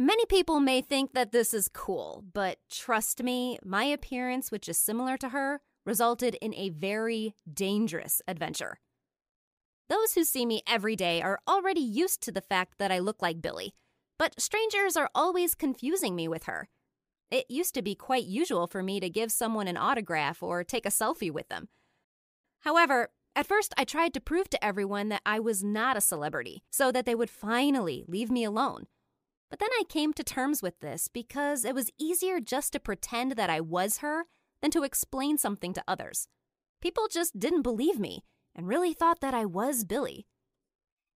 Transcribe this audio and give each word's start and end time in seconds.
Many 0.00 0.26
people 0.26 0.60
may 0.60 0.80
think 0.80 1.14
that 1.14 1.32
this 1.32 1.52
is 1.52 1.66
cool, 1.66 2.22
but 2.32 2.58
trust 2.70 3.20
me, 3.20 3.58
my 3.64 3.82
appearance, 3.82 4.52
which 4.52 4.68
is 4.68 4.78
similar 4.78 5.16
to 5.16 5.30
her, 5.30 5.60
resulted 5.84 6.36
in 6.36 6.54
a 6.54 6.68
very 6.68 7.34
dangerous 7.52 8.22
adventure. 8.28 8.78
Those 9.88 10.12
who 10.12 10.22
see 10.22 10.46
me 10.46 10.62
every 10.68 10.94
day 10.94 11.20
are 11.20 11.40
already 11.48 11.80
used 11.80 12.22
to 12.22 12.30
the 12.30 12.40
fact 12.40 12.74
that 12.78 12.92
I 12.92 13.00
look 13.00 13.20
like 13.20 13.42
Billie, 13.42 13.74
but 14.20 14.40
strangers 14.40 14.96
are 14.96 15.10
always 15.16 15.56
confusing 15.56 16.14
me 16.14 16.28
with 16.28 16.44
her. 16.44 16.68
It 17.32 17.46
used 17.48 17.74
to 17.74 17.82
be 17.82 17.96
quite 17.96 18.24
usual 18.24 18.68
for 18.68 18.84
me 18.84 19.00
to 19.00 19.10
give 19.10 19.32
someone 19.32 19.66
an 19.66 19.76
autograph 19.76 20.44
or 20.44 20.62
take 20.62 20.86
a 20.86 20.90
selfie 20.90 21.32
with 21.32 21.48
them. 21.48 21.70
However, 22.60 23.08
at 23.34 23.48
first 23.48 23.74
I 23.76 23.82
tried 23.82 24.14
to 24.14 24.20
prove 24.20 24.48
to 24.50 24.64
everyone 24.64 25.08
that 25.08 25.22
I 25.26 25.40
was 25.40 25.64
not 25.64 25.96
a 25.96 26.00
celebrity 26.00 26.62
so 26.70 26.92
that 26.92 27.04
they 27.04 27.16
would 27.16 27.30
finally 27.30 28.04
leave 28.06 28.30
me 28.30 28.44
alone. 28.44 28.86
But 29.50 29.60
then 29.60 29.70
I 29.72 29.84
came 29.88 30.12
to 30.12 30.24
terms 30.24 30.62
with 30.62 30.80
this 30.80 31.08
because 31.08 31.64
it 31.64 31.74
was 31.74 31.90
easier 31.98 32.40
just 32.40 32.72
to 32.72 32.80
pretend 32.80 33.32
that 33.32 33.50
I 33.50 33.60
was 33.60 33.98
her 33.98 34.24
than 34.60 34.70
to 34.72 34.82
explain 34.82 35.38
something 35.38 35.72
to 35.72 35.84
others. 35.88 36.28
People 36.80 37.08
just 37.10 37.38
didn't 37.38 37.62
believe 37.62 37.98
me 37.98 38.24
and 38.54 38.68
really 38.68 38.92
thought 38.92 39.20
that 39.20 39.34
I 39.34 39.44
was 39.44 39.84
Billie. 39.84 40.26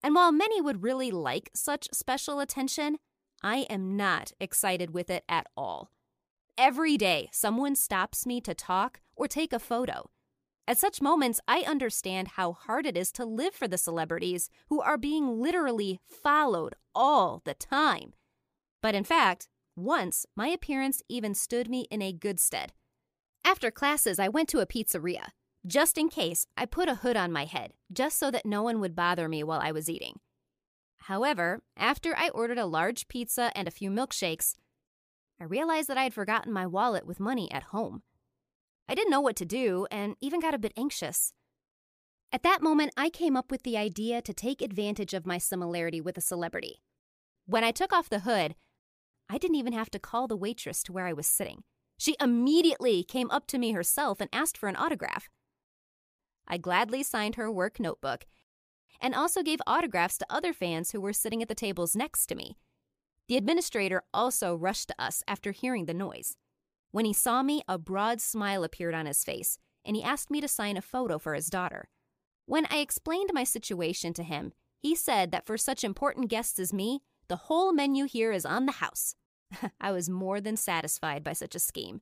And 0.04 0.16
while 0.16 0.32
many 0.32 0.62
would 0.62 0.84
really 0.84 1.12
like 1.12 1.52
such 1.54 1.90
special 1.94 2.40
attention, 2.40 2.98
I 3.44 3.68
am 3.70 3.96
not 3.98 4.32
excited 4.40 4.94
with 4.94 5.10
it 5.10 5.24
at 5.28 5.48
all. 5.58 5.92
Every 6.58 6.98
day, 6.98 7.30
someone 7.32 7.76
stops 7.76 8.26
me 8.26 8.40
to 8.42 8.54
talk 8.54 9.02
or 9.16 9.28
take 9.28 9.54
a 9.54 9.60
photo. 9.60 10.10
At 10.68 10.78
such 10.78 11.02
moments, 11.02 11.40
I 11.48 11.62
understand 11.62 12.30
how 12.30 12.54
hard 12.54 12.86
it 12.86 12.96
is 12.96 13.12
to 13.14 13.26
live 13.26 13.54
for 13.54 13.68
the 13.68 13.78
celebrities 13.78 14.50
who 14.68 14.80
are 14.80 14.98
being 14.98 15.42
literally 15.42 16.00
followed 16.08 16.76
all 16.94 17.42
the 17.46 17.56
time. 17.56 18.14
But 18.82 18.96
in 18.96 19.04
fact, 19.04 19.48
once 19.76 20.26
my 20.36 20.48
appearance 20.48 21.02
even 21.08 21.34
stood 21.34 21.70
me 21.70 21.88
in 21.92 22.02
a 22.02 22.12
good 22.12 22.40
stead. 22.40 22.74
After 23.46 23.72
classes, 23.72 24.20
I 24.20 24.28
went 24.28 24.50
to 24.50 24.60
a 24.60 24.66
pizzeria. 24.66 25.30
Just 25.66 25.98
in 25.98 26.10
case, 26.10 26.48
I 26.58 26.66
put 26.66 26.90
a 26.90 26.96
hood 26.96 27.16
on 27.16 27.32
my 27.32 27.46
head, 27.46 27.74
just 27.92 28.18
so 28.18 28.32
that 28.32 28.46
no 28.46 28.64
one 28.64 28.80
would 28.80 28.96
bother 28.96 29.30
me 29.30 29.44
while 29.44 29.60
I 29.60 29.72
was 29.72 29.90
eating. 29.90 30.20
However, 31.06 31.62
after 31.78 32.16
I 32.16 32.30
ordered 32.30 32.58
a 32.58 32.66
large 32.66 33.08
pizza 33.08 33.52
and 33.56 33.68
a 33.68 33.72
few 33.72 33.90
milkshakes, 33.90 34.56
I 35.40 35.46
realized 35.46 35.88
that 35.88 35.98
I 35.98 36.04
had 36.04 36.14
forgotten 36.14 36.54
my 36.54 36.68
wallet 36.68 37.06
with 37.06 37.20
money 37.20 37.52
at 37.52 37.64
home. 37.64 38.04
I 38.88 38.96
didn't 38.96 39.12
know 39.12 39.22
what 39.22 39.36
to 39.38 39.46
do 39.46 39.88
and 39.90 40.16
even 40.22 40.40
got 40.40 40.54
a 40.54 40.60
bit 40.60 40.74
anxious. 40.78 41.34
At 42.32 42.44
that 42.44 42.62
moment, 42.62 42.94
I 42.96 43.10
came 43.10 43.36
up 43.36 43.52
with 43.52 43.64
the 43.64 43.78
idea 43.78 44.22
to 44.22 44.34
take 44.34 44.62
advantage 44.62 45.14
of 45.14 45.26
my 45.26 45.38
similarity 45.38 46.00
with 46.00 46.18
a 46.18 46.22
celebrity. 46.22 46.82
When 47.46 47.64
I 47.64 47.72
took 47.72 47.92
off 47.92 48.10
the 48.10 48.20
hood, 48.20 48.56
I 49.32 49.38
didn't 49.38 49.56
even 49.56 49.72
have 49.72 49.90
to 49.92 50.00
call 50.00 50.28
the 50.28 50.36
waitress 50.36 50.84
to 50.84 50.92
where 50.92 51.08
I 51.08 51.14
was 51.14 51.26
sitting. 51.26 51.64
She 51.98 52.18
immediately 52.20 53.02
came 53.02 53.32
up 53.32 53.48
to 53.48 53.58
me 53.58 53.72
herself 53.72 54.20
and 54.20 54.30
asked 54.34 54.58
for 54.58 54.68
an 54.68 54.76
autograph. 54.76 55.30
I 56.46 56.58
gladly 56.58 57.02
signed 57.02 57.36
her 57.36 57.50
work 57.50 57.80
notebook 57.80 58.26
and 59.00 59.16
also 59.16 59.42
gave 59.42 59.62
autographs 59.66 60.18
to 60.18 60.26
other 60.30 60.52
fans 60.52 60.92
who 60.92 61.00
were 61.00 61.14
sitting 61.14 61.42
at 61.42 61.48
the 61.48 61.56
tables 61.56 61.96
next 61.96 62.26
to 62.28 62.36
me. 62.36 62.58
The 63.30 63.38
administrator 63.38 64.04
also 64.14 64.54
rushed 64.54 64.90
to 64.90 64.96
us 65.02 65.24
after 65.30 65.52
hearing 65.52 65.86
the 65.86 65.94
noise. 65.94 66.36
When 66.92 67.06
he 67.06 67.14
saw 67.14 67.42
me, 67.42 67.62
a 67.70 67.78
broad 67.78 68.20
smile 68.20 68.66
appeared 68.66 68.94
on 68.94 69.06
his 69.06 69.24
face, 69.24 69.58
and 69.86 69.96
he 69.96 70.04
asked 70.04 70.30
me 70.30 70.42
to 70.42 70.48
sign 70.50 70.76
a 70.76 70.82
photo 70.82 71.18
for 71.18 71.36
his 71.36 71.48
daughter. 71.48 71.88
When 72.48 72.66
I 72.70 72.80
explained 72.80 73.30
my 73.32 73.46
situation 73.46 74.14
to 74.16 74.24
him, 74.24 74.52
he 74.78 74.94
said 74.94 75.32
that 75.32 75.46
for 75.46 75.58
such 75.58 75.86
important 75.86 76.30
guests 76.30 76.60
as 76.60 76.74
me, 76.74 77.00
the 77.30 77.38
whole 77.48 77.72
menu 77.72 78.04
here 78.04 78.34
is 78.34 78.46
on 78.46 78.66
the 78.66 78.74
house. 78.74 79.16
I 79.82 79.92
was 79.92 80.10
more 80.10 80.42
than 80.42 80.58
satisfied 80.58 81.24
by 81.24 81.34
such 81.34 81.56
a 81.56 81.60
scheme. 81.60 82.02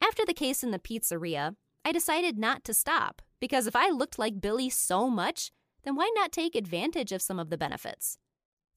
After 0.00 0.24
the 0.24 0.34
case 0.34 0.62
in 0.62 0.70
the 0.70 0.78
pizzeria, 0.78 1.56
I 1.84 1.92
decided 1.92 2.38
not 2.38 2.64
to 2.64 2.74
stop 2.74 3.22
because 3.40 3.66
if 3.66 3.76
I 3.76 3.90
looked 3.90 4.18
like 4.18 4.40
Billie 4.40 4.70
so 4.70 5.10
much, 5.10 5.50
then 5.82 5.94
why 5.94 6.10
not 6.14 6.32
take 6.32 6.54
advantage 6.54 7.12
of 7.12 7.22
some 7.22 7.38
of 7.38 7.50
the 7.50 7.58
benefits? 7.58 8.18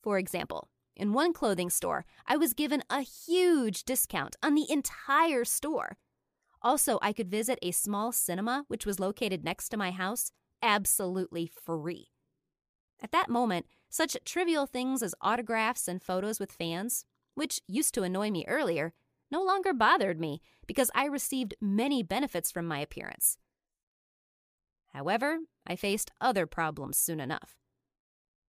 For 0.02 0.18
example, 0.18 0.70
in 0.96 1.14
one 1.14 1.32
clothing 1.32 1.70
store, 1.70 2.06
I 2.26 2.38
was 2.38 2.54
given 2.54 2.84
a 2.90 3.02
huge 3.02 3.84
discount 3.84 4.36
on 4.42 4.56
the 4.56 4.70
entire 4.70 5.46
store. 5.46 5.98
Also, 6.62 6.98
I 7.02 7.14
could 7.14 7.30
visit 7.30 7.60
a 7.62 7.72
small 7.72 8.12
cinema 8.12 8.66
which 8.68 8.86
was 8.86 9.00
located 9.00 9.44
next 9.44 9.70
to 9.70 9.78
my 9.78 9.92
house 9.92 10.32
absolutely 10.62 11.46
free. 11.46 12.08
At 13.02 13.12
that 13.12 13.30
moment, 13.30 13.68
such 13.90 14.18
trivial 14.26 14.66
things 14.66 15.04
as 15.04 15.14
autographs 15.22 15.88
and 15.88 16.02
photos 16.02 16.40
with 16.40 16.52
fans 16.52 17.06
which 17.38 17.62
used 17.68 17.94
to 17.94 18.02
annoy 18.02 18.32
me 18.32 18.44
earlier, 18.48 18.94
no 19.30 19.44
longer 19.44 19.72
bothered 19.72 20.20
me 20.20 20.42
because 20.66 20.90
I 20.96 21.06
received 21.06 21.54
many 21.62 22.02
benefits 22.02 22.52
from 22.52 22.66
my 22.66 22.80
appearance. 22.80 23.38
However, 24.92 25.38
I 25.68 25.76
faced 25.76 26.10
other 26.20 26.48
problems 26.48 26.98
soon 26.98 27.20
enough. 27.20 27.56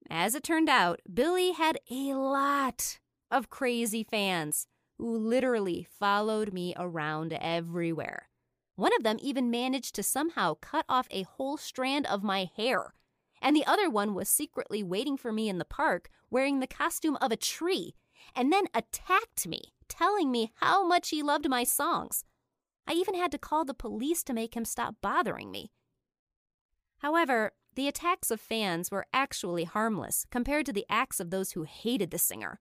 As 0.08 0.36
it 0.36 0.44
turned 0.44 0.68
out, 0.68 1.00
Billie 1.12 1.50
had 1.50 1.80
a 1.90 2.14
lot 2.14 3.00
of 3.28 3.50
crazy 3.50 4.04
fans 4.04 4.68
who 4.98 5.18
literally 5.18 5.88
followed 5.98 6.52
me 6.52 6.72
around 6.76 7.32
everywhere. 7.32 8.28
One 8.76 8.94
of 8.96 9.02
them 9.02 9.18
even 9.20 9.50
managed 9.50 9.96
to 9.96 10.04
somehow 10.04 10.54
cut 10.60 10.84
off 10.88 11.08
a 11.10 11.22
whole 11.24 11.56
strand 11.56 12.06
of 12.06 12.22
my 12.22 12.48
hair, 12.56 12.94
and 13.42 13.56
the 13.56 13.66
other 13.66 13.90
one 13.90 14.14
was 14.14 14.28
secretly 14.28 14.84
waiting 14.84 15.16
for 15.16 15.32
me 15.32 15.48
in 15.48 15.58
the 15.58 15.64
park 15.64 16.08
wearing 16.30 16.60
the 16.60 16.68
costume 16.68 17.16
of 17.20 17.32
a 17.32 17.36
tree 17.36 17.96
and 18.34 18.52
then 18.52 18.64
attacked 18.74 19.46
me, 19.46 19.72
telling 19.88 20.30
me 20.30 20.52
how 20.56 20.86
much 20.86 21.10
he 21.10 21.22
loved 21.22 21.48
my 21.48 21.64
songs. 21.64 22.24
I 22.86 22.92
even 22.92 23.14
had 23.14 23.32
to 23.32 23.38
call 23.38 23.64
the 23.64 23.74
police 23.74 24.22
to 24.24 24.32
make 24.32 24.56
him 24.56 24.64
stop 24.64 24.96
bothering 25.00 25.50
me. 25.50 25.70
However, 26.98 27.52
the 27.74 27.88
attacks 27.88 28.30
of 28.30 28.40
fans 28.40 28.90
were 28.90 29.06
actually 29.12 29.64
harmless 29.64 30.26
compared 30.30 30.66
to 30.66 30.72
the 30.72 30.86
acts 30.88 31.20
of 31.20 31.30
those 31.30 31.52
who 31.52 31.64
hated 31.64 32.10
the 32.10 32.18
singer. 32.18 32.60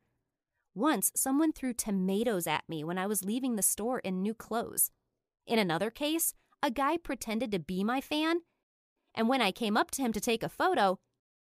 Once, 0.74 1.12
someone 1.16 1.54
threw 1.54 1.74
tomatoes 1.74 2.48
at 2.48 2.68
me 2.68 2.84
when 2.84 2.98
I 2.98 3.08
was 3.08 3.24
leaving 3.24 3.56
the 3.56 3.62
store 3.62 4.00
in 4.00 4.22
new 4.22 4.34
clothes. 4.34 4.92
In 5.48 5.58
another 5.58 5.90
case, 5.90 6.34
a 6.62 6.70
guy 6.70 6.98
pretended 6.98 7.52
to 7.52 7.60
be 7.60 7.84
my 7.84 8.02
fan, 8.02 8.42
and 9.14 9.30
when 9.30 9.42
I 9.42 9.52
came 9.52 9.78
up 9.78 9.90
to 9.92 10.02
him 10.02 10.12
to 10.12 10.20
take 10.20 10.44
a 10.44 10.50
photo, 10.50 11.00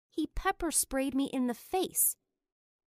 he 0.09 0.29
pepper 0.35 0.71
sprayed 0.71 1.13
me 1.13 1.25
in 1.33 1.47
the 1.47 1.53
face. 1.53 2.15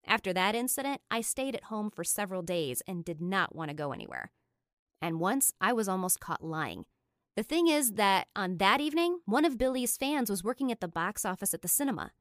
After 0.09 0.33
that 0.33 0.55
incident, 0.55 1.03
I 1.11 1.21
stayed 1.21 1.55
at 1.55 1.65
home 1.65 1.91
for 1.91 2.03
several 2.03 2.41
days 2.41 2.83
and 2.87 3.05
did 3.05 3.21
not 3.21 3.55
want 3.55 3.69
to 3.69 3.77
go 3.77 3.93
anywhere. 3.93 4.33
And 5.03 5.21
once 5.21 5.53
I 5.61 5.75
was 5.75 5.87
almost 5.87 6.19
caught 6.19 6.43
lying. 6.43 6.87
The 7.37 7.43
thing 7.43 7.69
is 7.69 7.93
that 7.93 8.27
on 8.35 8.57
that 8.57 8.81
evening, 8.81 9.21
one 9.27 9.45
of 9.45 9.59
Billie's 9.59 9.99
fans 9.99 10.31
was 10.31 10.43
working 10.43 10.73
at 10.73 10.81
the 10.81 10.89
box 10.89 11.27
office 11.27 11.53
at 11.53 11.61
the 11.61 11.69
cinema. 11.69 12.13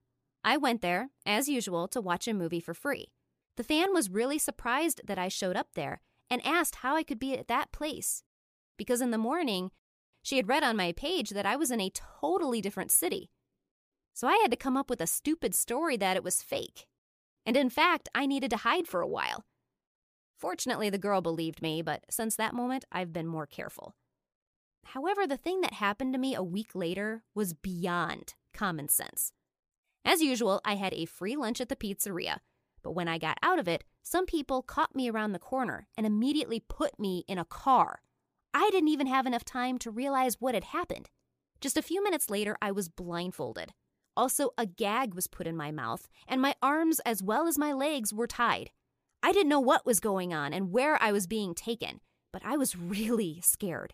I 0.44 0.58
went 0.58 0.82
there, 0.82 1.10
as 1.26 1.48
usual, 1.48 1.88
to 1.88 2.02
watch 2.02 2.28
a 2.28 2.34
movie 2.34 2.60
for 2.60 2.74
free. 2.74 3.08
The 3.56 3.64
fan 3.64 3.94
was 3.94 4.10
really 4.10 4.38
surprised 4.38 5.02
that 5.06 5.18
I 5.18 5.30
showed 5.30 5.56
up 5.56 5.70
there 5.74 6.02
and 6.30 6.46
asked 6.46 6.76
how 6.76 6.96
I 6.96 7.04
could 7.04 7.20
be 7.20 7.36
at 7.38 7.48
that 7.48 7.72
place. 7.72 8.22
Because 8.78 9.00
in 9.00 9.12
the 9.12 9.18
morning, 9.18 9.72
she 10.22 10.36
had 10.36 10.50
read 10.50 10.62
on 10.62 10.76
my 10.76 10.92
page 10.92 11.30
that 11.30 11.46
I 11.46 11.56
was 11.56 11.72
in 11.72 11.80
a 11.80 11.90
totally 12.22 12.60
different 12.60 12.92
city, 12.92 13.32
So 14.14 14.28
I 14.28 14.38
had 14.42 14.52
to 14.52 14.58
come 14.58 14.76
up 14.76 14.90
with 14.90 15.00
a 15.00 15.08
stupid 15.08 15.56
story 15.56 15.96
that 15.98 16.18
it 16.18 16.24
was 16.24 16.44
fake. 16.44 16.88
And 17.48 17.56
in 17.56 17.70
fact, 17.70 18.10
I 18.14 18.26
needed 18.26 18.52
to 18.52 18.58
hide 18.58 18.88
for 18.88 19.00
a 19.00 19.08
while. 19.08 19.46
Fortunately, 20.38 20.90
the 20.90 20.98
girl 20.98 21.22
believed 21.22 21.62
me, 21.62 21.82
but 21.82 22.04
since 22.10 22.36
that 22.36 22.54
moment, 22.54 22.84
I've 22.92 23.14
been 23.14 23.26
more 23.26 23.48
careful. 23.48 23.96
However, 24.88 25.26
the 25.26 25.38
thing 25.38 25.62
that 25.62 25.74
happened 25.74 26.14
to 26.14 26.20
me 26.20 26.36
a 26.36 26.44
week 26.44 26.76
later 26.76 27.24
was 27.34 27.54
beyond 27.54 28.36
common 28.54 28.90
sense. 28.90 29.32
As 30.04 30.22
usual, 30.22 30.60
I 30.66 30.76
had 30.76 30.94
a 30.94 31.06
free 31.06 31.38
lunch 31.38 31.62
at 31.62 31.70
the 31.70 31.76
pizzeria, 31.76 32.40
but 32.84 32.92
when 32.92 33.08
I 33.08 33.18
got 33.18 33.38
out 33.42 33.60
of 33.60 33.68
it, 33.68 33.86
some 34.04 34.26
people 34.26 34.62
caught 34.62 34.96
me 34.96 35.10
around 35.10 35.32
the 35.32 35.40
corner 35.40 35.88
and 35.98 36.06
immediately 36.06 36.60
put 36.60 37.00
me 37.00 37.24
in 37.30 37.38
a 37.38 37.46
car. 37.46 38.02
I 38.54 38.70
didn't 38.72 38.90
even 38.90 39.08
have 39.08 39.26
enough 39.26 39.46
time 39.46 39.78
to 39.80 39.92
realize 39.92 40.40
what 40.40 40.54
had 40.54 40.66
happened. 40.66 41.10
Just 41.62 41.78
a 41.78 41.82
few 41.82 42.04
minutes 42.04 42.30
later, 42.30 42.58
I 42.62 42.72
was 42.72 42.90
blindfolded. 42.90 43.74
Also, 44.18 44.50
a 44.58 44.66
gag 44.66 45.14
was 45.14 45.28
put 45.28 45.46
in 45.46 45.56
my 45.56 45.70
mouth, 45.70 46.10
and 46.28 46.42
my 46.42 46.56
arms 46.60 47.00
as 47.06 47.22
well 47.22 47.48
as 47.48 47.60
my 47.60 47.72
legs 47.72 48.12
were 48.12 48.26
tied. 48.26 48.72
I 49.22 49.32
didn't 49.32 49.50
know 49.50 49.60
what 49.60 49.86
was 49.86 50.00
going 50.00 50.34
on 50.34 50.54
and 50.54 50.72
where 50.72 51.02
I 51.02 51.12
was 51.12 51.28
being 51.28 51.54
taken, 51.54 52.02
but 52.34 52.42
I 52.44 52.58
was 52.58 52.76
really 52.76 53.40
scared. 53.44 53.94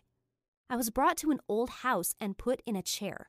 I 0.70 0.76
was 0.76 0.88
brought 0.88 1.18
to 1.18 1.30
an 1.30 1.40
old 1.46 1.68
house 1.68 2.14
and 2.18 2.38
put 2.38 2.62
in 2.64 2.74
a 2.74 2.80
chair. 2.82 3.28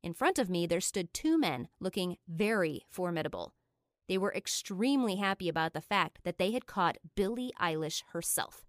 In 0.00 0.14
front 0.14 0.38
of 0.38 0.48
me, 0.48 0.64
there 0.64 0.80
stood 0.80 1.12
two 1.12 1.38
men 1.38 1.66
looking 1.80 2.18
very 2.28 2.82
formidable. 2.88 3.52
They 4.08 4.16
were 4.16 4.32
extremely 4.32 5.16
happy 5.16 5.48
about 5.48 5.72
the 5.72 5.80
fact 5.80 6.20
that 6.22 6.38
they 6.38 6.52
had 6.52 6.66
caught 6.66 6.98
Billie 7.16 7.52
Eilish 7.60 8.04
herself. 8.12 8.64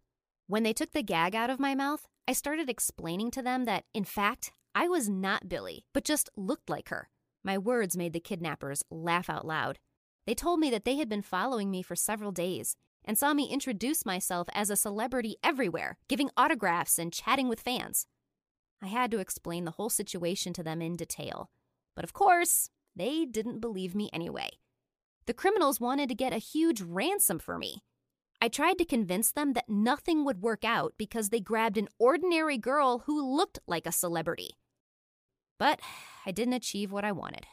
When 0.47 0.63
they 0.63 0.73
took 0.73 0.91
the 0.91 1.03
gag 1.03 1.35
out 1.35 1.51
of 1.51 1.59
my 1.59 1.75
mouth, 1.75 2.07
I 2.27 2.33
started 2.33 2.67
explaining 2.67 3.29
to 3.31 3.43
them 3.43 3.65
that, 3.65 3.85
in 3.93 4.05
fact, 4.05 4.53
I 4.73 4.87
was 4.87 5.07
not 5.07 5.47
Billie, 5.47 5.85
but 5.93 6.03
just 6.03 6.31
looked 6.35 6.67
like 6.67 6.89
her. 6.89 7.09
My 7.43 7.57
words 7.57 7.95
made 7.95 8.13
the 8.13 8.19
kidnappers 8.19 8.83
laugh 8.89 9.29
out 9.29 9.45
loud. 9.45 9.79
They 10.25 10.35
told 10.35 10.59
me 10.59 10.69
that 10.69 10.85
they 10.85 10.97
had 10.97 11.09
been 11.09 11.21
following 11.21 11.71
me 11.71 11.81
for 11.81 11.95
several 11.95 12.31
days 12.31 12.75
and 13.05 13.17
saw 13.17 13.33
me 13.33 13.49
introduce 13.49 14.05
myself 14.05 14.47
as 14.53 14.69
a 14.69 14.75
celebrity 14.75 15.37
everywhere, 15.43 15.97
giving 16.07 16.29
autographs 16.37 16.99
and 16.99 17.13
chatting 17.13 17.47
with 17.47 17.61
fans. 17.61 18.05
I 18.81 18.87
had 18.87 19.09
to 19.11 19.19
explain 19.19 19.65
the 19.65 19.71
whole 19.71 19.89
situation 19.89 20.53
to 20.53 20.63
them 20.63 20.81
in 20.81 20.95
detail. 20.95 21.49
But 21.95 22.03
of 22.03 22.13
course, 22.13 22.69
they 22.95 23.25
didn't 23.25 23.59
believe 23.59 23.95
me 23.95 24.09
anyway. 24.13 24.51
The 25.25 25.33
criminals 25.33 25.79
wanted 25.79 26.09
to 26.09 26.15
get 26.15 26.33
a 26.33 26.37
huge 26.37 26.81
ransom 26.81 27.39
for 27.39 27.57
me. 27.57 27.83
I 28.41 28.47
tried 28.47 28.77
to 28.77 28.85
convince 28.85 29.31
them 29.31 29.53
that 29.53 29.69
nothing 29.69 30.23
would 30.23 30.41
work 30.41 30.63
out 30.63 30.93
because 30.97 31.29
they 31.29 31.41
grabbed 31.41 31.77
an 31.77 31.89
ordinary 31.97 32.57
girl 32.57 32.99
who 32.99 33.35
looked 33.35 33.59
like 33.67 33.85
a 33.85 33.91
celebrity. 33.91 34.51
But 35.59 35.79
I 36.25 36.31
didn't 36.31 36.53
achieve 36.53 36.91
what 36.91 37.05
I 37.05 37.11
wanted. 37.11 37.45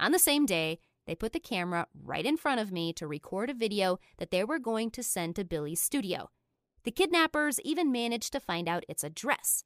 On 0.00 0.12
the 0.12 0.18
same 0.18 0.46
day, 0.46 0.78
they 1.06 1.14
put 1.14 1.32
the 1.32 1.40
camera 1.40 1.86
right 1.92 2.24
in 2.24 2.36
front 2.36 2.60
of 2.60 2.72
me 2.72 2.92
to 2.94 3.06
record 3.06 3.50
a 3.50 3.54
video 3.54 3.98
that 4.18 4.30
they 4.30 4.44
were 4.44 4.58
going 4.58 4.90
to 4.92 5.02
send 5.02 5.36
to 5.36 5.44
Billie's 5.44 5.80
studio. 5.80 6.30
The 6.84 6.92
kidnappers 6.92 7.60
even 7.60 7.92
managed 7.92 8.32
to 8.32 8.40
find 8.40 8.68
out 8.68 8.84
its 8.88 9.04
address. 9.04 9.64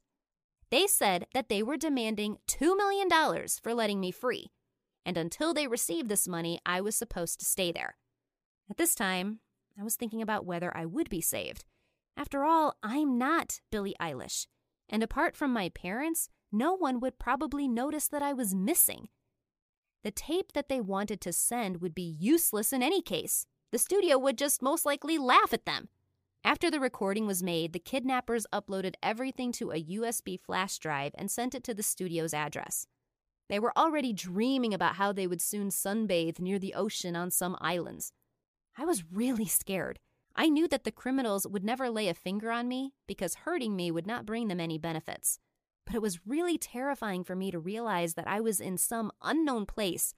They 0.71 0.87
said 0.87 1.27
that 1.35 1.49
they 1.49 1.63
were 1.63 1.77
demanding 1.77 2.39
$2 2.49 2.77
million 2.77 3.09
for 3.63 3.75
letting 3.75 4.01
me 4.01 4.11
free, 4.11 4.49
and 5.05 5.17
until 5.17 5.55
they 5.55 5.69
received 5.69 6.09
this 6.09 6.27
money, 6.27 6.59
I 6.67 6.81
was 6.81 6.97
supposed 6.97 7.39
to 7.41 7.47
stay 7.47 7.71
there. 7.71 7.97
At 8.69 8.77
this 8.77 8.95
time, 8.95 9.41
I 9.79 9.85
was 9.85 9.95
thinking 9.95 10.21
about 10.21 10.45
whether 10.45 10.77
I 10.77 10.85
would 10.85 11.09
be 11.09 11.21
saved. 11.21 11.65
After 12.17 12.45
all, 12.45 12.75
I'm 12.83 13.17
not 13.17 13.61
Billie 13.71 13.95
Eilish, 14.01 14.47
and 14.89 15.03
apart 15.03 15.37
from 15.37 15.53
my 15.53 15.69
parents, 15.69 16.29
no 16.57 16.75
one 16.75 17.01
would 17.01 17.19
probably 17.19 17.69
notice 17.69 18.09
that 18.09 18.23
I 18.23 18.33
was 18.33 18.55
missing. 18.55 19.09
The 20.05 20.11
tape 20.11 20.53
that 20.53 20.69
they 20.69 20.81
wanted 20.81 21.21
to 21.23 21.33
send 21.33 21.81
would 21.81 21.95
be 21.95 22.17
useless 22.19 22.73
in 22.73 22.83
any 22.83 23.03
case. 23.03 23.47
The 23.73 23.79
studio 23.79 24.19
would 24.19 24.39
just 24.39 24.63
most 24.63 24.87
likely 24.87 25.19
laugh 25.19 25.53
at 25.53 25.67
them. 25.67 25.89
After 26.45 26.71
the 26.71 26.79
recording 26.79 27.27
was 27.27 27.43
made, 27.43 27.73
the 27.73 27.81
kidnappers 27.81 28.47
uploaded 28.53 28.95
everything 29.03 29.51
to 29.53 29.73
a 29.73 29.83
USB 29.83 30.39
flash 30.39 30.79
drive 30.79 31.13
and 31.19 31.29
sent 31.29 31.57
it 31.57 31.65
to 31.65 31.75
the 31.75 31.83
studio's 31.83 32.33
address. 32.33 32.87
They 33.49 33.59
were 33.59 33.77
already 33.77 34.13
dreaming 34.13 34.73
about 34.73 34.95
how 34.95 35.13
they 35.13 35.27
would 35.27 35.41
soon 35.41 35.71
sunbathe 35.71 36.39
near 36.39 36.59
the 36.59 36.75
ocean 36.75 37.17
on 37.17 37.31
some 37.31 37.57
islands. 37.61 38.13
I 38.79 38.85
was 38.85 39.05
really 39.13 39.47
scared. 39.47 39.99
I 40.37 40.49
knew 40.49 40.69
that 40.69 40.85
the 40.85 40.93
criminals 40.93 41.47
would 41.47 41.65
never 41.65 41.91
lay 41.91 42.09
a 42.09 42.15
finger 42.15 42.51
on 42.51 42.69
me 42.69 42.93
because 43.09 43.43
hurting 43.47 43.75
me 43.75 43.91
would 43.91 44.07
not 44.07 44.27
bring 44.27 44.49
them 44.49 44.61
any 44.61 44.79
benefits. 44.79 45.41
But 45.87 45.95
it 45.95 46.03
was 46.03 46.27
really 46.27 46.59
terrifying 46.59 47.25
for 47.25 47.35
me 47.35 47.51
to 47.51 47.59
realize 47.59 48.15
that 48.15 48.29
I 48.29 48.41
was 48.41 48.61
in 48.61 48.77
some 48.77 49.13
unknown 49.23 49.67
place, 49.67 50.13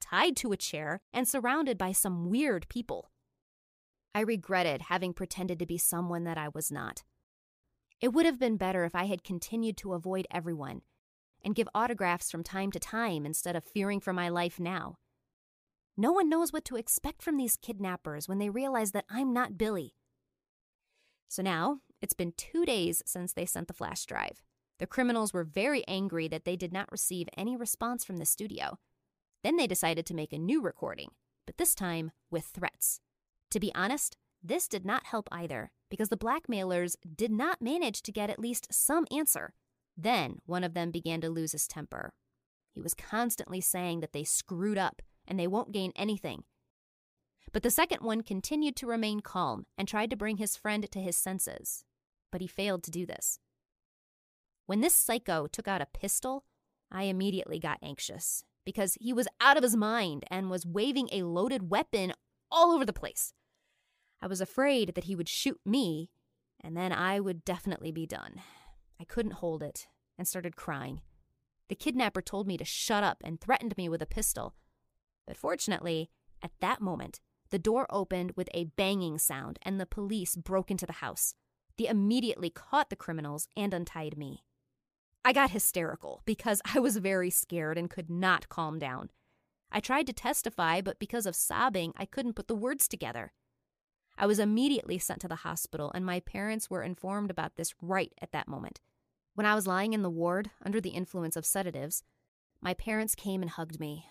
tied 0.00 0.36
to 0.36 0.52
a 0.52 0.56
chair, 0.56 1.00
and 1.12 1.26
surrounded 1.26 1.78
by 1.78 1.92
some 1.92 2.28
weird 2.30 2.68
people. 2.68 3.10
I 4.14 4.20
regretted 4.20 4.82
having 4.82 5.12
pretended 5.12 5.58
to 5.58 5.66
be 5.66 5.78
someone 5.78 6.24
that 6.24 6.38
I 6.38 6.48
was 6.48 6.70
not. 6.70 7.02
It 8.00 8.12
would 8.12 8.26
have 8.26 8.38
been 8.38 8.56
better 8.56 8.84
if 8.84 8.94
I 8.94 9.06
had 9.06 9.24
continued 9.24 9.76
to 9.78 9.94
avoid 9.94 10.26
everyone 10.30 10.82
and 11.42 11.54
give 11.54 11.68
autographs 11.74 12.30
from 12.30 12.44
time 12.44 12.70
to 12.72 12.78
time 12.78 13.26
instead 13.26 13.56
of 13.56 13.64
fearing 13.64 14.00
for 14.00 14.12
my 14.12 14.28
life 14.28 14.60
now. 14.60 14.98
No 15.96 16.12
one 16.12 16.28
knows 16.28 16.52
what 16.52 16.64
to 16.66 16.76
expect 16.76 17.22
from 17.22 17.36
these 17.36 17.56
kidnappers 17.56 18.28
when 18.28 18.38
they 18.38 18.50
realize 18.50 18.92
that 18.92 19.04
I'm 19.08 19.32
not 19.32 19.56
Billie. 19.56 19.94
So 21.28 21.42
now, 21.42 21.80
it's 22.02 22.14
been 22.14 22.32
two 22.36 22.64
days 22.64 23.02
since 23.06 23.32
they 23.32 23.46
sent 23.46 23.68
the 23.68 23.74
flash 23.74 24.04
drive. 24.04 24.42
The 24.78 24.86
criminals 24.86 25.32
were 25.32 25.44
very 25.44 25.86
angry 25.86 26.28
that 26.28 26.44
they 26.44 26.56
did 26.56 26.72
not 26.72 26.90
receive 26.90 27.28
any 27.36 27.56
response 27.56 28.04
from 28.04 28.16
the 28.16 28.26
studio. 28.26 28.78
Then 29.42 29.56
they 29.56 29.66
decided 29.66 30.06
to 30.06 30.14
make 30.14 30.32
a 30.32 30.38
new 30.38 30.60
recording, 30.60 31.10
but 31.46 31.58
this 31.58 31.74
time 31.74 32.10
with 32.30 32.44
threats. 32.44 33.00
To 33.50 33.60
be 33.60 33.72
honest, 33.74 34.16
this 34.42 34.68
did 34.68 34.84
not 34.84 35.06
help 35.06 35.28
either, 35.30 35.70
because 35.90 36.08
the 36.08 36.16
blackmailers 36.16 36.96
did 37.14 37.30
not 37.30 37.62
manage 37.62 38.02
to 38.02 38.12
get 38.12 38.30
at 38.30 38.38
least 38.38 38.66
some 38.72 39.06
answer. 39.10 39.54
Then 39.96 40.40
one 40.44 40.64
of 40.64 40.74
them 40.74 40.90
began 40.90 41.20
to 41.20 41.30
lose 41.30 41.52
his 41.52 41.68
temper. 41.68 42.12
He 42.72 42.80
was 42.80 42.94
constantly 42.94 43.60
saying 43.60 44.00
that 44.00 44.12
they 44.12 44.24
screwed 44.24 44.78
up 44.78 45.02
and 45.26 45.38
they 45.38 45.46
won't 45.46 45.72
gain 45.72 45.92
anything. 45.94 46.42
But 47.52 47.62
the 47.62 47.70
second 47.70 48.02
one 48.02 48.22
continued 48.22 48.74
to 48.76 48.86
remain 48.86 49.20
calm 49.20 49.66
and 49.78 49.86
tried 49.86 50.10
to 50.10 50.16
bring 50.16 50.38
his 50.38 50.56
friend 50.56 50.90
to 50.90 50.98
his 51.00 51.16
senses. 51.16 51.84
But 52.32 52.40
he 52.40 52.48
failed 52.48 52.82
to 52.82 52.90
do 52.90 53.06
this. 53.06 53.38
When 54.66 54.80
this 54.80 54.94
psycho 54.94 55.46
took 55.46 55.68
out 55.68 55.82
a 55.82 55.86
pistol, 55.86 56.44
I 56.90 57.04
immediately 57.04 57.58
got 57.58 57.78
anxious 57.82 58.44
because 58.64 58.96
he 59.00 59.12
was 59.12 59.28
out 59.40 59.56
of 59.56 59.62
his 59.62 59.76
mind 59.76 60.24
and 60.30 60.48
was 60.48 60.64
waving 60.64 61.08
a 61.12 61.24
loaded 61.24 61.70
weapon 61.70 62.12
all 62.50 62.72
over 62.72 62.84
the 62.84 62.92
place. 62.92 63.34
I 64.22 64.26
was 64.26 64.40
afraid 64.40 64.94
that 64.94 65.04
he 65.04 65.14
would 65.14 65.28
shoot 65.28 65.60
me, 65.66 66.08
and 66.62 66.74
then 66.76 66.92
I 66.92 67.20
would 67.20 67.44
definitely 67.44 67.92
be 67.92 68.06
done. 68.06 68.40
I 68.98 69.04
couldn't 69.04 69.32
hold 69.32 69.62
it 69.62 69.86
and 70.16 70.26
started 70.26 70.56
crying. 70.56 71.02
The 71.68 71.74
kidnapper 71.74 72.22
told 72.22 72.46
me 72.46 72.56
to 72.56 72.64
shut 72.64 73.04
up 73.04 73.22
and 73.22 73.40
threatened 73.40 73.76
me 73.76 73.88
with 73.88 74.00
a 74.00 74.06
pistol. 74.06 74.54
But 75.26 75.36
fortunately, 75.36 76.10
at 76.42 76.52
that 76.60 76.80
moment, 76.80 77.20
the 77.50 77.58
door 77.58 77.86
opened 77.90 78.32
with 78.36 78.48
a 78.54 78.64
banging 78.64 79.18
sound 79.18 79.58
and 79.62 79.78
the 79.78 79.86
police 79.86 80.36
broke 80.36 80.70
into 80.70 80.86
the 80.86 80.94
house. 80.94 81.34
They 81.76 81.86
immediately 81.86 82.50
caught 82.50 82.88
the 82.88 82.96
criminals 82.96 83.48
and 83.56 83.74
untied 83.74 84.16
me. 84.16 84.44
I 85.24 85.32
got 85.32 85.50
hysterical 85.50 86.22
because 86.26 86.60
I 86.74 86.80
was 86.80 86.98
very 86.98 87.30
scared 87.30 87.78
and 87.78 87.90
could 87.90 88.10
not 88.10 88.48
calm 88.48 88.78
down. 88.78 89.10
I 89.72 89.80
tried 89.80 90.06
to 90.06 90.12
testify, 90.12 90.80
but 90.80 90.98
because 90.98 91.26
of 91.26 91.34
sobbing, 91.34 91.92
I 91.96 92.04
couldn't 92.04 92.34
put 92.34 92.46
the 92.46 92.54
words 92.54 92.86
together. 92.86 93.32
I 94.16 94.26
was 94.26 94.38
immediately 94.38 94.98
sent 94.98 95.20
to 95.22 95.28
the 95.28 95.36
hospital, 95.36 95.90
and 95.92 96.06
my 96.06 96.20
parents 96.20 96.70
were 96.70 96.82
informed 96.82 97.30
about 97.30 97.56
this 97.56 97.74
right 97.82 98.12
at 98.22 98.30
that 98.30 98.46
moment. 98.46 98.80
When 99.34 99.46
I 99.46 99.56
was 99.56 99.66
lying 99.66 99.92
in 99.92 100.02
the 100.02 100.10
ward 100.10 100.50
under 100.64 100.80
the 100.80 100.90
influence 100.90 101.34
of 101.34 101.44
sedatives, 101.44 102.04
my 102.60 102.74
parents 102.74 103.16
came 103.16 103.42
and 103.42 103.50
hugged 103.50 103.80
me. 103.80 104.06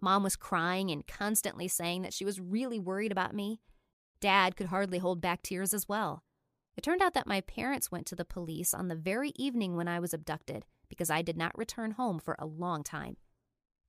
Mom 0.00 0.22
was 0.22 0.36
crying 0.36 0.90
and 0.90 1.06
constantly 1.06 1.66
saying 1.66 2.02
that 2.02 2.14
she 2.14 2.24
was 2.24 2.40
really 2.40 2.78
worried 2.78 3.10
about 3.10 3.34
me. 3.34 3.60
Dad 4.20 4.54
could 4.54 4.68
hardly 4.68 4.98
hold 4.98 5.20
back 5.20 5.42
tears 5.42 5.74
as 5.74 5.88
well. 5.88 6.22
It 6.80 6.84
turned 6.84 7.02
out 7.02 7.12
that 7.12 7.26
my 7.26 7.42
parents 7.42 7.92
went 7.92 8.06
to 8.06 8.16
the 8.16 8.24
police 8.24 8.72
on 8.72 8.88
the 8.88 8.94
very 8.94 9.32
evening 9.36 9.76
when 9.76 9.86
I 9.86 10.00
was 10.00 10.14
abducted 10.14 10.64
because 10.88 11.10
I 11.10 11.20
did 11.20 11.36
not 11.36 11.58
return 11.58 11.90
home 11.90 12.18
for 12.18 12.36
a 12.38 12.46
long 12.46 12.82
time. 12.82 13.18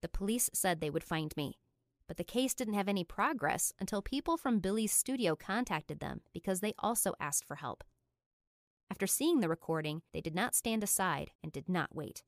The 0.02 0.10
police 0.10 0.50
said 0.54 0.82
they 0.82 0.90
would 0.90 1.06
find 1.06 1.34
me, 1.38 1.58
but 2.06 2.18
the 2.18 2.26
case 2.26 2.54
didn't 2.54 2.74
have 2.74 2.90
any 2.90 3.06
progress 3.06 3.72
until 3.80 4.02
people 4.02 4.36
from 4.36 4.60
Billie's 4.60 4.92
studio 4.92 5.38
contacted 5.38 6.02
them 6.02 6.20
because 6.34 6.60
they 6.60 6.74
also 6.80 7.14
asked 7.18 7.46
for 7.46 7.56
help. 7.56 7.86
After 8.90 9.08
seeing 9.08 9.40
the 9.40 9.48
recording, 9.48 10.02
they 10.12 10.20
did 10.20 10.36
not 10.36 10.54
stand 10.54 10.84
aside 10.84 11.32
and 11.42 11.50
did 11.50 11.70
not 11.70 11.96
wait. 11.96 12.24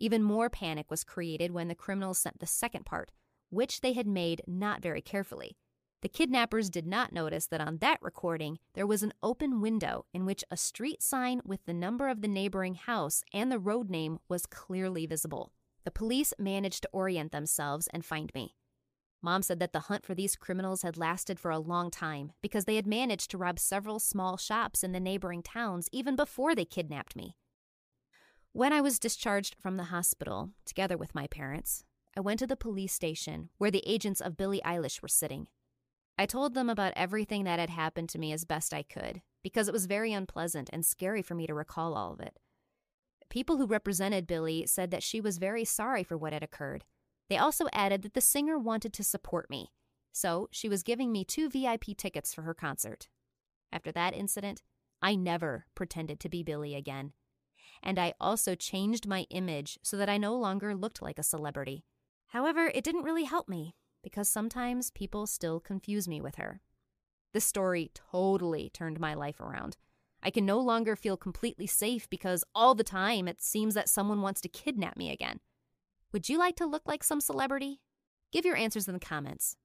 Even 0.00 0.22
more 0.22 0.48
panic 0.48 0.90
was 0.90 1.04
created 1.04 1.50
when 1.50 1.68
the 1.68 1.74
criminals 1.74 2.20
sent 2.20 2.40
the 2.40 2.46
second 2.46 2.86
part, 2.86 3.12
which 3.50 3.82
they 3.82 3.92
had 3.92 4.06
made 4.06 4.40
not 4.46 4.80
very 4.80 5.02
carefully. 5.02 5.58
The 6.02 6.08
kidnappers 6.08 6.70
did 6.70 6.86
not 6.86 7.12
notice 7.12 7.46
that 7.46 7.60
on 7.60 7.78
that 7.78 7.98
recording 8.02 8.58
there 8.74 8.86
was 8.86 9.02
an 9.02 9.14
open 9.22 9.60
window 9.60 10.04
in 10.12 10.24
which 10.26 10.44
a 10.50 10.56
street 10.56 11.02
sign 11.02 11.40
with 11.44 11.64
the 11.64 11.74
number 11.74 12.08
of 12.08 12.20
the 12.20 12.28
neighboring 12.28 12.74
house 12.74 13.22
and 13.32 13.50
the 13.50 13.58
road 13.58 13.90
name 13.90 14.18
was 14.28 14.46
clearly 14.46 15.06
visible. 15.06 15.52
the 15.86 15.90
police 15.92 16.34
managed 16.36 16.82
to 16.82 16.88
orient 16.92 17.30
themselves 17.30 17.88
and 17.92 18.04
find 18.04 18.34
me. 18.34 18.56
Mom 19.22 19.40
said 19.40 19.60
that 19.60 19.72
the 19.72 19.80
hunt 19.80 20.04
for 20.04 20.14
these 20.14 20.34
criminals 20.36 20.82
had 20.82 20.96
lasted 20.96 21.38
for 21.38 21.50
a 21.50 21.60
long 21.60 21.90
time 21.90 22.32
because 22.42 22.64
they 22.64 22.74
had 22.74 22.86
managed 22.86 23.30
to 23.30 23.38
rob 23.38 23.58
several 23.58 24.00
small 24.00 24.36
shops 24.36 24.82
in 24.82 24.90
the 24.90 25.00
neighboring 25.00 25.42
towns 25.42 25.88
even 25.92 26.16
before 26.16 26.54
they 26.54 26.64
kidnapped 26.64 27.14
me. 27.14 27.36
When 28.52 28.72
I 28.72 28.80
was 28.80 28.98
discharged 28.98 29.54
from 29.60 29.76
the 29.76 29.84
hospital, 29.84 30.50
together 30.64 30.96
with 30.96 31.14
my 31.14 31.28
parents, 31.28 31.84
I 32.16 32.20
went 32.20 32.40
to 32.40 32.46
the 32.46 32.56
police 32.56 32.92
station 32.92 33.50
where 33.58 33.70
the 33.70 33.84
agents 33.86 34.20
of 34.20 34.36
Billie 34.36 34.62
Eilish 34.64 35.00
were 35.02 35.08
sitting. 35.08 35.46
I 36.18 36.26
told 36.26 36.54
them 36.54 36.70
about 36.70 36.92
everything 36.96 37.44
that 37.44 37.58
had 37.58 37.70
happened 37.70 38.08
to 38.10 38.18
me 38.18 38.32
as 38.32 38.44
best 38.44 38.72
I 38.72 38.82
could 38.82 39.22
because 39.42 39.68
it 39.68 39.72
was 39.72 39.86
very 39.86 40.12
unpleasant 40.12 40.70
and 40.72 40.84
scary 40.84 41.22
for 41.22 41.34
me 41.34 41.46
to 41.46 41.54
recall 41.54 41.94
all 41.94 42.12
of 42.12 42.20
it. 42.20 42.38
People 43.28 43.56
who 43.56 43.66
represented 43.66 44.26
Billie 44.26 44.66
said 44.66 44.90
that 44.90 45.02
she 45.02 45.20
was 45.20 45.38
very 45.38 45.64
sorry 45.64 46.02
for 46.02 46.16
what 46.16 46.32
had 46.32 46.42
occurred 46.42 46.84
they 47.28 47.38
also 47.38 47.66
added 47.72 48.02
that 48.02 48.14
the 48.14 48.20
singer 48.20 48.58
wanted 48.58 48.92
to 48.94 49.04
support 49.04 49.50
me, 49.50 49.72
so 50.12 50.48
she 50.52 50.68
was 50.68 50.82
giving 50.82 51.10
me 51.10 51.24
two 51.24 51.48
VIP 51.48 51.96
tickets 51.96 52.32
for 52.32 52.42
her 52.42 52.54
concert. 52.54 53.08
After 53.72 53.90
that 53.92 54.14
incident, 54.14 54.62
I 55.02 55.16
never 55.16 55.66
pretended 55.74 56.20
to 56.20 56.28
be 56.28 56.42
Billie 56.42 56.74
again. 56.74 57.12
And 57.82 57.98
I 57.98 58.14
also 58.20 58.54
changed 58.54 59.06
my 59.06 59.26
image 59.30 59.78
so 59.82 59.96
that 59.96 60.08
I 60.08 60.16
no 60.18 60.36
longer 60.36 60.74
looked 60.74 61.02
like 61.02 61.18
a 61.18 61.24
celebrity. 61.24 61.84
However, 62.28 62.70
it 62.74 62.84
didn't 62.84 63.02
really 63.02 63.24
help 63.24 63.48
me 63.48 63.74
because 64.06 64.28
sometimes 64.28 64.92
people 64.92 65.26
still 65.26 65.58
confuse 65.58 66.06
me 66.06 66.20
with 66.20 66.36
her. 66.36 66.60
This 67.34 67.44
story 67.44 67.90
totally 67.92 68.70
turned 68.72 69.00
my 69.00 69.14
life 69.14 69.40
around. 69.40 69.76
I 70.22 70.30
can 70.30 70.46
no 70.46 70.60
longer 70.60 70.94
feel 70.94 71.16
completely 71.16 71.66
safe 71.66 72.08
because 72.08 72.44
all 72.54 72.76
the 72.76 72.84
time 72.84 73.26
it 73.26 73.42
seems 73.42 73.74
that 73.74 73.88
someone 73.88 74.22
wants 74.22 74.40
to 74.42 74.48
kidnap 74.48 74.96
me 74.96 75.10
again. 75.10 75.40
Would 76.12 76.28
you 76.28 76.38
like 76.38 76.54
to 76.54 76.66
look 76.66 76.82
like 76.86 77.02
some 77.02 77.20
celebrity? 77.20 77.80
Give 78.30 78.44
your 78.44 78.54
answers 78.54 78.86
in 78.86 78.94
the 78.94 79.00
comments. 79.00 79.56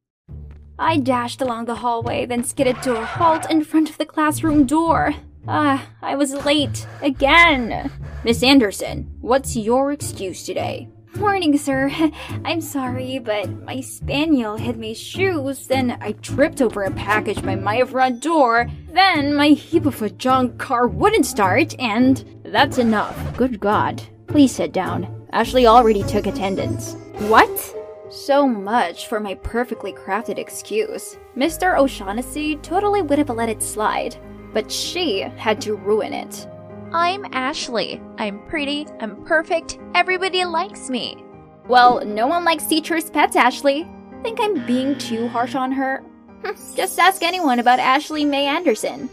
I 0.79 0.97
dashed 0.97 1.39
along 1.39 1.65
the 1.65 1.75
hallway, 1.75 2.25
then 2.25 2.43
skidded 2.43 2.81
to 2.81 2.99
a 2.99 3.05
halt 3.05 3.47
in 3.47 3.63
front 3.63 3.91
of 3.91 3.99
the 3.99 4.07
classroom 4.07 4.65
door. 4.65 5.13
Ah, 5.47 5.87
I 6.01 6.15
was 6.15 6.33
late. 6.33 6.87
Again. 7.03 7.91
Miss 8.23 8.41
Anderson, 8.41 9.15
what's 9.21 9.55
your 9.55 9.91
excuse 9.91 10.43
today? 10.43 10.87
Morning, 11.15 11.57
sir. 11.57 11.91
I'm 12.45 12.61
sorry, 12.61 13.19
but 13.19 13.49
my 13.63 13.81
spaniel 13.81 14.55
hid 14.55 14.79
my 14.79 14.93
shoes, 14.93 15.67
then 15.67 15.97
I 15.99 16.13
tripped 16.13 16.61
over 16.61 16.83
a 16.83 16.91
package 16.91 17.43
by 17.43 17.55
my 17.55 17.83
front 17.83 18.21
door, 18.21 18.69
then 18.93 19.35
my 19.35 19.49
heap 19.49 19.85
of 19.85 20.01
a 20.01 20.09
junk 20.09 20.57
car 20.57 20.87
wouldn't 20.87 21.25
start, 21.25 21.75
and 21.79 22.23
that's 22.43 22.77
enough. 22.77 23.37
Good 23.37 23.59
God. 23.59 24.01
Please 24.27 24.55
sit 24.55 24.71
down. 24.71 25.27
Ashley 25.33 25.67
already 25.67 26.03
took 26.03 26.27
attendance. 26.27 26.95
What? 27.27 27.75
So 28.09 28.47
much 28.47 29.07
for 29.07 29.19
my 29.19 29.35
perfectly 29.35 29.91
crafted 29.91 30.37
excuse. 30.37 31.17
Mr. 31.35 31.77
O'Shaughnessy 31.77 32.55
totally 32.57 33.01
would 33.01 33.17
have 33.19 33.29
let 33.29 33.49
it 33.49 33.61
slide, 33.61 34.15
but 34.53 34.71
she 34.71 35.21
had 35.21 35.59
to 35.61 35.75
ruin 35.75 36.13
it. 36.13 36.47
I'm 36.93 37.25
Ashley. 37.31 38.01
I'm 38.17 38.45
pretty, 38.47 38.85
I'm 38.99 39.23
perfect, 39.23 39.79
everybody 39.95 40.43
likes 40.43 40.89
me. 40.89 41.23
Well, 41.69 42.03
no 42.03 42.27
one 42.27 42.43
likes 42.43 42.65
teachers' 42.65 43.09
pets, 43.09 43.37
Ashley. 43.37 43.87
Think 44.23 44.39
I'm 44.41 44.65
being 44.65 44.97
too 44.97 45.29
harsh 45.29 45.55
on 45.55 45.71
her? 45.71 45.99
Hmm. 46.43 46.51
Just 46.75 46.99
ask 46.99 47.23
anyone 47.23 47.59
about 47.59 47.79
Ashley 47.79 48.25
May 48.25 48.45
Anderson. 48.45 49.09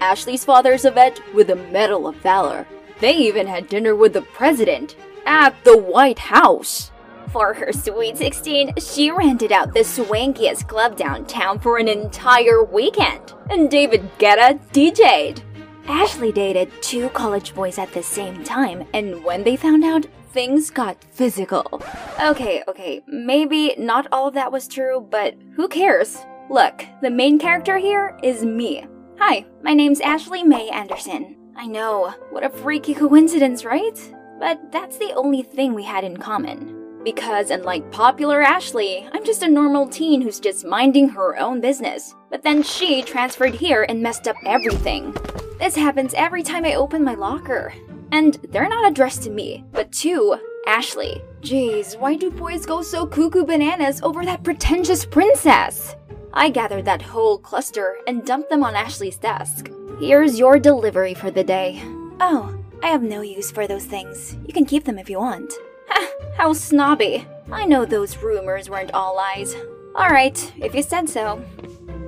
Ashley's 0.00 0.46
father's 0.46 0.86
a 0.86 0.90
vet 0.90 1.20
with 1.34 1.50
a 1.50 1.56
Medal 1.56 2.06
of 2.06 2.16
Valor. 2.16 2.66
They 3.00 3.14
even 3.16 3.46
had 3.46 3.68
dinner 3.68 3.94
with 3.94 4.14
the 4.14 4.22
president 4.22 4.96
at 5.26 5.54
the 5.64 5.76
White 5.76 6.18
House. 6.18 6.90
For 7.32 7.52
her 7.52 7.70
Sweet 7.70 8.16
16, 8.16 8.76
she 8.78 9.10
rented 9.10 9.52
out 9.52 9.74
the 9.74 9.80
swankiest 9.80 10.66
club 10.68 10.96
downtown 10.96 11.58
for 11.58 11.76
an 11.76 11.86
entire 11.86 12.64
weekend, 12.64 13.34
and 13.50 13.70
David 13.70 14.10
Guetta 14.18 14.58
DJ'd. 14.72 15.42
Ashley 15.90 16.30
dated 16.30 16.70
two 16.82 17.08
college 17.08 17.52
boys 17.52 17.76
at 17.76 17.92
the 17.92 18.02
same 18.02 18.44
time, 18.44 18.86
and 18.94 19.24
when 19.24 19.42
they 19.42 19.56
found 19.56 19.82
out, 19.82 20.06
things 20.32 20.70
got 20.70 21.02
physical. 21.10 21.82
Okay, 22.22 22.62
okay, 22.68 23.02
maybe 23.08 23.74
not 23.76 24.06
all 24.12 24.28
of 24.28 24.34
that 24.34 24.52
was 24.52 24.68
true, 24.68 25.04
but 25.10 25.34
who 25.56 25.66
cares? 25.66 26.16
Look, 26.48 26.84
the 27.02 27.10
main 27.10 27.40
character 27.40 27.76
here 27.76 28.16
is 28.22 28.44
me. 28.44 28.86
Hi, 29.18 29.44
my 29.64 29.74
name's 29.74 30.00
Ashley 30.00 30.44
May 30.44 30.68
Anderson. 30.68 31.36
I 31.56 31.66
know, 31.66 32.14
what 32.30 32.44
a 32.44 32.50
freaky 32.50 32.94
coincidence, 32.94 33.64
right? 33.64 33.98
But 34.38 34.70
that's 34.70 34.96
the 34.96 35.12
only 35.14 35.42
thing 35.42 35.74
we 35.74 35.82
had 35.82 36.04
in 36.04 36.16
common. 36.16 37.02
Because 37.02 37.50
unlike 37.50 37.90
popular 37.90 38.40
Ashley, 38.42 39.08
I'm 39.12 39.24
just 39.24 39.42
a 39.42 39.48
normal 39.48 39.88
teen 39.88 40.22
who's 40.22 40.38
just 40.38 40.64
minding 40.64 41.08
her 41.08 41.36
own 41.36 41.60
business. 41.60 42.14
But 42.30 42.42
then 42.42 42.62
she 42.62 43.02
transferred 43.02 43.54
here 43.54 43.86
and 43.88 44.00
messed 44.00 44.28
up 44.28 44.36
everything. 44.46 45.14
This 45.60 45.76
happens 45.76 46.14
every 46.14 46.42
time 46.42 46.64
I 46.64 46.74
open 46.74 47.04
my 47.04 47.14
locker. 47.14 47.74
And 48.12 48.34
they're 48.48 48.68
not 48.68 48.90
addressed 48.90 49.22
to 49.24 49.30
me, 49.30 49.62
but 49.72 49.92
to 49.92 50.38
Ashley. 50.66 51.20
Jeez, 51.42 52.00
why 52.00 52.16
do 52.16 52.30
boys 52.30 52.64
go 52.64 52.80
so 52.80 53.06
cuckoo 53.06 53.44
bananas 53.44 54.00
over 54.02 54.24
that 54.24 54.42
pretentious 54.42 55.04
princess? 55.04 55.96
I 56.32 56.48
gathered 56.48 56.86
that 56.86 57.02
whole 57.02 57.36
cluster 57.36 57.98
and 58.06 58.24
dumped 58.24 58.48
them 58.48 58.64
on 58.64 58.74
Ashley's 58.74 59.18
desk. 59.18 59.70
Here's 60.00 60.38
your 60.38 60.58
delivery 60.58 61.12
for 61.12 61.30
the 61.30 61.44
day. 61.44 61.82
Oh, 62.20 62.56
I 62.82 62.88
have 62.88 63.02
no 63.02 63.20
use 63.20 63.50
for 63.50 63.66
those 63.66 63.84
things. 63.84 64.38
You 64.46 64.54
can 64.54 64.64
keep 64.64 64.84
them 64.84 64.98
if 64.98 65.10
you 65.10 65.18
want. 65.18 65.52
Ha! 65.92 66.08
How 66.36 66.52
snobby. 66.52 67.26
I 67.50 67.66
know 67.66 67.84
those 67.84 68.16
rumors 68.18 68.70
weren't 68.70 68.92
all 68.92 69.16
lies. 69.16 69.56
Alright, 69.94 70.52
if 70.58 70.72
you 70.72 70.82
said 70.84 71.08
so. 71.08 71.44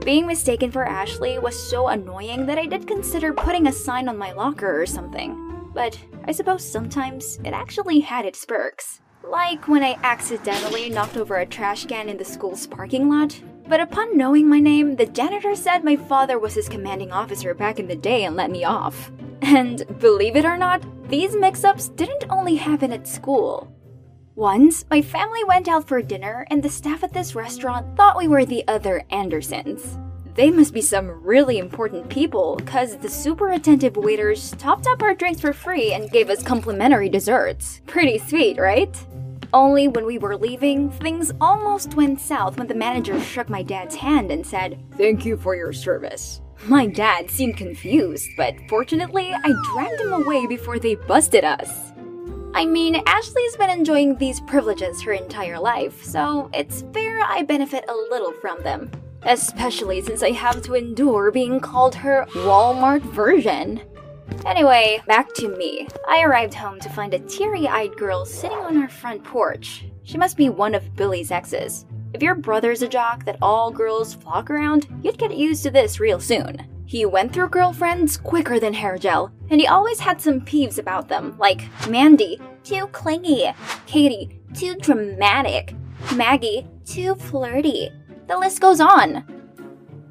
Being 0.04 0.26
mistaken 0.26 0.72
for 0.72 0.84
Ashley 0.84 1.38
was 1.38 1.56
so 1.56 1.86
annoying 1.86 2.44
that 2.46 2.58
I 2.58 2.66
did 2.66 2.88
consider 2.88 3.32
putting 3.32 3.68
a 3.68 3.72
sign 3.72 4.08
on 4.08 4.18
my 4.18 4.32
locker 4.32 4.82
or 4.82 4.84
something. 4.84 5.70
But 5.72 5.96
I 6.24 6.32
suppose 6.32 6.68
sometimes 6.68 7.38
it 7.44 7.52
actually 7.52 8.00
had 8.00 8.26
its 8.26 8.44
perks. 8.44 9.00
Like 9.22 9.68
when 9.68 9.84
I 9.84 9.96
accidentally 10.02 10.90
knocked 10.90 11.16
over 11.16 11.36
a 11.36 11.46
trash 11.46 11.86
can 11.86 12.08
in 12.08 12.16
the 12.16 12.24
school's 12.24 12.66
parking 12.66 13.08
lot. 13.08 13.40
But 13.68 13.78
upon 13.78 14.18
knowing 14.18 14.48
my 14.48 14.58
name, 14.58 14.96
the 14.96 15.06
janitor 15.06 15.54
said 15.54 15.84
my 15.84 15.94
father 15.94 16.36
was 16.36 16.54
his 16.54 16.68
commanding 16.68 17.12
officer 17.12 17.54
back 17.54 17.78
in 17.78 17.86
the 17.86 17.94
day 17.94 18.24
and 18.24 18.34
let 18.34 18.50
me 18.50 18.64
off. 18.64 19.12
And 19.40 19.86
believe 20.00 20.34
it 20.34 20.44
or 20.44 20.56
not, 20.56 20.82
these 21.08 21.36
mix 21.36 21.62
ups 21.62 21.90
didn't 21.90 22.24
only 22.28 22.56
happen 22.56 22.92
at 22.92 23.06
school. 23.06 23.72
Once, 24.34 24.86
my 24.90 25.02
family 25.02 25.44
went 25.44 25.68
out 25.68 25.86
for 25.86 26.00
dinner, 26.00 26.46
and 26.50 26.62
the 26.62 26.68
staff 26.68 27.04
at 27.04 27.12
this 27.12 27.34
restaurant 27.34 27.94
thought 27.96 28.16
we 28.16 28.26
were 28.26 28.46
the 28.46 28.66
other 28.66 29.02
Andersons. 29.10 29.98
They 30.34 30.50
must 30.50 30.72
be 30.72 30.80
some 30.80 31.22
really 31.22 31.58
important 31.58 32.08
people, 32.08 32.56
because 32.56 32.96
the 32.96 33.10
super 33.10 33.50
attentive 33.50 33.94
waiters 33.94 34.52
topped 34.52 34.86
up 34.86 35.02
our 35.02 35.14
drinks 35.14 35.42
for 35.42 35.52
free 35.52 35.92
and 35.92 36.10
gave 36.10 36.30
us 36.30 36.42
complimentary 36.42 37.10
desserts. 37.10 37.82
Pretty 37.86 38.16
sweet, 38.16 38.56
right? 38.56 38.96
Only 39.52 39.88
when 39.88 40.06
we 40.06 40.16
were 40.16 40.38
leaving, 40.38 40.90
things 40.90 41.30
almost 41.38 41.94
went 41.94 42.18
south 42.18 42.56
when 42.56 42.68
the 42.68 42.74
manager 42.74 43.20
shook 43.20 43.50
my 43.50 43.62
dad's 43.62 43.94
hand 43.94 44.30
and 44.30 44.46
said, 44.46 44.82
Thank 44.96 45.26
you 45.26 45.36
for 45.36 45.54
your 45.54 45.74
service. 45.74 46.40
My 46.68 46.86
dad 46.86 47.30
seemed 47.30 47.58
confused, 47.58 48.26
but 48.38 48.54
fortunately, 48.70 49.30
I 49.30 49.52
dragged 49.74 50.00
him 50.00 50.14
away 50.14 50.46
before 50.46 50.78
they 50.78 50.94
busted 50.94 51.44
us. 51.44 51.91
I 52.54 52.66
mean, 52.66 53.02
Ashley's 53.06 53.56
been 53.56 53.70
enjoying 53.70 54.16
these 54.16 54.40
privileges 54.40 55.00
her 55.02 55.12
entire 55.12 55.58
life, 55.58 56.04
so 56.04 56.50
it's 56.52 56.84
fair 56.92 57.20
I 57.22 57.42
benefit 57.42 57.84
a 57.88 57.94
little 58.10 58.32
from 58.32 58.62
them. 58.62 58.90
Especially 59.22 60.02
since 60.02 60.22
I 60.22 60.32
have 60.32 60.62
to 60.62 60.74
endure 60.74 61.30
being 61.30 61.60
called 61.60 61.94
her 61.94 62.26
Walmart 62.34 63.02
version. 63.02 63.80
Anyway, 64.44 65.00
back 65.06 65.32
to 65.34 65.56
me. 65.56 65.88
I 66.08 66.22
arrived 66.22 66.54
home 66.54 66.78
to 66.80 66.90
find 66.90 67.14
a 67.14 67.20
teary 67.20 67.66
eyed 67.68 67.96
girl 67.96 68.26
sitting 68.26 68.58
on 68.58 68.76
our 68.76 68.88
front 68.88 69.24
porch. 69.24 69.86
She 70.02 70.18
must 70.18 70.36
be 70.36 70.48
one 70.50 70.74
of 70.74 70.94
Billy's 70.94 71.30
exes. 71.30 71.86
If 72.12 72.22
your 72.22 72.34
brother's 72.34 72.82
a 72.82 72.88
jock 72.88 73.24
that 73.24 73.38
all 73.40 73.70
girls 73.70 74.12
flock 74.14 74.50
around, 74.50 74.86
you'd 75.02 75.18
get 75.18 75.36
used 75.36 75.62
to 75.62 75.70
this 75.70 76.00
real 76.00 76.20
soon. 76.20 76.66
He 76.84 77.06
went 77.06 77.32
through 77.32 77.48
girlfriends 77.48 78.16
quicker 78.16 78.60
than 78.60 78.74
hair 78.74 78.98
gel, 78.98 79.32
and 79.50 79.60
he 79.60 79.66
always 79.66 80.00
had 80.00 80.20
some 80.20 80.40
peeves 80.40 80.78
about 80.78 81.08
them, 81.08 81.36
like 81.38 81.68
Mandy, 81.88 82.40
too 82.64 82.86
clingy, 82.88 83.50
Katie, 83.86 84.40
too 84.54 84.74
dramatic, 84.76 85.74
Maggie, 86.14 86.66
too 86.84 87.14
flirty. 87.14 87.90
The 88.28 88.36
list 88.36 88.60
goes 88.60 88.80
on. 88.80 89.24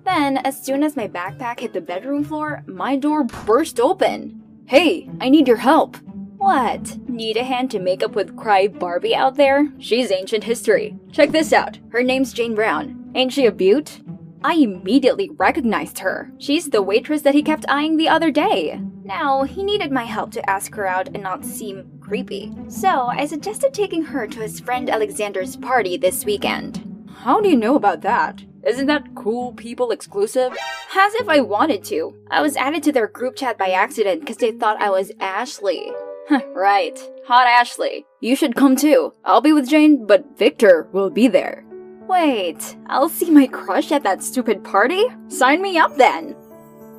Then, 0.04 0.38
as 0.38 0.64
soon 0.64 0.84
as 0.84 0.96
my 0.96 1.08
backpack 1.08 1.60
hit 1.60 1.74
the 1.74 1.82
bedroom 1.82 2.24
floor, 2.24 2.64
my 2.66 2.96
door 2.96 3.24
burst 3.24 3.80
open. 3.80 4.42
Hey, 4.66 5.10
I 5.20 5.30
need 5.30 5.48
your 5.48 5.58
help. 5.58 5.98
What? 6.38 6.98
Need 7.08 7.38
a 7.38 7.44
hand 7.44 7.70
to 7.72 7.80
make 7.80 8.02
up 8.02 8.16
with 8.16 8.36
Cry 8.36 8.68
Barbie 8.68 9.14
out 9.14 9.36
there? 9.36 9.72
She's 9.78 10.12
ancient 10.12 10.44
history. 10.44 10.98
Check 11.12 11.30
this 11.30 11.54
out. 11.54 11.78
Her 11.90 12.02
name's 12.02 12.34
Jane 12.34 12.56
Brown. 12.56 13.12
Ain't 13.14 13.32
she 13.32 13.46
a 13.46 13.52
beaut? 13.52 14.02
I 14.44 14.56
immediately 14.56 15.30
recognized 15.38 16.00
her. 16.00 16.32
She's 16.40 16.70
the 16.70 16.82
waitress 16.82 17.22
that 17.22 17.36
he 17.36 17.44
kept 17.44 17.66
eyeing 17.70 17.98
the 17.98 18.10
other 18.10 18.32
day. 18.32 18.82
Now, 19.04 19.44
he 19.44 19.64
needed 19.64 19.92
my 19.92 20.06
help 20.06 20.32
to 20.32 20.50
ask 20.50 20.74
her 20.76 20.88
out 20.88 21.10
and 21.10 21.22
not 21.22 21.46
seem 21.46 22.00
creepy. 22.00 22.52
So, 22.68 23.08
I 23.08 23.26
suggested 23.26 23.74
taking 23.74 24.04
her 24.04 24.26
to 24.28 24.40
his 24.40 24.60
friend 24.60 24.90
Alexander's 24.90 25.56
party 25.56 25.98
this 25.98 26.26
weekend. 26.26 27.08
How 27.18 27.40
do 27.40 27.50
you 27.50 27.58
know 27.58 27.76
about 27.76 28.02
that? 28.02 28.44
Isn't 28.66 28.88
that 28.88 29.16
cool 29.16 29.54
people 29.54 29.92
exclusive? 29.92 30.54
As 30.96 31.14
if 31.16 31.30
I 31.30 31.42
wanted 31.42 31.84
to. 31.86 32.16
I 32.30 32.42
was 32.42 32.56
added 32.56 32.84
to 32.84 32.92
their 32.92 33.08
group 33.08 33.36
chat 33.36 33.58
by 33.58 33.72
accident 33.72 34.22
because 34.22 34.38
they 34.38 34.52
thought 34.52 34.82
I 34.82 34.90
was 34.90 35.12
Ashley. 35.20 35.92
right. 36.56 36.98
Hot 37.28 37.48
Ashley. 37.48 38.06
You 38.20 38.36
should 38.36 38.56
come 38.56 38.76
too. 38.76 39.14
I'll 39.26 39.42
be 39.42 39.54
with 39.54 39.70
Jane, 39.70 40.06
but 40.06 40.38
Victor 40.38 40.88
will 40.92 41.10
be 41.10 41.28
there. 41.28 41.66
Wait, 42.12 42.76
I'll 42.88 43.08
see 43.08 43.30
my 43.32 43.48
crush 43.48 43.90
at 43.94 44.04
that 44.04 44.22
stupid 44.22 44.66
party? 44.66 45.06
Sign 45.30 45.62
me 45.62 45.78
up 45.78 45.96
then. 45.96 46.36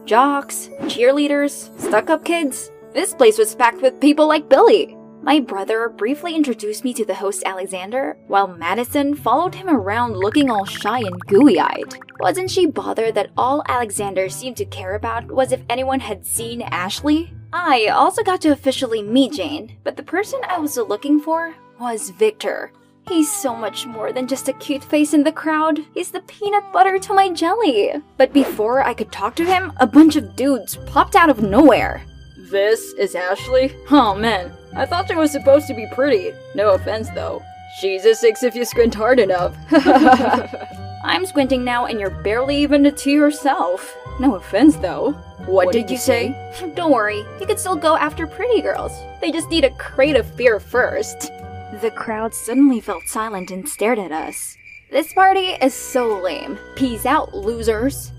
Jocks, 0.07 0.71
cheerleaders, 0.85 1.79
stuck 1.79 2.09
up 2.09 2.25
kids. 2.25 2.71
This 2.95 3.13
place 3.13 3.37
was 3.37 3.55
packed 3.55 3.83
with 3.83 4.01
people 4.01 4.27
like 4.27 4.49
Billy. 4.49 4.97
My 5.21 5.39
brother 5.39 5.91
briefly 5.91 6.35
introduced 6.35 6.83
me 6.83 6.95
to 6.95 7.05
the 7.05 7.15
host 7.15 7.43
Alexander, 7.45 8.17
while 8.27 8.49
Madison 8.57 9.15
followed 9.15 9.55
him 9.55 9.69
around 9.69 10.17
looking 10.17 10.49
all 10.49 10.65
shy 10.65 11.01
and 11.01 11.21
gooey 11.27 11.61
eyed. 11.61 11.95
Wasn't 12.19 12.51
she 12.51 12.65
bothered 12.65 13.15
that 13.15 13.33
all 13.37 13.63
Alexander 13.69 14.31
seemed 14.31 14.57
to 14.57 14.65
care 14.65 14.95
about 14.95 15.31
was 15.31 15.53
if 15.53 15.61
anyone 15.69 16.01
had 16.01 16.25
seen 16.25 16.63
Ashley? 16.63 17.35
I 17.53 17.89
also 17.89 18.23
got 18.23 18.41
to 18.41 18.49
officially 18.49 19.03
meet 19.03 19.35
Jane, 19.35 19.77
but 19.85 19.99
the 19.99 20.03
person 20.03 20.41
I 20.49 20.59
was 20.59 20.79
looking 20.79 21.21
for 21.21 21.55
was 21.79 22.09
Victor. 22.09 22.73
He's 23.09 23.31
so 23.31 23.55
much 23.55 23.87
more 23.87 24.13
than 24.13 24.27
just 24.27 24.49
a 24.49 24.53
cute 24.55 24.85
face 24.85 25.13
in 25.13 25.25
the 25.25 25.33
crowd. 25.33 25.81
He's 25.93 26.11
the 26.11 26.21
peanut 26.23 26.73
butter 26.73 26.99
to 26.99 27.15
my 27.15 27.31
jelly. 27.31 27.93
But 28.17 28.33
before 28.33 28.83
I 28.83 28.95
could 28.95 29.11
talk 29.11 29.35
to 29.37 29.45
him, 29.45 29.73
a 29.79 29.87
bunch 29.87 30.17
of 30.17 30.37
dudes 30.37 30.77
popped 30.87 31.17
out 31.17 31.29
of 31.29 31.43
nowhere. 31.43 32.03
This 32.37 32.93
is 32.95 33.15
Ashley? 33.15 33.75
Oh 33.91 34.15
man, 34.15 34.53
I 34.77 34.87
thought 34.87 35.09
she 35.09 35.15
was 35.15 35.33
supposed 35.33 35.67
to 35.69 35.75
be 35.75 35.87
pretty. 35.95 36.33
No 36.55 36.71
offense 36.71 37.09
though. 37.11 37.43
She's 37.81 38.05
a 38.05 38.15
six 38.15 38.43
if 38.43 38.55
you 38.55 38.65
squint 38.65 38.95
hard 38.95 39.19
enough. 39.19 39.57
I'm 41.05 41.27
squinting 41.27 41.65
now 41.65 41.87
and 41.87 41.99
you're 41.99 42.11
barely 42.11 42.57
even 42.59 42.87
a 42.87 42.93
two 42.93 43.11
yourself. 43.11 43.97
No 44.21 44.37
offense 44.37 44.77
though. 44.77 45.13
What, 45.47 45.67
what 45.67 45.73
did, 45.73 45.87
did, 45.87 45.93
you 45.93 45.97
say? 45.99 46.33
say? 46.55 46.73
Don't 46.77 46.93
worry, 46.93 47.25
you 47.41 47.47
can 47.47 47.59
still 47.59 47.75
go 47.75 47.97
after 47.97 48.27
pretty 48.27 48.61
girls. 48.61 48.93
They 49.21 49.33
just 49.33 49.51
need 49.51 49.65
a 49.65 49.71
crate 49.71 50.17
of 50.17 50.27
fear 50.35 50.61
first. 50.61 51.33
The 51.81 51.91
crowd 51.91 52.35
suddenly 52.35 52.81
felt 52.81 53.09
silent 53.09 53.51
and 53.51 53.67
stared 53.67 53.99
at 53.99 54.13
us. 54.13 54.59
This 54.91 55.11
party 55.15 55.57
is 55.63 55.73
so 55.73 56.21
lame. 56.21 56.59
Peace 56.77 57.07
out, 57.07 57.33
losers. 57.35 58.13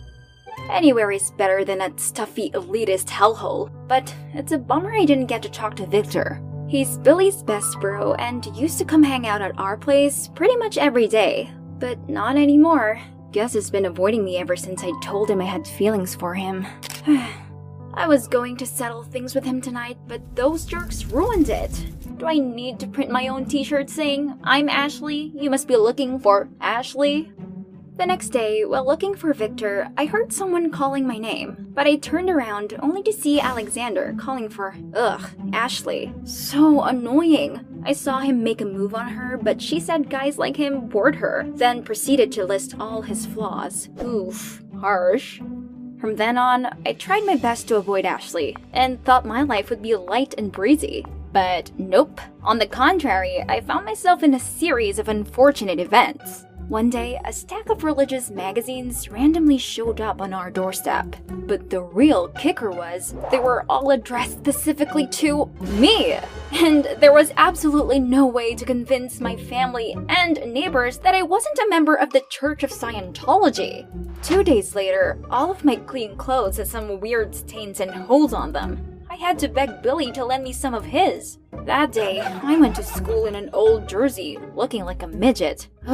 Anywhere 0.71 1.11
is 1.11 1.29
better 1.37 1.63
than 1.63 1.77
that 1.77 1.99
stuffy 1.99 2.49
elitist 2.51 3.09
hellhole, 3.09 3.69
but 3.87 4.13
it's 4.33 4.53
a 4.53 4.57
bummer 4.57 4.91
I 4.95 5.05
didn't 5.05 5.27
get 5.27 5.43
to 5.43 5.49
talk 5.49 5.75
to 5.75 5.85
Victor. 5.85 6.41
He's 6.67 6.97
Billy's 6.97 7.43
best 7.43 7.79
bro 7.79 8.15
and 8.15 8.43
used 8.57 8.79
to 8.79 8.85
come 8.85 9.03
hang 9.03 9.27
out 9.27 9.43
at 9.43 9.59
our 9.59 9.77
place 9.77 10.29
pretty 10.33 10.55
much 10.55 10.79
every 10.79 11.07
day, 11.07 11.51
but 11.77 12.09
not 12.09 12.37
anymore. 12.37 12.99
Guess 13.31 13.53
he's 13.53 13.69
been 13.69 13.85
avoiding 13.85 14.25
me 14.25 14.37
ever 14.37 14.55
since 14.55 14.83
I 14.83 14.91
told 15.03 15.29
him 15.29 15.41
I 15.41 15.45
had 15.45 15.67
feelings 15.67 16.15
for 16.15 16.33
him. 16.33 16.65
I 17.95 18.07
was 18.07 18.27
going 18.27 18.57
to 18.57 18.65
settle 18.65 19.03
things 19.03 19.35
with 19.35 19.43
him 19.43 19.61
tonight, 19.61 19.97
but 20.07 20.35
those 20.35 20.65
jerks 20.65 21.05
ruined 21.05 21.49
it. 21.49 21.71
Do 22.17 22.25
I 22.25 22.39
need 22.39 22.79
to 22.79 22.87
print 22.87 23.11
my 23.11 23.27
own 23.27 23.45
t 23.45 23.63
shirt 23.63 23.89
saying, 23.89 24.39
I'm 24.43 24.67
Ashley, 24.67 25.31
you 25.35 25.49
must 25.49 25.67
be 25.67 25.75
looking 25.75 26.19
for 26.19 26.49
Ashley? 26.59 27.31
The 27.95 28.07
next 28.07 28.29
day, 28.29 28.65
while 28.65 28.87
looking 28.87 29.13
for 29.13 29.31
Victor, 29.33 29.91
I 29.95 30.05
heard 30.05 30.33
someone 30.33 30.71
calling 30.71 31.05
my 31.05 31.19
name, 31.19 31.67
but 31.75 31.85
I 31.85 31.97
turned 31.97 32.31
around 32.31 32.73
only 32.81 33.03
to 33.03 33.13
see 33.13 33.39
Alexander 33.39 34.15
calling 34.17 34.49
for, 34.49 34.75
ugh, 34.95 35.29
Ashley. 35.53 36.11
So 36.23 36.81
annoying. 36.81 37.83
I 37.85 37.93
saw 37.93 38.19
him 38.19 38.43
make 38.43 38.61
a 38.61 38.65
move 38.65 38.95
on 38.95 39.09
her, 39.09 39.37
but 39.37 39.61
she 39.61 39.79
said 39.79 40.09
guys 40.09 40.39
like 40.39 40.57
him 40.57 40.87
bored 40.87 41.17
her, 41.17 41.45
then 41.53 41.83
proceeded 41.83 42.31
to 42.31 42.45
list 42.45 42.73
all 42.79 43.03
his 43.03 43.27
flaws. 43.27 43.89
Oof, 44.01 44.63
harsh. 44.79 45.39
From 46.03 46.17
then 46.17 46.37
on, 46.37 46.65
I 46.85 46.91
tried 46.91 47.25
my 47.25 47.37
best 47.37 47.69
to 47.69 47.77
avoid 47.77 48.03
Ashley, 48.03 48.57
and 48.73 49.01
thought 49.05 49.25
my 49.25 49.41
life 49.41 49.69
would 49.69 49.81
be 49.81 49.95
light 49.95 50.33
and 50.37 50.51
breezy. 50.51 51.05
But 51.31 51.71
nope. 51.79 52.19
On 52.43 52.57
the 52.59 52.67
contrary, 52.67 53.41
I 53.47 53.61
found 53.61 53.85
myself 53.85 54.21
in 54.21 54.33
a 54.33 54.39
series 54.39 54.99
of 54.99 55.07
unfortunate 55.07 55.79
events. 55.79 56.43
One 56.69 56.89
day, 56.89 57.19
a 57.25 57.33
stack 57.33 57.69
of 57.69 57.83
religious 57.83 58.31
magazines 58.31 59.09
randomly 59.09 59.57
showed 59.57 59.99
up 59.99 60.21
on 60.21 60.33
our 60.33 60.49
doorstep. 60.49 61.15
But 61.27 61.69
the 61.69 61.81
real 61.81 62.29
kicker 62.29 62.71
was, 62.71 63.13
they 63.31 63.39
were 63.39 63.65
all 63.69 63.91
addressed 63.91 64.37
specifically 64.37 65.05
to 65.07 65.51
me! 65.59 66.17
And 66.53 66.85
there 66.99 67.11
was 67.11 67.33
absolutely 67.35 67.99
no 67.99 68.25
way 68.25 68.55
to 68.55 68.65
convince 68.65 69.19
my 69.19 69.35
family 69.35 69.95
and 70.07 70.41
neighbors 70.53 70.99
that 70.99 71.13
I 71.13 71.21
wasn't 71.21 71.59
a 71.59 71.69
member 71.69 71.95
of 71.95 72.11
the 72.11 72.23
Church 72.29 72.63
of 72.63 72.71
Scientology. 72.71 73.85
Two 74.23 74.43
days 74.43 74.73
later, 74.73 75.19
all 75.29 75.51
of 75.51 75.65
my 75.65 75.75
clean 75.75 76.15
clothes 76.15 76.57
had 76.57 76.67
some 76.67 77.01
weird 77.01 77.35
stains 77.35 77.81
and 77.81 77.91
holes 77.91 78.33
on 78.33 78.53
them. 78.53 79.03
I 79.09 79.15
had 79.15 79.37
to 79.39 79.47
beg 79.47 79.83
Billy 79.83 80.11
to 80.13 80.25
lend 80.25 80.43
me 80.43 80.53
some 80.53 80.73
of 80.73 80.85
his. 80.85 81.37
That 81.65 81.91
day, 81.91 82.19
I 82.19 82.57
went 82.57 82.75
to 82.77 82.83
school 82.83 83.25
in 83.25 83.35
an 83.35 83.49
old 83.53 83.87
jersey, 83.87 84.39
looking 84.55 84.85
like 84.85 85.03
a 85.03 85.07
midget. 85.07 85.67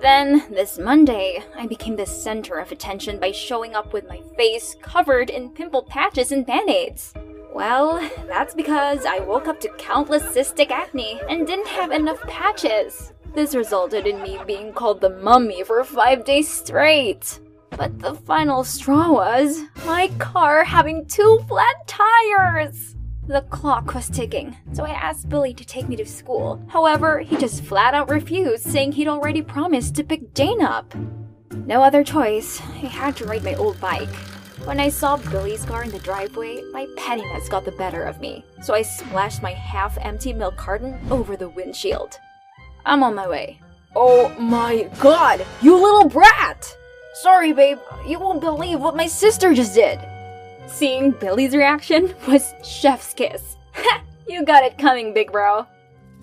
Then, 0.00 0.44
this 0.50 0.78
Monday, 0.78 1.42
I 1.56 1.66
became 1.66 1.96
the 1.96 2.06
center 2.06 2.58
of 2.58 2.70
attention 2.70 3.18
by 3.18 3.32
showing 3.32 3.74
up 3.74 3.92
with 3.92 4.08
my 4.08 4.20
face 4.36 4.76
covered 4.80 5.28
in 5.28 5.50
pimple 5.50 5.82
patches 5.82 6.30
and 6.30 6.46
band 6.46 6.70
aids. 6.70 7.14
Well, 7.52 7.98
that's 8.28 8.54
because 8.54 9.04
I 9.04 9.18
woke 9.18 9.48
up 9.48 9.60
to 9.60 9.68
countless 9.78 10.22
cystic 10.22 10.70
acne 10.70 11.20
and 11.28 11.46
didn't 11.46 11.66
have 11.66 11.90
enough 11.90 12.20
patches. 12.22 13.12
This 13.34 13.56
resulted 13.56 14.06
in 14.06 14.22
me 14.22 14.38
being 14.46 14.72
called 14.72 15.00
the 15.00 15.10
mummy 15.10 15.64
for 15.64 15.82
five 15.82 16.24
days 16.24 16.48
straight. 16.48 17.40
But 17.70 17.98
the 17.98 18.14
final 18.14 18.62
straw 18.62 19.12
was 19.12 19.62
my 19.84 20.08
car 20.18 20.64
having 20.64 21.06
two 21.06 21.40
flat 21.48 21.86
tires. 21.88 22.94
The 23.28 23.42
clock 23.42 23.92
was 23.92 24.08
ticking, 24.08 24.56
so 24.72 24.86
I 24.86 24.88
asked 24.88 25.28
Billy 25.28 25.52
to 25.52 25.62
take 25.62 25.86
me 25.86 25.96
to 25.96 26.06
school. 26.06 26.62
However, 26.66 27.18
he 27.18 27.36
just 27.36 27.62
flat 27.62 27.92
out 27.92 28.08
refused, 28.08 28.64
saying 28.64 28.92
he'd 28.92 29.06
already 29.06 29.42
promised 29.42 29.94
to 29.96 30.02
pick 30.02 30.32
Jane 30.32 30.62
up. 30.62 30.94
No 31.66 31.82
other 31.82 32.02
choice, 32.02 32.58
I 32.62 32.86
had 32.86 33.16
to 33.16 33.26
ride 33.26 33.44
my 33.44 33.54
old 33.56 33.78
bike. 33.82 34.08
When 34.64 34.80
I 34.80 34.88
saw 34.88 35.18
Billy's 35.18 35.66
car 35.66 35.84
in 35.84 35.90
the 35.90 35.98
driveway, 35.98 36.62
my 36.72 36.86
pettiness 36.96 37.50
got 37.50 37.66
the 37.66 37.72
better 37.72 38.02
of 38.02 38.18
me, 38.18 38.46
so 38.62 38.72
I 38.72 38.80
splashed 38.80 39.42
my 39.42 39.52
half 39.52 39.98
empty 40.00 40.32
milk 40.32 40.56
carton 40.56 40.98
over 41.10 41.36
the 41.36 41.50
windshield. 41.50 42.18
I'm 42.86 43.02
on 43.02 43.14
my 43.14 43.28
way. 43.28 43.60
Oh 43.94 44.30
my 44.38 44.88
god, 45.00 45.44
you 45.60 45.74
little 45.74 46.08
brat! 46.08 46.74
Sorry, 47.12 47.52
babe, 47.52 47.78
you 48.06 48.18
won't 48.18 48.40
believe 48.40 48.80
what 48.80 48.96
my 48.96 49.06
sister 49.06 49.52
just 49.52 49.74
did. 49.74 50.00
Seeing 50.68 51.12
Billy's 51.12 51.56
reaction 51.56 52.14
was 52.28 52.54
chef's 52.62 53.14
kiss. 53.14 53.56
you 54.28 54.44
got 54.44 54.62
it 54.62 54.76
coming, 54.78 55.14
big 55.14 55.32
bro. 55.32 55.66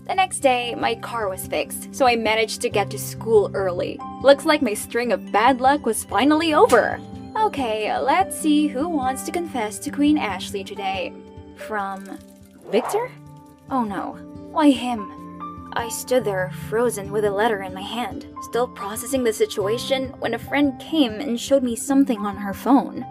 The 0.08 0.14
next 0.14 0.42
day, 0.42 0.76
my 0.76 0.94
car 0.94 1.28
was 1.28 1.48
fixed, 1.48 1.94
so 1.96 2.06
I 2.06 2.16
managed 2.16 2.62
to 2.62 2.70
get 2.70 2.92
to 2.92 3.00
school 3.00 3.50
early. 3.56 4.00
Looks 4.22 4.46
like 4.46 4.62
my 4.62 4.76
string 4.76 5.12
of 5.12 5.32
bad 5.32 5.62
luck 5.62 5.86
was 5.86 6.04
finally 6.04 6.54
over. 6.54 7.00
Okay, 7.36 7.98
let's 7.98 8.38
see 8.40 8.68
who 8.68 8.88
wants 8.88 9.24
to 9.24 9.32
confess 9.32 9.80
to 9.80 9.90
Queen 9.90 10.20
Ashley 10.20 10.64
today. 10.64 11.12
From 11.56 12.20
Victor? 12.70 13.12
Oh 13.72 13.84
no, 13.84 14.14
why 14.52 14.70
him? 14.70 15.72
I 15.74 15.90
stood 15.90 16.24
there, 16.24 16.52
frozen 16.70 17.12
with 17.12 17.26
a 17.26 17.32
letter 17.32 17.64
in 17.64 17.74
my 17.74 17.82
hand, 17.82 18.28
still 18.44 18.68
processing 18.68 19.24
the 19.24 19.34
situation 19.34 20.10
when 20.20 20.36
a 20.36 20.40
friend 20.40 20.80
came 20.80 21.14
and 21.14 21.40
showed 21.40 21.64
me 21.64 21.76
something 21.76 22.20
on 22.26 22.38
her 22.38 22.54
phone. 22.54 23.06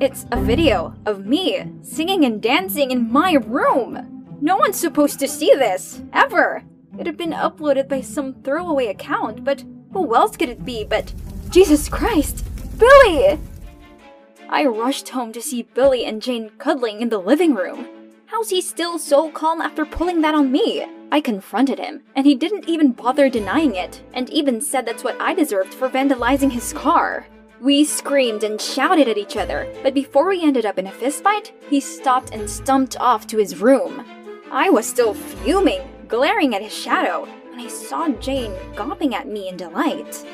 It's 0.00 0.26
a 0.30 0.40
video 0.40 0.94
of 1.06 1.26
me 1.26 1.72
singing 1.82 2.24
and 2.24 2.40
dancing 2.40 2.92
in 2.92 3.10
my 3.10 3.32
room. 3.32 4.38
No 4.40 4.56
one's 4.56 4.78
supposed 4.78 5.18
to 5.18 5.26
see 5.26 5.52
this, 5.56 6.00
ever. 6.12 6.62
It 7.00 7.06
had 7.06 7.16
been 7.16 7.32
uploaded 7.32 7.88
by 7.88 8.02
some 8.02 8.34
throwaway 8.44 8.86
account, 8.86 9.42
but 9.42 9.64
who 9.92 10.14
else 10.14 10.36
could 10.36 10.50
it 10.50 10.64
be 10.64 10.84
but 10.84 11.12
Jesus 11.50 11.88
Christ, 11.88 12.44
Billy! 12.78 13.40
I 14.48 14.66
rushed 14.66 15.08
home 15.08 15.32
to 15.32 15.42
see 15.42 15.62
Billy 15.62 16.04
and 16.04 16.22
Jane 16.22 16.50
cuddling 16.58 17.00
in 17.00 17.08
the 17.08 17.18
living 17.18 17.56
room. 17.56 17.88
How's 18.26 18.50
he 18.50 18.60
still 18.60 19.00
so 19.00 19.32
calm 19.32 19.60
after 19.60 19.84
pulling 19.84 20.20
that 20.20 20.34
on 20.34 20.52
me? 20.52 20.86
I 21.10 21.20
confronted 21.20 21.80
him, 21.80 22.02
and 22.14 22.24
he 22.24 22.36
didn't 22.36 22.68
even 22.68 22.92
bother 22.92 23.28
denying 23.28 23.74
it, 23.74 24.00
and 24.12 24.30
even 24.30 24.60
said 24.60 24.86
that's 24.86 25.02
what 25.02 25.20
I 25.20 25.34
deserved 25.34 25.74
for 25.74 25.88
vandalizing 25.88 26.52
his 26.52 26.72
car. 26.72 27.26
We 27.60 27.84
screamed 27.84 28.44
and 28.44 28.60
shouted 28.60 29.08
at 29.08 29.18
each 29.18 29.36
other, 29.36 29.66
but 29.82 29.92
before 29.92 30.28
we 30.28 30.44
ended 30.44 30.64
up 30.64 30.78
in 30.78 30.86
a 30.86 30.92
fistfight, 30.92 31.50
he 31.68 31.80
stopped 31.80 32.30
and 32.32 32.48
stumped 32.48 32.96
off 33.00 33.26
to 33.28 33.38
his 33.38 33.60
room. 33.60 34.04
I 34.52 34.70
was 34.70 34.86
still 34.86 35.12
fuming, 35.12 35.80
glaring 36.06 36.54
at 36.54 36.62
his 36.62 36.72
shadow, 36.72 37.26
when 37.50 37.58
I 37.58 37.66
saw 37.66 38.08
Jane 38.10 38.52
gawping 38.76 39.12
at 39.12 39.26
me 39.26 39.48
in 39.48 39.56
delight. 39.56 40.24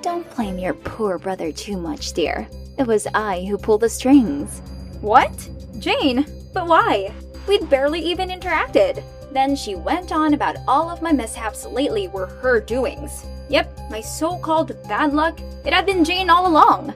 Don't 0.00 0.34
blame 0.34 0.58
your 0.58 0.72
poor 0.72 1.18
brother 1.18 1.52
too 1.52 1.76
much, 1.76 2.14
dear. 2.14 2.48
It 2.78 2.86
was 2.86 3.06
I 3.12 3.44
who 3.44 3.58
pulled 3.58 3.82
the 3.82 3.90
strings. 3.90 4.62
What? 5.02 5.50
Jane, 5.78 6.24
but 6.54 6.66
why? 6.66 7.12
We'd 7.46 7.68
barely 7.68 8.00
even 8.00 8.30
interacted. 8.30 9.02
Then 9.32 9.54
she 9.54 9.74
went 9.74 10.12
on 10.12 10.32
about 10.32 10.56
all 10.66 10.88
of 10.88 11.02
my 11.02 11.12
mishaps 11.12 11.66
lately 11.66 12.08
were 12.08 12.26
her 12.26 12.58
doings. 12.58 13.26
Yep, 13.48 13.78
my 13.90 14.00
so 14.00 14.38
called 14.38 14.76
bad 14.88 15.12
luck, 15.12 15.38
it 15.64 15.72
had 15.72 15.86
been 15.86 16.04
Jane 16.04 16.30
all 16.30 16.46
along. 16.46 16.94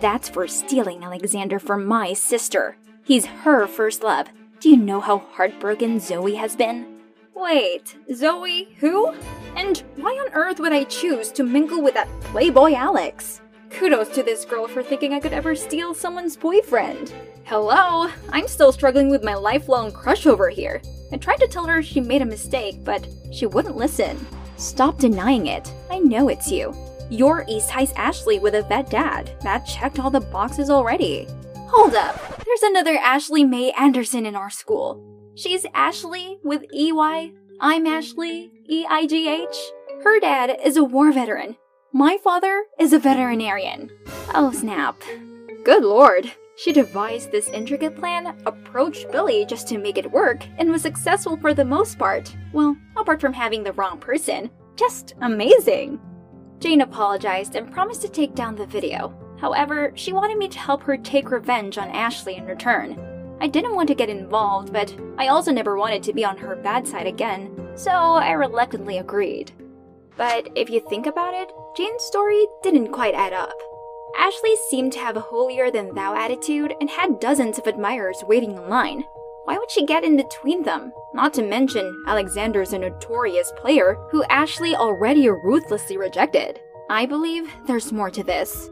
That's 0.00 0.28
for 0.28 0.46
stealing 0.48 1.04
Alexander 1.04 1.58
from 1.58 1.86
my 1.86 2.12
sister. 2.12 2.76
He's 3.04 3.26
her 3.26 3.66
first 3.66 4.02
love. 4.02 4.28
Do 4.60 4.70
you 4.70 4.76
know 4.76 5.00
how 5.00 5.18
heartbroken 5.18 6.00
Zoe 6.00 6.34
has 6.34 6.56
been? 6.56 7.00
Wait, 7.34 7.96
Zoe, 8.14 8.68
who? 8.80 9.12
And 9.56 9.82
why 9.96 10.12
on 10.12 10.32
earth 10.32 10.58
would 10.60 10.72
I 10.72 10.84
choose 10.84 11.30
to 11.32 11.44
mingle 11.44 11.82
with 11.82 11.94
that 11.94 12.08
playboy 12.20 12.74
Alex? 12.74 13.40
Kudos 13.70 14.08
to 14.10 14.22
this 14.22 14.44
girl 14.44 14.68
for 14.68 14.82
thinking 14.82 15.12
I 15.12 15.20
could 15.20 15.32
ever 15.32 15.54
steal 15.54 15.94
someone's 15.94 16.36
boyfriend. 16.36 17.12
Hello, 17.44 18.08
I'm 18.30 18.48
still 18.48 18.72
struggling 18.72 19.10
with 19.10 19.24
my 19.24 19.34
lifelong 19.34 19.92
crush 19.92 20.26
over 20.26 20.48
here. 20.48 20.80
I 21.12 21.16
tried 21.16 21.40
to 21.40 21.48
tell 21.48 21.66
her 21.66 21.82
she 21.82 22.00
made 22.00 22.22
a 22.22 22.26
mistake, 22.26 22.82
but 22.84 23.06
she 23.32 23.46
wouldn't 23.46 23.76
listen. 23.76 24.26
Stop 24.56 24.98
denying 24.98 25.46
it. 25.46 25.72
I 25.90 25.98
know 25.98 26.28
it's 26.28 26.50
you. 26.50 26.74
You're 27.10 27.44
East 27.48 27.70
High's 27.70 27.92
Ashley 27.92 28.38
with 28.38 28.54
a 28.54 28.62
vet 28.62 28.90
dad. 28.90 29.30
That 29.42 29.66
checked 29.66 29.98
all 29.98 30.10
the 30.10 30.20
boxes 30.20 30.70
already. 30.70 31.26
Hold 31.68 31.94
up. 31.94 32.42
There's 32.44 32.62
another 32.62 32.96
Ashley 32.96 33.44
May 33.44 33.72
Anderson 33.72 34.26
in 34.26 34.36
our 34.36 34.50
school. 34.50 35.02
She's 35.34 35.66
Ashley 35.74 36.38
with 36.44 36.64
EY. 36.72 37.32
I'm 37.60 37.86
Ashley, 37.86 38.50
E 38.68 38.86
I 38.88 39.06
G 39.06 39.28
H. 39.28 39.56
Her 40.02 40.20
dad 40.20 40.58
is 40.64 40.76
a 40.76 40.84
war 40.84 41.12
veteran. 41.12 41.56
My 41.92 42.16
father 42.22 42.64
is 42.78 42.92
a 42.92 42.98
veterinarian. 42.98 43.90
Oh, 44.34 44.52
snap. 44.52 45.02
Good 45.64 45.82
lord. 45.84 46.32
She 46.56 46.72
devised 46.72 47.32
this 47.32 47.48
intricate 47.48 47.96
plan, 47.96 48.36
approached 48.46 49.10
Billy 49.10 49.44
just 49.44 49.66
to 49.68 49.78
make 49.78 49.98
it 49.98 50.10
work, 50.10 50.46
and 50.58 50.70
was 50.70 50.82
successful 50.82 51.36
for 51.36 51.52
the 51.52 51.64
most 51.64 51.98
part. 51.98 52.34
Well, 52.52 52.76
apart 52.96 53.20
from 53.20 53.32
having 53.32 53.64
the 53.64 53.72
wrong 53.72 53.98
person. 53.98 54.50
Just 54.76 55.14
amazing. 55.20 56.00
Jane 56.60 56.80
apologized 56.80 57.56
and 57.56 57.72
promised 57.72 58.02
to 58.02 58.08
take 58.08 58.34
down 58.34 58.54
the 58.54 58.66
video. 58.66 59.12
However, 59.40 59.92
she 59.96 60.12
wanted 60.12 60.38
me 60.38 60.48
to 60.48 60.58
help 60.58 60.82
her 60.84 60.96
take 60.96 61.30
revenge 61.30 61.76
on 61.76 61.90
Ashley 61.90 62.36
in 62.36 62.46
return. 62.46 62.98
I 63.40 63.48
didn't 63.48 63.74
want 63.74 63.88
to 63.88 63.94
get 63.94 64.08
involved, 64.08 64.72
but 64.72 64.96
I 65.18 65.28
also 65.28 65.50
never 65.52 65.76
wanted 65.76 66.02
to 66.04 66.12
be 66.12 66.24
on 66.24 66.38
her 66.38 66.56
bad 66.56 66.86
side 66.86 67.06
again, 67.06 67.68
so 67.74 67.90
I 67.90 68.30
reluctantly 68.30 68.98
agreed. 68.98 69.52
But 70.16 70.48
if 70.54 70.70
you 70.70 70.80
think 70.88 71.06
about 71.06 71.34
it, 71.34 71.50
Jane's 71.76 72.04
story 72.04 72.46
didn't 72.62 72.92
quite 72.92 73.14
add 73.14 73.32
up. 73.32 73.52
Ashley 74.18 74.56
seemed 74.68 74.92
to 74.92 74.98
have 74.98 75.16
a 75.16 75.20
holier 75.20 75.70
than 75.70 75.94
thou 75.94 76.14
attitude 76.14 76.74
and 76.80 76.88
had 76.88 77.20
dozens 77.20 77.58
of 77.58 77.66
admirers 77.66 78.24
waiting 78.26 78.52
in 78.52 78.68
line. 78.68 79.04
Why 79.44 79.58
would 79.58 79.70
she 79.70 79.84
get 79.84 80.04
in 80.04 80.16
between 80.16 80.62
them? 80.62 80.92
Not 81.12 81.34
to 81.34 81.42
mention, 81.42 82.04
Alexander's 82.06 82.72
a 82.72 82.78
notorious 82.78 83.52
player 83.56 83.98
who 84.10 84.24
Ashley 84.24 84.74
already 84.74 85.28
ruthlessly 85.28 85.96
rejected. 85.98 86.60
I 86.88 87.06
believe 87.06 87.52
there's 87.66 87.92
more 87.92 88.10
to 88.10 88.22
this. 88.22 88.70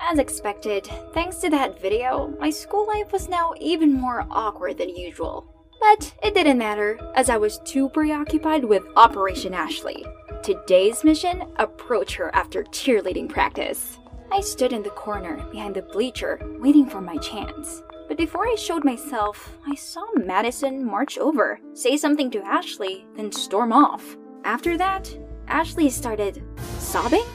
As 0.00 0.18
expected, 0.18 0.88
thanks 1.14 1.36
to 1.36 1.50
that 1.50 1.80
video, 1.80 2.34
my 2.40 2.50
school 2.50 2.86
life 2.86 3.12
was 3.12 3.28
now 3.28 3.54
even 3.60 3.92
more 3.92 4.26
awkward 4.30 4.78
than 4.78 4.88
usual. 4.88 5.46
But 5.80 6.14
it 6.22 6.34
didn't 6.34 6.58
matter, 6.58 6.98
as 7.14 7.28
I 7.28 7.36
was 7.36 7.60
too 7.64 7.88
preoccupied 7.88 8.64
with 8.64 8.82
Operation 8.96 9.54
Ashley. 9.54 10.04
Today's 10.42 11.04
mission 11.04 11.44
approach 11.56 12.16
her 12.16 12.34
after 12.34 12.64
cheerleading 12.64 13.28
practice. 13.28 13.98
I 14.32 14.40
stood 14.40 14.72
in 14.72 14.82
the 14.82 14.88
corner 14.88 15.44
behind 15.50 15.74
the 15.74 15.82
bleacher, 15.82 16.40
waiting 16.58 16.86
for 16.86 17.02
my 17.02 17.18
chance. 17.18 17.82
But 18.08 18.16
before 18.16 18.46
I 18.46 18.54
showed 18.54 18.82
myself, 18.82 19.58
I 19.68 19.74
saw 19.74 20.06
Madison 20.16 20.82
march 20.86 21.18
over, 21.18 21.60
say 21.74 21.98
something 21.98 22.30
to 22.30 22.42
Ashley, 22.42 23.04
then 23.14 23.30
storm 23.30 23.74
off. 23.74 24.16
After 24.44 24.78
that, 24.78 25.14
Ashley 25.48 25.90
started 25.90 26.42
sobbing? 26.78 27.26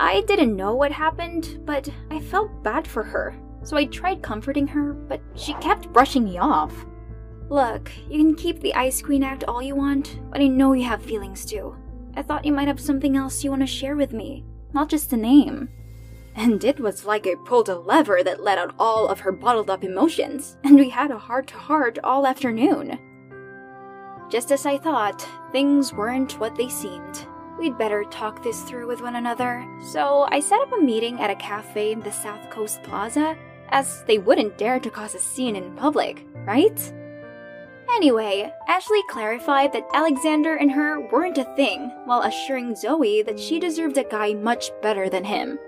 I 0.00 0.22
didn't 0.22 0.56
know 0.56 0.74
what 0.74 0.90
happened, 0.90 1.60
but 1.66 1.86
I 2.10 2.18
felt 2.18 2.62
bad 2.62 2.88
for 2.88 3.02
her. 3.02 3.36
So 3.62 3.76
I 3.76 3.84
tried 3.84 4.22
comforting 4.22 4.66
her, 4.68 4.94
but 4.94 5.20
she 5.34 5.52
kept 5.54 5.92
brushing 5.92 6.24
me 6.24 6.38
off. 6.38 6.86
Look, 7.50 7.92
you 8.08 8.16
can 8.16 8.36
keep 8.36 8.60
the 8.60 8.74
Ice 8.74 9.02
Queen 9.02 9.22
act 9.22 9.44
all 9.44 9.60
you 9.60 9.76
want, 9.76 10.18
but 10.30 10.40
I 10.40 10.46
know 10.46 10.72
you 10.72 10.84
have 10.84 11.02
feelings 11.02 11.44
too. 11.44 11.76
I 12.16 12.22
thought 12.22 12.46
you 12.46 12.54
might 12.54 12.68
have 12.68 12.80
something 12.80 13.18
else 13.18 13.44
you 13.44 13.50
want 13.50 13.60
to 13.60 13.66
share 13.66 13.96
with 13.96 14.14
me, 14.14 14.46
not 14.72 14.88
just 14.88 15.12
a 15.12 15.16
name. 15.18 15.68
And 16.34 16.64
it 16.64 16.80
was 16.80 17.04
like 17.04 17.26
I 17.26 17.34
pulled 17.44 17.68
a 17.68 17.78
lever 17.78 18.22
that 18.22 18.42
let 18.42 18.58
out 18.58 18.74
all 18.78 19.06
of 19.06 19.20
her 19.20 19.32
bottled 19.32 19.70
up 19.70 19.84
emotions, 19.84 20.56
and 20.64 20.76
we 20.76 20.88
had 20.88 21.10
a 21.10 21.18
heart 21.18 21.48
to 21.48 21.56
heart 21.56 21.98
all 22.02 22.26
afternoon. 22.26 22.98
Just 24.30 24.50
as 24.50 24.64
I 24.64 24.78
thought, 24.78 25.26
things 25.52 25.92
weren't 25.92 26.40
what 26.40 26.56
they 26.56 26.68
seemed. 26.68 27.26
We'd 27.58 27.76
better 27.76 28.04
talk 28.04 28.42
this 28.42 28.62
through 28.62 28.86
with 28.86 29.02
one 29.02 29.16
another, 29.16 29.64
so 29.92 30.26
I 30.30 30.40
set 30.40 30.60
up 30.60 30.72
a 30.72 30.80
meeting 30.80 31.20
at 31.20 31.30
a 31.30 31.36
cafe 31.36 31.92
in 31.92 32.00
the 32.00 32.10
South 32.10 32.48
Coast 32.50 32.82
Plaza, 32.82 33.36
as 33.68 34.02
they 34.06 34.18
wouldn't 34.18 34.56
dare 34.58 34.80
to 34.80 34.90
cause 34.90 35.14
a 35.14 35.18
scene 35.18 35.54
in 35.54 35.76
public, 35.76 36.26
right? 36.46 36.92
Anyway, 37.94 38.50
Ashley 38.68 39.02
clarified 39.10 39.72
that 39.74 39.86
Alexander 39.92 40.56
and 40.56 40.72
her 40.72 41.00
weren't 41.10 41.36
a 41.36 41.44
thing, 41.56 41.90
while 42.06 42.22
assuring 42.22 42.74
Zoe 42.74 43.22
that 43.22 43.38
she 43.38 43.60
deserved 43.60 43.98
a 43.98 44.04
guy 44.04 44.32
much 44.32 44.70
better 44.80 45.10
than 45.10 45.24
him. 45.24 45.58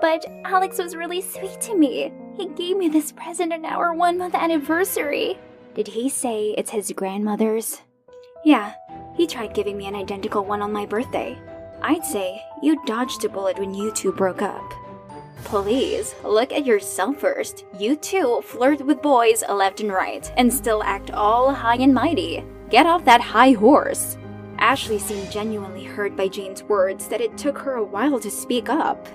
But 0.00 0.24
Alex 0.44 0.78
was 0.78 0.96
really 0.96 1.20
sweet 1.20 1.60
to 1.62 1.76
me. 1.76 2.12
He 2.36 2.48
gave 2.48 2.76
me 2.76 2.88
this 2.88 3.12
present 3.12 3.52
on 3.52 3.64
our 3.66 3.92
one 3.92 4.16
month 4.16 4.34
anniversary. 4.34 5.38
Did 5.74 5.88
he 5.88 6.08
say 6.08 6.54
it's 6.56 6.70
his 6.70 6.90
grandmother's? 6.92 7.82
Yeah, 8.44 8.72
he 9.14 9.26
tried 9.26 9.54
giving 9.54 9.76
me 9.76 9.86
an 9.86 9.94
identical 9.94 10.44
one 10.44 10.62
on 10.62 10.72
my 10.72 10.86
birthday. 10.86 11.38
I'd 11.82 12.04
say 12.04 12.42
you 12.62 12.82
dodged 12.86 13.24
a 13.24 13.28
bullet 13.28 13.58
when 13.58 13.74
you 13.74 13.92
two 13.92 14.12
broke 14.12 14.40
up. 14.42 14.72
Please, 15.44 16.14
look 16.24 16.52
at 16.52 16.66
yourself 16.66 17.18
first. 17.18 17.64
You 17.78 17.96
two 17.96 18.40
flirt 18.44 18.80
with 18.80 19.02
boys 19.02 19.42
left 19.48 19.80
and 19.80 19.92
right 19.92 20.30
and 20.36 20.52
still 20.52 20.82
act 20.82 21.10
all 21.10 21.52
high 21.52 21.76
and 21.76 21.94
mighty. 21.94 22.44
Get 22.70 22.86
off 22.86 23.04
that 23.04 23.20
high 23.20 23.52
horse. 23.52 24.16
Ashley 24.58 24.98
seemed 24.98 25.30
genuinely 25.30 25.84
hurt 25.84 26.16
by 26.16 26.28
Jane's 26.28 26.62
words 26.62 27.08
that 27.08 27.20
it 27.20 27.36
took 27.36 27.58
her 27.58 27.74
a 27.74 27.84
while 27.84 28.20
to 28.20 28.30
speak 28.30 28.68
up. 28.68 29.08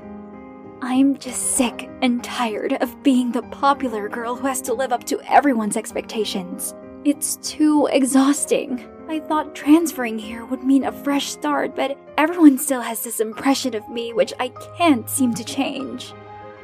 I'm 0.81 1.17
just 1.17 1.55
sick 1.55 1.89
and 2.01 2.23
tired 2.23 2.73
of 2.73 3.01
being 3.01 3.31
the 3.31 3.43
popular 3.43 4.09
girl 4.09 4.35
who 4.35 4.45
has 4.47 4.61
to 4.63 4.73
live 4.73 4.91
up 4.91 5.05
to 5.05 5.19
everyone's 5.21 5.77
expectations. 5.77 6.75
It's 7.05 7.37
too 7.37 7.87
exhausting. 7.91 8.85
I 9.07 9.19
thought 9.19 9.55
transferring 9.55 10.19
here 10.19 10.43
would 10.45 10.63
mean 10.63 10.83
a 10.83 10.91
fresh 10.91 11.27
start, 11.27 11.75
but 11.75 11.97
everyone 12.17 12.57
still 12.57 12.81
has 12.81 13.03
this 13.03 13.19
impression 13.19 13.73
of 13.73 13.87
me 13.87 14.11
which 14.13 14.33
I 14.39 14.49
can't 14.77 15.09
seem 15.09 15.33
to 15.35 15.43
change. 15.43 16.13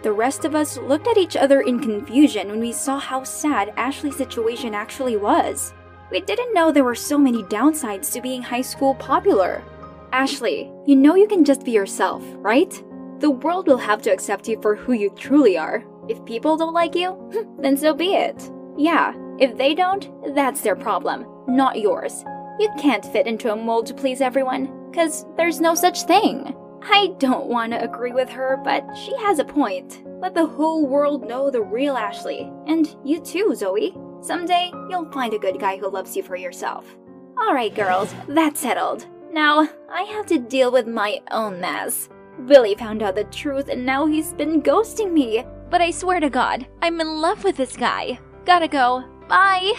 The 0.03 0.11
rest 0.11 0.45
of 0.45 0.55
us 0.55 0.77
looked 0.77 1.07
at 1.07 1.17
each 1.17 1.37
other 1.37 1.61
in 1.61 1.79
confusion 1.79 2.49
when 2.49 2.59
we 2.59 2.73
saw 2.73 2.99
how 2.99 3.23
sad 3.23 3.71
Ashley's 3.77 4.17
situation 4.17 4.73
actually 4.73 5.15
was. 5.15 5.73
We 6.11 6.19
didn't 6.19 6.53
know 6.53 6.71
there 6.71 6.83
were 6.83 6.95
so 6.95 7.17
many 7.17 7.43
downsides 7.43 8.11
to 8.13 8.21
being 8.21 8.41
high 8.41 8.61
school 8.61 8.95
popular. 8.95 9.63
Ashley, 10.11 10.69
you 10.85 10.95
know 10.95 11.15
you 11.15 11.27
can 11.27 11.45
just 11.45 11.63
be 11.63 11.71
yourself, 11.71 12.23
right? 12.37 12.83
The 13.21 13.29
world 13.29 13.67
will 13.67 13.77
have 13.77 14.01
to 14.01 14.09
accept 14.11 14.47
you 14.47 14.59
for 14.63 14.75
who 14.75 14.93
you 14.93 15.11
truly 15.11 15.55
are. 15.55 15.83
If 16.09 16.25
people 16.25 16.57
don't 16.57 16.73
like 16.73 16.95
you, 16.95 17.55
then 17.59 17.77
so 17.77 17.93
be 17.93 18.15
it. 18.15 18.51
Yeah, 18.75 19.13
if 19.39 19.55
they 19.55 19.75
don't, 19.75 20.09
that's 20.33 20.61
their 20.61 20.75
problem, 20.75 21.27
not 21.47 21.79
yours. 21.79 22.23
You 22.59 22.67
can't 22.79 23.05
fit 23.05 23.27
into 23.27 23.53
a 23.53 23.55
mold 23.55 23.85
to 23.87 23.93
please 23.93 24.21
everyone, 24.21 24.89
because 24.89 25.27
there's 25.37 25.61
no 25.61 25.75
such 25.75 26.01
thing. 26.05 26.55
I 26.81 27.13
don't 27.19 27.45
want 27.45 27.73
to 27.73 27.83
agree 27.83 28.11
with 28.11 28.27
her, 28.29 28.59
but 28.63 28.83
she 28.95 29.15
has 29.17 29.37
a 29.37 29.45
point. 29.45 30.03
Let 30.19 30.33
the 30.33 30.47
whole 30.47 30.87
world 30.87 31.27
know 31.27 31.51
the 31.51 31.61
real 31.61 31.97
Ashley. 31.97 32.51
And 32.65 32.95
you 33.05 33.21
too, 33.21 33.53
Zoe. 33.53 33.95
Someday, 34.21 34.71
you'll 34.89 35.11
find 35.11 35.35
a 35.35 35.39
good 35.39 35.59
guy 35.59 35.77
who 35.77 35.91
loves 35.91 36.17
you 36.17 36.23
for 36.23 36.35
yourself. 36.35 36.97
Alright, 37.39 37.75
girls, 37.75 38.15
that's 38.27 38.59
settled. 38.59 39.05
Now, 39.31 39.69
I 39.91 40.01
have 40.05 40.25
to 40.25 40.39
deal 40.39 40.71
with 40.71 40.87
my 40.87 41.21
own 41.29 41.61
mess. 41.61 42.09
Billy 42.45 42.75
found 42.75 43.03
out 43.03 43.15
the 43.15 43.23
truth 43.25 43.69
and 43.69 43.85
now 43.85 44.05
he's 44.05 44.33
been 44.33 44.61
ghosting 44.61 45.11
me. 45.11 45.45
But 45.69 45.81
I 45.81 45.91
swear 45.91 46.19
to 46.19 46.29
God, 46.29 46.67
I'm 46.81 46.99
in 46.99 47.21
love 47.21 47.43
with 47.43 47.57
this 47.57 47.77
guy. 47.77 48.19
Gotta 48.45 48.67
go. 48.67 49.03
Bye. 49.27 49.73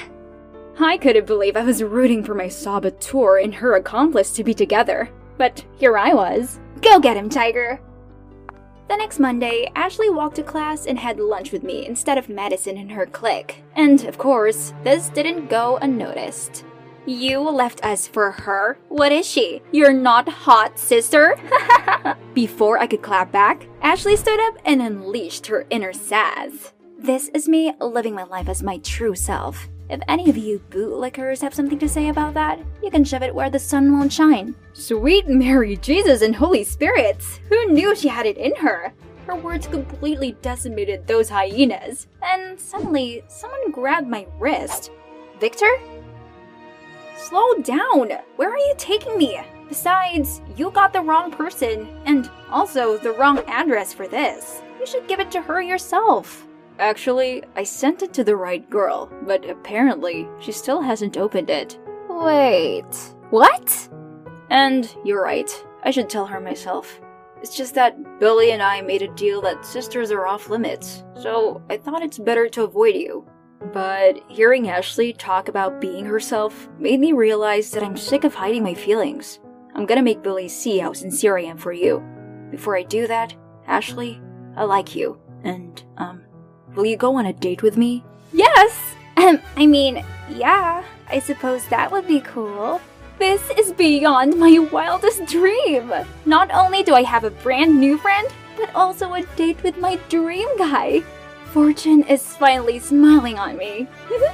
I 0.80 0.96
couldn't 0.96 1.26
believe 1.26 1.56
I 1.56 1.64
was 1.64 1.82
rooting 1.82 2.24
for 2.24 2.34
my 2.34 2.48
saboteur 2.48 3.38
and 3.38 3.54
her 3.54 3.74
accomplice 3.74 4.32
to 4.32 4.44
be 4.44 4.54
together. 4.54 5.10
But 5.36 5.64
here 5.76 5.98
I 5.98 6.14
was. 6.14 6.60
Go 6.80 6.98
get 6.98 7.16
him, 7.16 7.28
Tiger! 7.28 7.80
The 8.88 8.96
next 8.96 9.18
Monday, 9.18 9.70
Ashley 9.74 10.10
walked 10.10 10.36
to 10.36 10.42
class 10.42 10.86
and 10.86 10.98
had 10.98 11.18
lunch 11.18 11.52
with 11.52 11.62
me 11.62 11.86
instead 11.86 12.18
of 12.18 12.28
Madison 12.28 12.76
and 12.76 12.90
her 12.90 13.06
clique. 13.06 13.62
And 13.74 14.04
of 14.04 14.18
course, 14.18 14.74
this 14.82 15.08
didn't 15.08 15.48
go 15.48 15.78
unnoticed. 15.80 16.64
You 17.04 17.40
left 17.40 17.84
us 17.84 18.06
for 18.06 18.30
her? 18.30 18.78
What 18.88 19.10
is 19.10 19.26
she? 19.26 19.60
You're 19.72 19.92
not 19.92 20.28
hot, 20.28 20.78
sister? 20.78 21.36
Before 22.34 22.78
I 22.78 22.86
could 22.86 23.02
clap 23.02 23.32
back, 23.32 23.66
Ashley 23.80 24.14
stood 24.14 24.38
up 24.38 24.56
and 24.64 24.80
unleashed 24.80 25.48
her 25.48 25.66
inner 25.70 25.92
sass. 25.92 26.72
This 26.96 27.28
is 27.34 27.48
me 27.48 27.74
living 27.80 28.14
my 28.14 28.22
life 28.22 28.48
as 28.48 28.62
my 28.62 28.78
true 28.78 29.16
self. 29.16 29.68
If 29.90 30.00
any 30.06 30.30
of 30.30 30.36
you 30.36 30.62
bootlickers 30.70 31.40
have 31.40 31.52
something 31.52 31.78
to 31.80 31.88
say 31.88 32.08
about 32.08 32.34
that, 32.34 32.60
you 32.84 32.90
can 32.90 33.02
shove 33.02 33.24
it 33.24 33.34
where 33.34 33.50
the 33.50 33.58
sun 33.58 33.92
won't 33.92 34.12
shine. 34.12 34.54
Sweet 34.72 35.26
Mary, 35.26 35.76
Jesus, 35.76 36.22
and 36.22 36.36
Holy 36.36 36.62
Spirits! 36.62 37.40
Who 37.48 37.66
knew 37.72 37.96
she 37.96 38.08
had 38.08 38.26
it 38.26 38.38
in 38.38 38.54
her? 38.56 38.92
Her 39.26 39.34
words 39.34 39.66
completely 39.66 40.36
decimated 40.40 41.06
those 41.06 41.28
hyenas. 41.28 42.06
And 42.22 42.58
suddenly, 42.58 43.24
someone 43.26 43.72
grabbed 43.72 44.08
my 44.08 44.26
wrist. 44.38 44.92
Victor? 45.40 45.78
Slow 47.28 47.54
down! 47.62 48.10
Where 48.34 48.50
are 48.50 48.58
you 48.58 48.74
taking 48.76 49.16
me? 49.16 49.40
Besides, 49.68 50.42
you 50.56 50.72
got 50.72 50.92
the 50.92 51.02
wrong 51.02 51.30
person, 51.30 51.86
and 52.04 52.28
also 52.50 52.98
the 52.98 53.12
wrong 53.12 53.38
address 53.46 53.92
for 53.92 54.08
this. 54.08 54.60
You 54.80 54.86
should 54.86 55.06
give 55.06 55.20
it 55.20 55.30
to 55.30 55.40
her 55.40 55.62
yourself. 55.62 56.48
Actually, 56.80 57.44
I 57.54 57.62
sent 57.62 58.02
it 58.02 58.12
to 58.14 58.24
the 58.24 58.34
right 58.34 58.68
girl, 58.68 59.08
but 59.22 59.48
apparently 59.48 60.28
she 60.40 60.50
still 60.50 60.80
hasn't 60.82 61.16
opened 61.16 61.48
it. 61.48 61.78
Wait, 62.08 63.14
what? 63.30 63.88
And 64.50 64.92
you're 65.04 65.22
right, 65.22 65.50
I 65.84 65.92
should 65.92 66.10
tell 66.10 66.26
her 66.26 66.40
myself. 66.40 67.00
It's 67.40 67.56
just 67.56 67.76
that 67.76 68.18
Billy 68.18 68.50
and 68.50 68.60
I 68.60 68.80
made 68.80 69.02
a 69.02 69.14
deal 69.14 69.40
that 69.42 69.64
sisters 69.64 70.10
are 70.10 70.26
off 70.26 70.50
limits, 70.50 71.04
so 71.14 71.62
I 71.70 71.76
thought 71.76 72.02
it's 72.02 72.18
better 72.18 72.48
to 72.48 72.64
avoid 72.64 72.96
you. 72.96 73.24
But 73.72 74.18
hearing 74.28 74.68
Ashley 74.68 75.12
talk 75.12 75.48
about 75.48 75.80
being 75.80 76.04
herself 76.04 76.68
made 76.78 77.00
me 77.00 77.12
realize 77.12 77.70
that 77.70 77.82
I'm 77.82 77.96
sick 77.96 78.24
of 78.24 78.34
hiding 78.34 78.62
my 78.62 78.74
feelings. 78.74 79.38
I'm 79.74 79.86
gonna 79.86 80.02
make 80.02 80.22
Billy 80.22 80.48
see 80.48 80.78
how 80.78 80.92
sincere 80.92 81.38
I 81.38 81.42
am 81.42 81.56
for 81.56 81.72
you. 81.72 82.02
Before 82.50 82.76
I 82.76 82.82
do 82.82 83.06
that, 83.06 83.34
Ashley, 83.66 84.20
I 84.56 84.64
like 84.64 84.94
you. 84.94 85.18
And, 85.44 85.82
um, 85.96 86.22
will 86.74 86.84
you 86.84 86.96
go 86.96 87.16
on 87.16 87.26
a 87.26 87.32
date 87.32 87.62
with 87.62 87.76
me? 87.76 88.04
Yes! 88.32 88.94
Um, 89.16 89.40
I 89.56 89.66
mean, 89.66 90.04
yeah, 90.28 90.82
I 91.08 91.18
suppose 91.20 91.66
that 91.68 91.92
would 91.92 92.06
be 92.06 92.20
cool. 92.20 92.80
This 93.18 93.50
is 93.58 93.72
beyond 93.72 94.38
my 94.38 94.58
wildest 94.72 95.26
dream! 95.26 95.92
Not 96.26 96.50
only 96.52 96.82
do 96.82 96.94
I 96.94 97.02
have 97.02 97.24
a 97.24 97.30
brand 97.30 97.78
new 97.78 97.96
friend, 97.98 98.28
but 98.56 98.74
also 98.74 99.14
a 99.14 99.22
date 99.36 99.62
with 99.62 99.76
my 99.78 99.96
dream 100.08 100.48
guy. 100.58 101.02
Fortune 101.52 102.02
is 102.04 102.34
finally 102.36 102.78
smiling 102.78 103.38
on 103.38 103.58
me. 103.58 103.86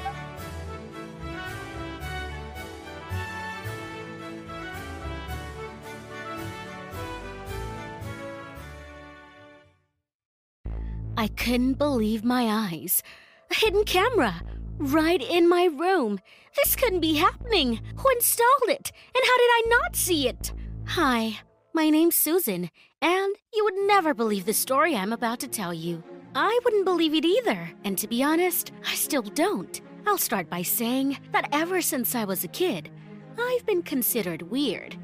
I 11.17 11.27
couldn't 11.27 11.75
believe 11.75 12.23
my 12.23 12.45
eyes. 12.71 13.03
A 13.51 13.55
hidden 13.57 13.83
camera! 13.83 14.41
Right 14.79 15.21
in 15.21 15.49
my 15.49 15.65
room! 15.65 16.21
This 16.55 16.77
couldn't 16.77 17.01
be 17.01 17.15
happening! 17.15 17.81
Who 17.97 18.09
installed 18.11 18.69
it? 18.69 18.93
And 19.13 19.25
how 19.27 19.37
did 19.39 19.51
I 19.51 19.63
not 19.67 19.97
see 19.97 20.29
it? 20.29 20.53
Hi, 20.87 21.41
my 21.73 21.91
name's 21.91 22.15
Susan, 22.15 22.71
and 23.03 23.35
you 23.53 23.65
would 23.65 23.89
never 23.89 24.15
believe 24.15 24.45
the 24.45 24.55
story 24.55 24.95
I'm 24.95 25.13
about 25.13 25.41
to 25.41 25.49
tell 25.49 25.75
you. 25.75 26.05
I 26.41 26.57
wouldn't 26.65 26.85
believe 26.85 27.15
it 27.15 27.25
either, 27.25 27.69
and 27.83 27.99
to 27.99 28.07
be 28.07 28.23
honest, 28.23 28.71
I 28.87 28.95
still 28.95 29.23
don't. 29.23 29.81
I'll 30.07 30.19
start 30.19 30.49
by 30.49 30.63
saying 30.63 31.19
that 31.33 31.49
ever 31.51 31.83
since 31.83 32.15
I 32.15 32.25
was 32.27 32.45
a 32.45 32.49
kid, 32.63 32.91
I've 33.37 33.67
been 33.67 33.83
considered 33.83 34.43
weird. 34.43 34.97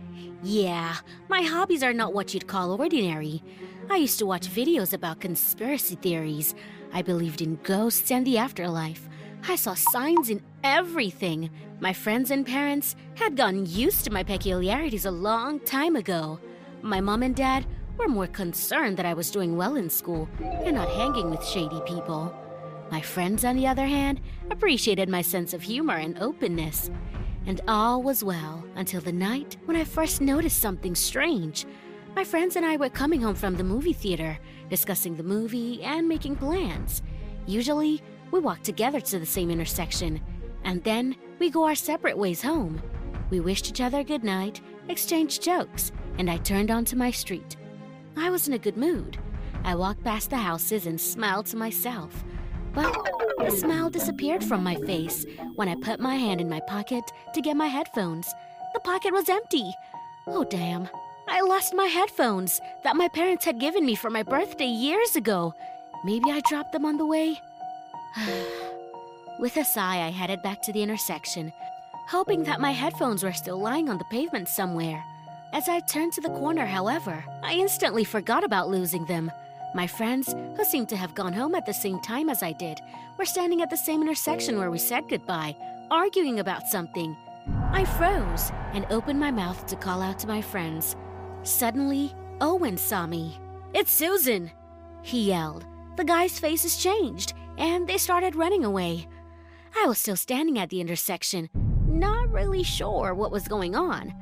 Yeah, 0.45 0.95
my 1.29 1.43
hobbies 1.43 1.83
are 1.83 1.93
not 1.93 2.15
what 2.15 2.35
you'd 2.35 2.47
call 2.47 2.81
ordinary. 2.81 3.43
I 3.91 3.97
used 3.97 4.21
to 4.21 4.27
watch 4.27 4.47
videos 4.47 4.93
about 4.93 5.19
conspiracy 5.19 5.97
theories. 5.97 6.55
I 6.93 7.03
believed 7.03 7.43
in 7.43 7.59
ghosts 7.65 8.13
and 8.13 8.25
the 8.25 8.39
afterlife. 8.39 9.09
I 9.49 9.57
saw 9.57 9.75
signs 9.75 10.31
in 10.31 10.41
everything. 10.63 11.51
My 11.81 11.93
friends 11.93 12.31
and 12.31 12.47
parents 12.47 12.95
had 13.17 13.37
gotten 13.37 13.67
used 13.67 14.05
to 14.05 14.13
my 14.13 14.23
peculiarities 14.23 15.05
a 15.05 15.11
long 15.11 15.59
time 15.59 15.97
ago. 15.97 16.39
My 16.81 17.01
mom 17.01 17.25
and 17.25 17.35
dad 17.35 17.67
were 17.99 18.09
more 18.09 18.27
concerned 18.27 18.97
that 18.97 19.07
I 19.07 19.15
was 19.15 19.31
doing 19.31 19.57
well 19.57 19.77
in 19.77 19.89
school 19.89 20.29
and 20.41 20.77
not 20.77 20.89
hanging 20.91 21.31
with 21.31 21.45
shady 21.45 21.81
people. 21.87 22.35
My 22.91 23.01
friends, 23.01 23.45
on 23.45 23.57
the 23.57 23.67
other 23.67 23.87
hand, 23.87 24.21
appreciated 24.51 25.09
my 25.09 25.23
sense 25.23 25.55
of 25.55 25.63
humor 25.63 25.97
and 25.97 26.19
openness. 26.19 26.91
And 27.47 27.61
all 27.69 28.03
was 28.03 28.25
well 28.25 28.65
until 28.77 29.01
the 29.01 29.13
night 29.13 29.57
when 29.65 29.77
I 29.77 29.85
first 29.85 30.21
noticed 30.21 30.61
something 30.61 30.95
strange. 30.95 31.67
My 32.17 32.25
friends 32.25 32.57
and 32.57 32.65
I 32.65 32.77
were 32.77 32.89
coming 32.89 33.21
home 33.21 33.35
from 33.35 33.57
the 33.57 33.65
movie 33.65 33.93
theater, 33.93 34.39
discussing 34.71 35.17
the 35.17 35.23
movie 35.23 35.83
and 35.83 36.09
making 36.09 36.37
plans. 36.37 37.03
Usually, 37.47 38.03
we 38.31 38.41
walk 38.41 38.63
together 38.63 39.01
to 39.01 39.19
the 39.19 39.27
same 39.27 39.51
intersection, 39.51 40.21
and 40.65 40.83
then 40.85 41.17
we 41.39 41.51
go 41.51 41.65
our 41.65 41.75
separate 41.75 42.17
ways 42.17 42.43
home. 42.43 42.81
We 43.31 43.41
wished 43.41 43.69
each 43.69 43.81
other 43.81 44.03
good 44.05 44.25
night, 44.25 44.61
exchanged 44.89 45.43
jokes, 45.43 45.93
and 46.19 46.31
I 46.31 46.37
turned 46.39 46.71
onto 46.71 46.97
my 46.97 47.11
street. 47.11 47.57
I 48.17 48.31
was 48.31 48.47
in 48.49 48.55
a 48.55 48.59
good 48.59 48.77
mood. 48.77 49.19
I 49.65 49.75
walked 49.75 50.05
past 50.05 50.31
the 50.31 50.37
houses 50.37 50.87
and 50.87 51.01
smiled 51.01 51.47
to 51.47 51.57
myself. 51.57 52.25
But 52.75 52.93
the 53.39 53.51
smile 53.51 53.91
disappeared 53.91 54.43
from 54.45 54.63
my 54.63 54.75
face 54.77 55.25
when 55.55 55.69
I 55.69 55.77
put 55.77 56.01
my 56.01 56.17
hand 56.17 56.41
in 56.41 56.49
my 56.49 56.61
pocket 56.67 57.05
to 57.35 57.41
get 57.41 57.57
my 57.57 57.67
headphones. 57.67 58.33
The 58.75 58.81
pocket 58.81 59.13
was 59.13 59.29
empty. 59.29 59.73
Oh, 60.27 60.45
damn. 60.45 60.89
I 61.29 61.41
lost 61.41 61.75
my 61.75 61.87
headphones 61.87 62.61
that 62.83 62.97
my 62.97 63.09
parents 63.09 63.45
had 63.45 63.61
given 63.61 63.87
me 63.87 63.95
for 63.95 64.11
my 64.11 64.23
birthday 64.23 64.67
years 64.67 65.17
ago. 65.17 65.55
Maybe 66.05 66.31
I 66.31 66.41
dropped 66.49 66.73
them 66.73 66.85
on 66.85 66.99
the 66.99 67.07
way? 67.07 67.41
With 69.39 69.57
a 69.57 69.65
sigh, 69.65 70.03
I 70.07 70.11
headed 70.11 70.43
back 70.43 70.63
to 70.63 70.73
the 70.73 70.83
intersection, 70.83 71.53
hoping 72.09 72.45
that 72.45 72.61
my 72.61 72.73
headphones 72.73 73.23
were 73.23 73.33
still 73.33 73.59
lying 73.59 73.89
on 73.89 73.99
the 73.99 74.05
pavement 74.05 74.49
somewhere. 74.49 75.03
As 75.55 75.69
I 75.69 75.79
turned 75.79 76.13
to 76.15 76.21
the 76.21 76.31
corner, 76.31 76.67
however, 76.67 77.25
I 77.45 77.53
instantly 77.53 78.03
forgot 78.03 78.43
about 78.43 78.71
losing 78.71 79.07
them. 79.07 79.31
My 79.73 79.87
friends, 79.87 80.35
who 80.57 80.65
seemed 80.65 80.89
to 80.89 80.97
have 80.97 81.15
gone 81.15 81.33
home 81.33 81.55
at 81.55 81.65
the 81.65 81.73
same 81.73 82.01
time 82.01 82.29
as 82.29 82.43
I 82.43 82.51
did, 82.51 82.81
were 83.17 83.25
standing 83.25 83.63
at 83.63 83.71
the 83.71 83.77
same 83.77 84.03
intersection 84.03 84.59
where 84.59 84.73
we 84.73 84.79
said 84.79 85.09
goodbye, 85.09 85.57
arguing 85.93 86.41
about 86.41 86.67
something. 86.67 87.17
I 87.71 87.85
froze 87.85 88.51
and 88.73 88.85
opened 88.91 89.21
my 89.21 89.31
mouth 89.31 89.65
to 89.69 89.77
call 89.77 90.03
out 90.03 90.19
to 90.19 90.27
my 90.27 90.43
friends. 90.43 90.97
Suddenly, 91.45 92.13
Owen 92.41 92.77
saw 92.77 93.07
me. 93.07 93.39
It's 93.75 93.93
Susan! 93.93 94.51
He 95.03 95.29
yelled. 95.29 95.67
The 95.97 96.05
guy's 96.05 96.37
face 96.37 96.65
has 96.65 96.83
changed, 96.83 97.33
and 97.59 97.87
they 97.87 97.99
started 97.99 98.35
running 98.35 98.65
away. 98.65 99.07
I 99.81 99.87
was 99.87 99.99
still 99.99 100.17
standing 100.17 100.59
at 100.59 100.71
the 100.71 100.81
intersection, 100.81 101.49
not 101.87 102.29
really 102.33 102.65
sure 102.65 103.15
what 103.15 103.31
was 103.31 103.47
going 103.47 103.77
on. 103.77 104.13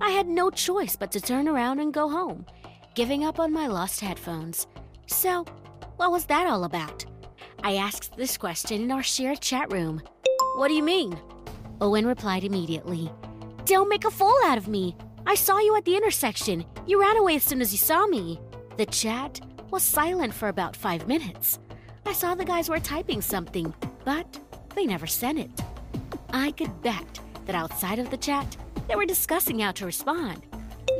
I 0.00 0.10
had 0.10 0.28
no 0.28 0.50
choice 0.50 0.94
but 0.94 1.10
to 1.12 1.20
turn 1.20 1.48
around 1.48 1.80
and 1.80 1.92
go 1.92 2.08
home, 2.08 2.46
giving 2.94 3.24
up 3.24 3.40
on 3.40 3.52
my 3.52 3.66
lost 3.66 4.00
headphones. 4.00 4.66
So, 5.06 5.44
what 5.96 6.12
was 6.12 6.24
that 6.26 6.46
all 6.46 6.64
about? 6.64 7.04
I 7.64 7.74
asked 7.74 8.16
this 8.16 8.36
question 8.36 8.82
in 8.82 8.92
our 8.92 9.02
shared 9.02 9.40
chat 9.40 9.72
room. 9.72 10.00
What 10.56 10.68
do 10.68 10.74
you 10.74 10.82
mean? 10.82 11.18
Owen 11.80 12.06
replied 12.06 12.44
immediately. 12.44 13.10
Don't 13.64 13.88
make 13.88 14.04
a 14.04 14.10
fool 14.10 14.38
out 14.44 14.58
of 14.58 14.68
me. 14.68 14.96
I 15.26 15.34
saw 15.34 15.58
you 15.58 15.76
at 15.76 15.84
the 15.84 15.96
intersection. 15.96 16.64
You 16.86 17.00
ran 17.00 17.16
away 17.16 17.36
as 17.36 17.42
soon 17.42 17.60
as 17.60 17.72
you 17.72 17.78
saw 17.78 18.06
me. 18.06 18.40
The 18.76 18.86
chat 18.86 19.40
was 19.70 19.82
silent 19.82 20.32
for 20.32 20.48
about 20.48 20.76
five 20.76 21.08
minutes. 21.08 21.58
I 22.06 22.12
saw 22.12 22.34
the 22.34 22.44
guys 22.44 22.70
were 22.70 22.78
typing 22.78 23.20
something, 23.20 23.74
but 24.04 24.38
they 24.74 24.86
never 24.86 25.06
sent 25.06 25.38
it. 25.38 25.50
I 26.30 26.52
could 26.52 26.80
bet 26.82 27.20
that 27.46 27.54
outside 27.54 27.98
of 27.98 28.10
the 28.10 28.16
chat, 28.16 28.56
they 28.88 28.96
were 28.96 29.06
discussing 29.06 29.60
how 29.60 29.72
to 29.72 29.86
respond. 29.86 30.42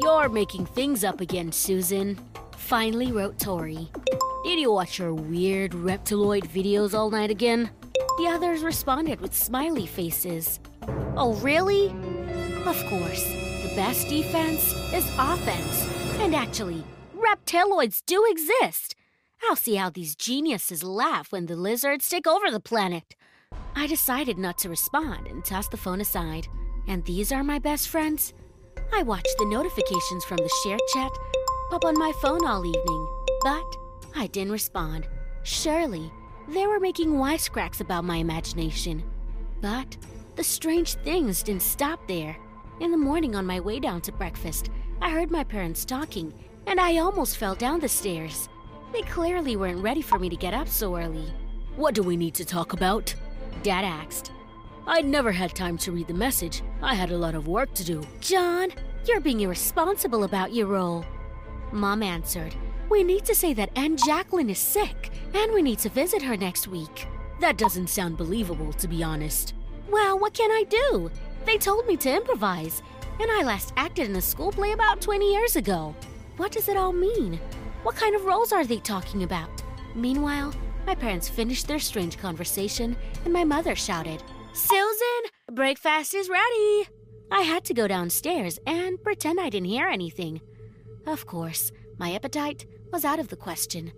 You're 0.01 0.29
making 0.29 0.67
things 0.67 1.03
up 1.03 1.21
again, 1.21 1.51
Susan. 1.51 2.19
Finally 2.53 3.13
wrote 3.13 3.39
Tori. 3.39 3.91
Did 4.45 4.61
you 4.61 4.73
watch 4.73 4.99
your 4.99 5.15
weird 5.15 5.73
reptiloid 5.73 6.47
videos 6.47 6.95
all 6.95 7.11
night 7.11 7.31
again? 7.31 7.71
The 8.19 8.29
others 8.29 8.63
responded 8.63 9.21
with 9.21 9.35
smiley 9.35 9.87
faces. 9.87 10.61
Oh, 11.17 11.35
really? 11.43 11.89
Of 12.67 12.77
course. 12.87 13.25
The 13.25 13.73
best 13.75 14.09
defense 14.09 14.73
is 14.93 15.09
offense. 15.19 15.89
And 16.21 16.35
actually, 16.35 16.85
reptiloids 17.17 18.03
do 18.07 18.25
exist. 18.29 18.95
I'll 19.49 19.57
see 19.57 19.77
how 19.77 19.91
these 19.91 20.17
geniuses 20.17 20.83
laugh 20.83 21.33
when 21.33 21.47
the 21.47 21.57
lizards 21.57 22.09
take 22.09 22.27
over 22.27 22.51
the 22.51 22.61
planet. 22.61 23.15
I 23.77 23.87
decided 23.87 24.37
not 24.37 24.59
to 24.59 24.69
respond 24.69 25.27
and 25.29 25.45
tossed 25.45 25.71
the 25.71 25.77
phone 25.77 26.01
aside. 26.01 26.49
And 26.89 27.05
these 27.05 27.31
are 27.33 27.45
my 27.45 27.59
best 27.59 27.89
friends? 27.89 28.33
I 28.95 29.03
watched 29.03 29.35
the 29.39 29.45
notifications 29.45 30.25
from 30.25 30.39
the 30.39 30.51
shared 30.65 30.81
chat 30.95 31.11
pop 31.71 31.85
on 31.85 31.99
my 31.99 32.13
phone 32.23 32.47
all 32.47 32.65
evening, 32.65 33.09
but 33.43 33.77
I 34.17 34.27
didn't 34.29 34.53
respond. 34.53 35.07
Surely, 35.43 36.11
they 36.49 36.67
were 36.67 36.81
making 36.81 37.13
wisecracks 37.13 37.83
about 37.83 38.05
my 38.05 38.17
imagination. 38.17 39.05
But 39.61 39.99
the 40.37 40.45
strange 40.45 40.95
things 40.95 41.43
didn't 41.43 41.63
stop 41.63 42.09
there. 42.09 42.39
In 42.81 42.91
the 42.91 42.97
morning, 42.97 43.35
on 43.37 43.45
my 43.45 43.61
way 43.61 43.81
down 43.81 44.01
to 44.03 44.13
breakfast, 44.13 44.71
I 45.03 45.11
heard 45.11 45.31
my 45.31 45.45
parents 45.45 45.85
talking, 45.85 46.33
and 46.67 46.81
I 46.81 46.99
almost 46.99 47.37
fell 47.37 47.55
down 47.55 47.81
the 47.81 47.89
stairs. 47.89 48.49
They 48.95 49.03
clearly 49.03 49.57
weren't 49.57 49.83
ready 49.83 50.01
for 50.01 50.19
me 50.19 50.31
to 50.31 50.37
get 50.37 50.55
up 50.55 50.69
so 50.69 50.97
early. 50.97 51.31
What 51.77 51.95
do 51.95 52.03
we 52.03 52.17
need 52.17 52.35
to 52.37 52.47
talk 52.47 52.73
about? 52.73 53.15
Dad 53.63 53.85
asked. 53.85 54.33
I'd 54.91 55.05
never 55.05 55.33
had 55.33 55.55
time 55.55 55.77
to 55.79 55.93
read 55.93 56.07
the 56.07 56.15
message. 56.15 56.63
I 56.81 56.95
had 56.95 57.11
a 57.11 57.19
lot 57.19 57.35
of 57.35 57.47
work 57.47 57.75
to 57.75 57.85
do. 57.85 58.03
John, 58.21 58.71
you're 59.07 59.21
being 59.21 59.41
irresponsible 59.41 60.25
about 60.25 60.55
your 60.55 60.69
role. 60.69 61.05
Mom 61.73 62.03
answered, 62.03 62.55
We 62.89 63.05
need 63.05 63.27
to 63.27 63.35
say 63.35 63.53
that 63.53 63.71
Aunt 63.77 64.03
Jacqueline 64.03 64.49
is 64.49 64.59
sick, 64.59 65.11
and 65.35 65.53
we 65.53 65.61
need 65.61 65.79
to 65.81 65.91
visit 65.91 66.23
her 66.23 66.39
next 66.39 66.69
week. 66.69 67.07
That 67.39 67.59
doesn't 67.59 67.91
sound 67.91 68.17
believable, 68.17 68.73
to 68.73 68.89
be 68.89 69.03
honest. 69.03 69.53
Well, 69.91 70.19
what 70.19 70.33
can 70.33 70.51
I 70.51 70.65
do? 70.71 71.11
They 71.45 71.59
told 71.59 71.87
me 71.87 71.99
to 71.99 72.17
improvise, 72.17 72.81
and 73.21 73.31
I 73.31 73.43
last 73.43 73.75
acted 73.77 74.09
in 74.09 74.17
a 74.17 74.23
school 74.23 74.53
play 74.53 74.73
about 74.73 75.03
20 75.03 75.31
years 75.31 75.57
ago. 75.57 75.95
What 76.39 76.53
does 76.53 76.67
it 76.67 76.79
all 76.79 76.95
mean? 76.95 77.39
What 77.83 77.95
kind 77.95 78.17
of 78.17 78.25
roles 78.25 78.55
are 78.55 78.65
they 78.65 78.79
talking 78.79 79.23
about? 79.23 79.51
Meanwhile, 79.95 80.55
my 80.87 80.95
parents 80.95 81.29
finished 81.29 81.69
their 81.69 81.79
strange 81.79 82.17
conversation, 82.17 82.97
and 83.27 83.35
my 83.35 83.45
mother 83.45 83.77
shouted, 83.77 84.23
Susan, 84.59 85.31
breakfast 85.53 86.15
is 86.15 86.29
ready! 86.29 86.89
I 87.31 87.43
had 87.43 87.65
to 87.67 87.75
go 87.75 87.87
downstairs 87.87 88.59
and 88.67 89.01
pretend 89.01 89.39
I 89.39 89.51
didn't 89.51 89.69
hear 89.69 89.87
anything. 89.87 90.41
Of 91.07 91.27
course, 91.27 91.71
my 91.97 92.13
appetite 92.13 92.67
was 92.93 93.05
out 93.05 93.21
of 93.21 93.29
the 93.29 93.37
question. 93.37 93.93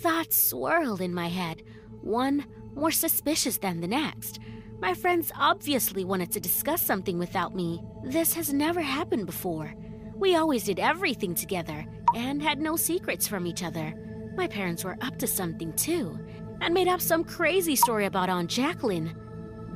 Thoughts 0.00 0.34
swirled 0.34 1.02
in 1.02 1.12
my 1.12 1.28
head, 1.28 1.62
one 2.00 2.46
more 2.74 2.90
suspicious 2.90 3.58
than 3.58 3.82
the 3.82 3.86
next. 3.86 4.40
My 4.80 4.94
friends 4.94 5.30
obviously 5.38 6.06
wanted 6.06 6.32
to 6.32 6.40
discuss 6.40 6.80
something 6.80 7.18
without 7.18 7.54
me. 7.54 7.82
This 8.02 8.32
has 8.32 8.50
never 8.50 8.80
happened 8.80 9.26
before. 9.26 9.74
We 10.14 10.36
always 10.36 10.64
did 10.64 10.80
everything 10.80 11.34
together 11.34 11.84
and 12.16 12.42
had 12.42 12.60
no 12.62 12.76
secrets 12.76 13.28
from 13.28 13.46
each 13.46 13.62
other. 13.62 13.92
My 14.38 14.46
parents 14.46 14.84
were 14.84 14.96
up 15.02 15.18
to 15.18 15.26
something 15.26 15.74
too 15.74 16.18
and 16.62 16.72
made 16.72 16.88
up 16.88 17.02
some 17.02 17.24
crazy 17.24 17.76
story 17.76 18.06
about 18.06 18.30
Aunt 18.30 18.48
Jacqueline. 18.48 19.14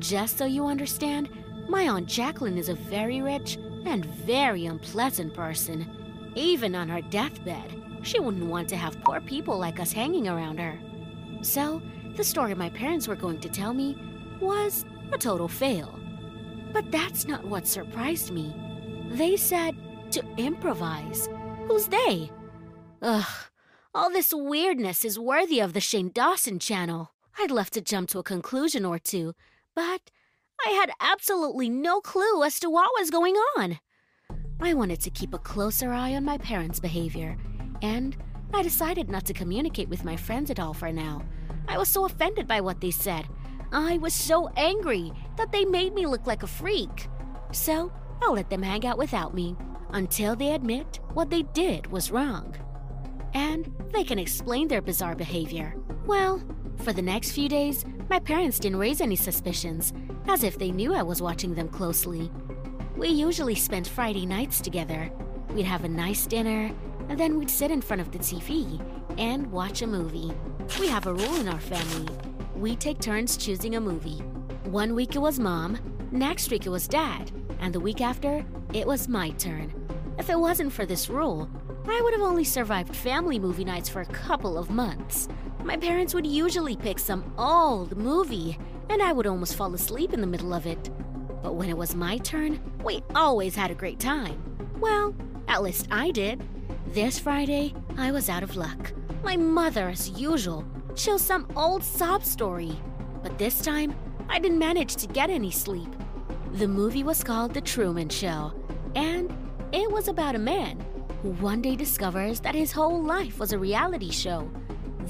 Just 0.02 0.36
so 0.36 0.46
you 0.46 0.66
understand, 0.66 1.28
my 1.68 1.88
Aunt 1.88 2.08
Jacqueline 2.08 2.58
is 2.58 2.68
a 2.68 2.74
very 2.74 3.22
rich 3.22 3.56
and 3.86 4.04
very 4.04 4.66
unpleasant 4.66 5.32
person. 5.32 5.88
Even 6.34 6.74
on 6.74 6.88
her 6.88 7.02
deathbed, 7.02 8.00
she 8.02 8.18
wouldn't 8.18 8.50
want 8.50 8.68
to 8.70 8.76
have 8.76 9.00
poor 9.04 9.20
people 9.20 9.56
like 9.56 9.78
us 9.78 9.92
hanging 9.92 10.26
around 10.26 10.58
her. 10.58 10.76
So, 11.42 11.80
the 12.16 12.24
story 12.24 12.52
my 12.56 12.68
parents 12.70 13.06
were 13.06 13.14
going 13.14 13.38
to 13.42 13.48
tell 13.48 13.72
me 13.72 13.96
was 14.40 14.84
a 15.12 15.18
total 15.18 15.46
fail. 15.46 15.96
But 16.72 16.90
that's 16.90 17.28
not 17.28 17.44
what 17.44 17.68
surprised 17.68 18.32
me. 18.32 18.56
They 19.12 19.36
said 19.36 19.76
to 20.10 20.24
improvise. 20.36 21.28
Who's 21.68 21.86
they? 21.86 22.32
Ugh, 23.02 23.24
all 23.94 24.10
this 24.10 24.34
weirdness 24.34 25.04
is 25.04 25.16
worthy 25.16 25.60
of 25.60 25.74
the 25.74 25.80
Shane 25.80 26.10
Dawson 26.12 26.58
channel. 26.58 27.12
I'd 27.38 27.52
love 27.52 27.70
to 27.70 27.80
jump 27.80 28.08
to 28.10 28.18
a 28.18 28.24
conclusion 28.24 28.84
or 28.84 28.98
two, 28.98 29.34
but 29.74 30.10
I 30.64 30.70
had 30.70 30.90
absolutely 31.00 31.68
no 31.68 32.00
clue 32.00 32.44
as 32.44 32.60
to 32.60 32.70
what 32.70 32.90
was 32.98 33.10
going 33.10 33.34
on. 33.56 33.78
I 34.60 34.74
wanted 34.74 35.00
to 35.00 35.10
keep 35.10 35.34
a 35.34 35.38
closer 35.38 35.92
eye 35.92 36.14
on 36.14 36.24
my 36.24 36.38
parents' 36.38 36.78
behavior, 36.78 37.36
and 37.82 38.16
I 38.54 38.62
decided 38.62 39.10
not 39.10 39.24
to 39.26 39.32
communicate 39.32 39.88
with 39.88 40.04
my 40.04 40.16
friends 40.16 40.50
at 40.50 40.60
all 40.60 40.72
for 40.72 40.92
now. 40.92 41.22
I 41.68 41.78
was 41.78 41.88
so 41.88 42.04
offended 42.04 42.46
by 42.46 42.60
what 42.60 42.80
they 42.80 42.90
said. 42.90 43.26
I 43.72 43.98
was 43.98 44.14
so 44.14 44.50
angry 44.56 45.12
that 45.36 45.50
they 45.50 45.64
made 45.64 45.94
me 45.94 46.06
look 46.06 46.26
like 46.26 46.42
a 46.42 46.46
freak. 46.46 47.08
So 47.50 47.92
I'll 48.22 48.34
let 48.34 48.50
them 48.50 48.62
hang 48.62 48.86
out 48.86 48.98
without 48.98 49.34
me 49.34 49.56
until 49.90 50.36
they 50.36 50.52
admit 50.52 51.00
what 51.14 51.30
they 51.30 51.42
did 51.42 51.90
was 51.90 52.10
wrong. 52.10 52.54
And 53.34 53.72
they 53.92 54.04
can 54.04 54.18
explain 54.18 54.68
their 54.68 54.82
bizarre 54.82 55.14
behavior. 55.14 55.74
Well, 56.06 56.42
for 56.78 56.92
the 56.92 57.02
next 57.02 57.32
few 57.32 57.48
days, 57.48 57.84
my 58.10 58.18
parents 58.18 58.58
didn't 58.58 58.78
raise 58.78 59.00
any 59.00 59.16
suspicions, 59.16 59.92
as 60.28 60.42
if 60.44 60.58
they 60.58 60.70
knew 60.70 60.94
I 60.94 61.02
was 61.02 61.22
watching 61.22 61.54
them 61.54 61.68
closely. 61.68 62.30
We 62.96 63.08
usually 63.08 63.54
spent 63.54 63.86
Friday 63.86 64.26
nights 64.26 64.60
together. 64.60 65.10
We'd 65.50 65.64
have 65.64 65.84
a 65.84 65.88
nice 65.88 66.26
dinner, 66.26 66.70
and 67.08 67.18
then 67.18 67.38
we'd 67.38 67.50
sit 67.50 67.70
in 67.70 67.80
front 67.80 68.02
of 68.02 68.10
the 68.10 68.18
TV 68.18 68.80
and 69.18 69.50
watch 69.50 69.82
a 69.82 69.86
movie. 69.86 70.32
We 70.80 70.88
have 70.88 71.06
a 71.06 71.14
rule 71.14 71.36
in 71.36 71.48
our 71.48 71.60
family. 71.60 72.08
We 72.56 72.76
take 72.76 73.00
turns 73.00 73.36
choosing 73.36 73.76
a 73.76 73.80
movie. 73.80 74.18
One 74.64 74.94
week 74.94 75.14
it 75.14 75.20
was 75.20 75.38
mom, 75.38 75.78
next 76.10 76.50
week 76.50 76.66
it 76.66 76.70
was 76.70 76.88
dad, 76.88 77.30
and 77.60 77.74
the 77.74 77.80
week 77.80 78.00
after, 78.00 78.44
it 78.72 78.86
was 78.86 79.08
my 79.08 79.30
turn. 79.30 79.72
If 80.18 80.30
it 80.30 80.38
wasn't 80.38 80.72
for 80.72 80.86
this 80.86 81.08
rule, 81.08 81.48
I 81.88 82.00
would 82.00 82.12
have 82.12 82.22
only 82.22 82.44
survived 82.44 82.94
family 82.94 83.38
movie 83.38 83.64
nights 83.64 83.88
for 83.88 84.02
a 84.02 84.06
couple 84.06 84.56
of 84.56 84.70
months. 84.70 85.28
My 85.64 85.76
parents 85.76 86.12
would 86.14 86.26
usually 86.26 86.76
pick 86.76 86.98
some 86.98 87.32
old 87.38 87.96
movie, 87.96 88.58
and 88.90 89.00
I 89.00 89.12
would 89.12 89.26
almost 89.26 89.54
fall 89.54 89.74
asleep 89.74 90.12
in 90.12 90.20
the 90.20 90.26
middle 90.26 90.52
of 90.52 90.66
it. 90.66 90.90
But 91.42 91.54
when 91.54 91.68
it 91.68 91.76
was 91.76 91.94
my 91.94 92.18
turn, 92.18 92.60
we 92.82 93.02
always 93.14 93.54
had 93.54 93.70
a 93.70 93.74
great 93.74 94.00
time. 94.00 94.42
Well, 94.80 95.14
at 95.46 95.62
least 95.62 95.86
I 95.90 96.10
did. 96.10 96.42
This 96.88 97.18
Friday, 97.18 97.74
I 97.96 98.10
was 98.10 98.28
out 98.28 98.42
of 98.42 98.56
luck. 98.56 98.92
My 99.22 99.36
mother, 99.36 99.88
as 99.88 100.10
usual, 100.10 100.64
chose 100.96 101.22
some 101.22 101.46
old 101.56 101.84
sob 101.84 102.24
story. 102.24 102.76
But 103.22 103.38
this 103.38 103.62
time, 103.62 103.94
I 104.28 104.40
didn't 104.40 104.58
manage 104.58 104.96
to 104.96 105.06
get 105.06 105.30
any 105.30 105.52
sleep. 105.52 105.88
The 106.54 106.68
movie 106.68 107.04
was 107.04 107.22
called 107.22 107.54
The 107.54 107.60
Truman 107.60 108.08
Show, 108.08 108.52
and 108.96 109.32
it 109.72 109.90
was 109.90 110.08
about 110.08 110.34
a 110.34 110.40
man 110.40 110.84
who 111.22 111.30
one 111.34 111.62
day 111.62 111.76
discovers 111.76 112.40
that 112.40 112.54
his 112.54 112.72
whole 112.72 113.00
life 113.02 113.38
was 113.38 113.52
a 113.52 113.58
reality 113.58 114.10
show. 114.10 114.50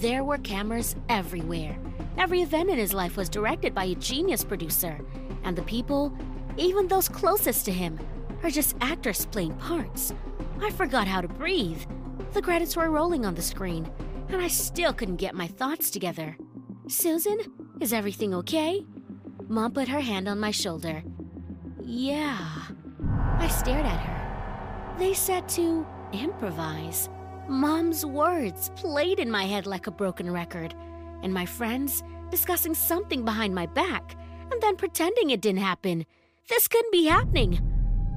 There 0.02 0.24
were 0.24 0.38
cameras 0.38 0.96
everywhere. 1.08 1.78
Every 2.18 2.42
event 2.42 2.70
in 2.70 2.76
his 2.76 2.92
life 2.92 3.16
was 3.16 3.28
directed 3.28 3.72
by 3.72 3.84
a 3.84 3.94
genius 3.94 4.42
producer, 4.42 4.98
and 5.44 5.54
the 5.54 5.62
people, 5.62 6.12
even 6.56 6.88
those 6.88 7.08
closest 7.08 7.64
to 7.66 7.70
him, 7.70 8.00
are 8.42 8.50
just 8.50 8.74
actors 8.80 9.26
playing 9.26 9.54
parts. 9.58 10.12
I 10.60 10.70
forgot 10.70 11.06
how 11.06 11.20
to 11.20 11.28
breathe. 11.28 11.80
The 12.32 12.42
credits 12.42 12.74
were 12.74 12.90
rolling 12.90 13.24
on 13.24 13.36
the 13.36 13.42
screen, 13.42 13.88
and 14.28 14.42
I 14.42 14.48
still 14.48 14.92
couldn't 14.92 15.18
get 15.18 15.36
my 15.36 15.46
thoughts 15.46 15.88
together. 15.88 16.36
Susan, 16.88 17.38
is 17.80 17.92
everything 17.92 18.34
okay? 18.34 18.84
Mom 19.46 19.70
put 19.70 19.86
her 19.86 20.00
hand 20.00 20.26
on 20.26 20.40
my 20.40 20.50
shoulder. 20.50 21.04
Yeah. 21.80 22.48
I 23.38 23.46
stared 23.46 23.86
at 23.86 24.00
her. 24.00 24.96
They 24.98 25.14
said 25.14 25.48
to 25.50 25.86
improvise. 26.12 27.08
Mom's 27.48 28.06
words 28.06 28.70
played 28.76 29.18
in 29.18 29.30
my 29.30 29.44
head 29.44 29.66
like 29.66 29.86
a 29.86 29.90
broken 29.90 30.30
record, 30.30 30.74
and 31.22 31.34
my 31.34 31.44
friends 31.44 32.02
discussing 32.30 32.74
something 32.74 33.24
behind 33.24 33.54
my 33.54 33.66
back 33.66 34.16
and 34.50 34.62
then 34.62 34.76
pretending 34.76 35.30
it 35.30 35.40
didn't 35.40 35.60
happen. 35.60 36.06
This 36.48 36.68
couldn't 36.68 36.92
be 36.92 37.06
happening. 37.06 37.60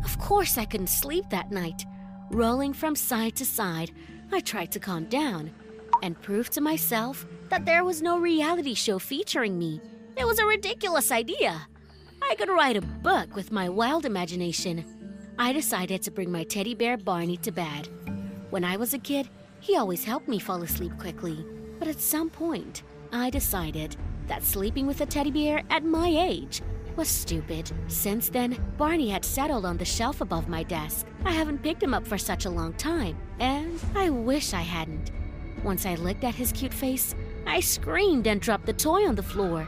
Of 0.04 0.20
course, 0.20 0.58
I 0.58 0.66
couldn't 0.66 0.88
sleep 0.88 1.26
that 1.30 1.52
night. 1.52 1.86
Rolling 2.30 2.74
from 2.74 2.96
side 2.96 3.36
to 3.38 3.46
side, 3.46 3.92
I 4.32 4.40
tried 4.42 4.72
to 4.74 4.80
calm 4.80 5.06
down 5.06 5.52
and 6.04 6.22
prove 6.22 6.50
to 6.52 6.62
myself 6.62 7.26
that 7.50 7.66
there 7.66 7.84
was 7.84 8.02
no 8.02 8.20
reality 8.20 8.74
show 8.74 9.00
featuring 9.00 9.58
me. 9.58 9.82
It 10.18 10.26
was 10.26 10.40
a 10.40 10.46
ridiculous 10.46 11.12
idea. 11.12 11.68
I 12.30 12.36
could 12.36 12.50
write 12.50 12.78
a 12.78 12.82
book 12.82 13.36
with 13.36 13.52
my 13.52 13.70
wild 13.70 14.06
imagination. 14.06 14.86
I 15.38 15.54
decided 15.54 16.02
to 16.04 16.12
bring 16.12 16.32
my 16.32 16.44
teddy 16.44 16.76
bear 16.76 16.98
Barney 16.98 17.38
to 17.38 17.52
bed. 17.52 17.90
When 18.56 18.64
I 18.64 18.78
was 18.78 18.94
a 18.94 19.00
kid, 19.00 19.28
he 19.60 19.76
always 19.76 20.06
helped 20.06 20.30
me 20.30 20.40
fall 20.40 20.64
asleep 20.64 20.98
quickly. 20.98 21.46
But 21.78 21.90
at 21.90 22.00
some 22.00 22.30
point, 22.30 22.84
I 23.12 23.30
decided 23.30 23.98
that 24.28 24.44
sleeping 24.44 24.88
with 24.88 25.02
a 25.02 25.06
teddy 25.06 25.30
bear 25.30 25.62
at 25.70 25.84
my 25.84 26.08
age 26.08 26.62
was 26.96 27.10
stupid. 27.10 27.70
Since 27.90 28.30
then, 28.30 28.58
Barney 28.78 29.10
had 29.10 29.26
settled 29.26 29.66
on 29.66 29.76
the 29.76 29.84
shelf 29.84 30.22
above 30.22 30.48
my 30.48 30.64
desk. 30.64 31.06
I 31.26 31.34
haven't 31.34 31.64
picked 31.64 31.84
him 31.84 31.94
up 31.94 32.08
for 32.08 32.18
such 32.18 32.46
a 32.46 32.50
long 32.50 32.72
time, 32.76 33.18
and 33.42 33.78
I 33.94 34.10
wish 34.10 34.54
I 34.54 34.62
hadn't. 34.62 35.12
Once 35.62 35.86
I 35.86 35.96
looked 35.96 36.24
at 36.24 36.36
his 36.36 36.54
cute 36.54 36.74
face, 36.74 37.14
I 37.46 37.60
screamed 37.60 38.26
and 38.26 38.40
dropped 38.40 38.68
the 38.68 38.72
toy 38.72 39.06
on 39.06 39.16
the 39.16 39.22
floor. 39.22 39.68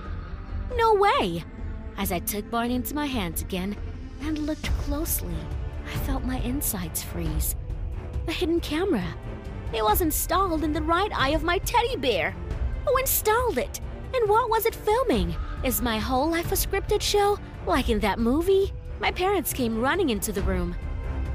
No 0.78 0.93
way! 0.93 1.43
As 1.97 2.14
I 2.14 2.20
took 2.20 2.49
Barney 2.49 2.76
into 2.76 2.95
my 2.95 3.07
hands 3.07 3.41
again 3.41 3.76
and 4.22 4.39
looked 4.39 4.72
closely, 4.86 5.36
I 5.86 5.97
felt 6.05 6.24
my 6.24 6.39
insides 6.39 7.03
freeze. 7.03 7.53
A 8.28 8.32
hidden 8.32 8.59
camera. 8.59 9.15
It 9.73 9.84
was 9.84 10.01
installed 10.01 10.65
in 10.65 10.73
the 10.73 10.82
right 10.82 11.11
eye 11.15 11.30
of 11.30 11.43
my 11.43 11.59
teddy 11.59 11.95
bear. 11.95 12.36
Who 12.86 12.97
installed 12.97 13.57
it? 13.57 13.80
And 14.13 14.30
what 14.30 14.49
was 14.49 14.65
it 14.65 14.75
filming? 14.75 15.34
Is 15.63 15.82
my 15.82 15.97
whole 15.97 16.30
life 16.30 16.51
a 16.51 16.55
scripted 16.55 17.01
show, 17.01 17.39
like 17.65 17.88
in 17.88 17.99
that 18.01 18.19
movie? 18.19 18.73
My 18.99 19.11
parents 19.11 19.53
came 19.53 19.80
running 19.80 20.09
into 20.09 20.34
the 20.34 20.41
room. 20.41 20.75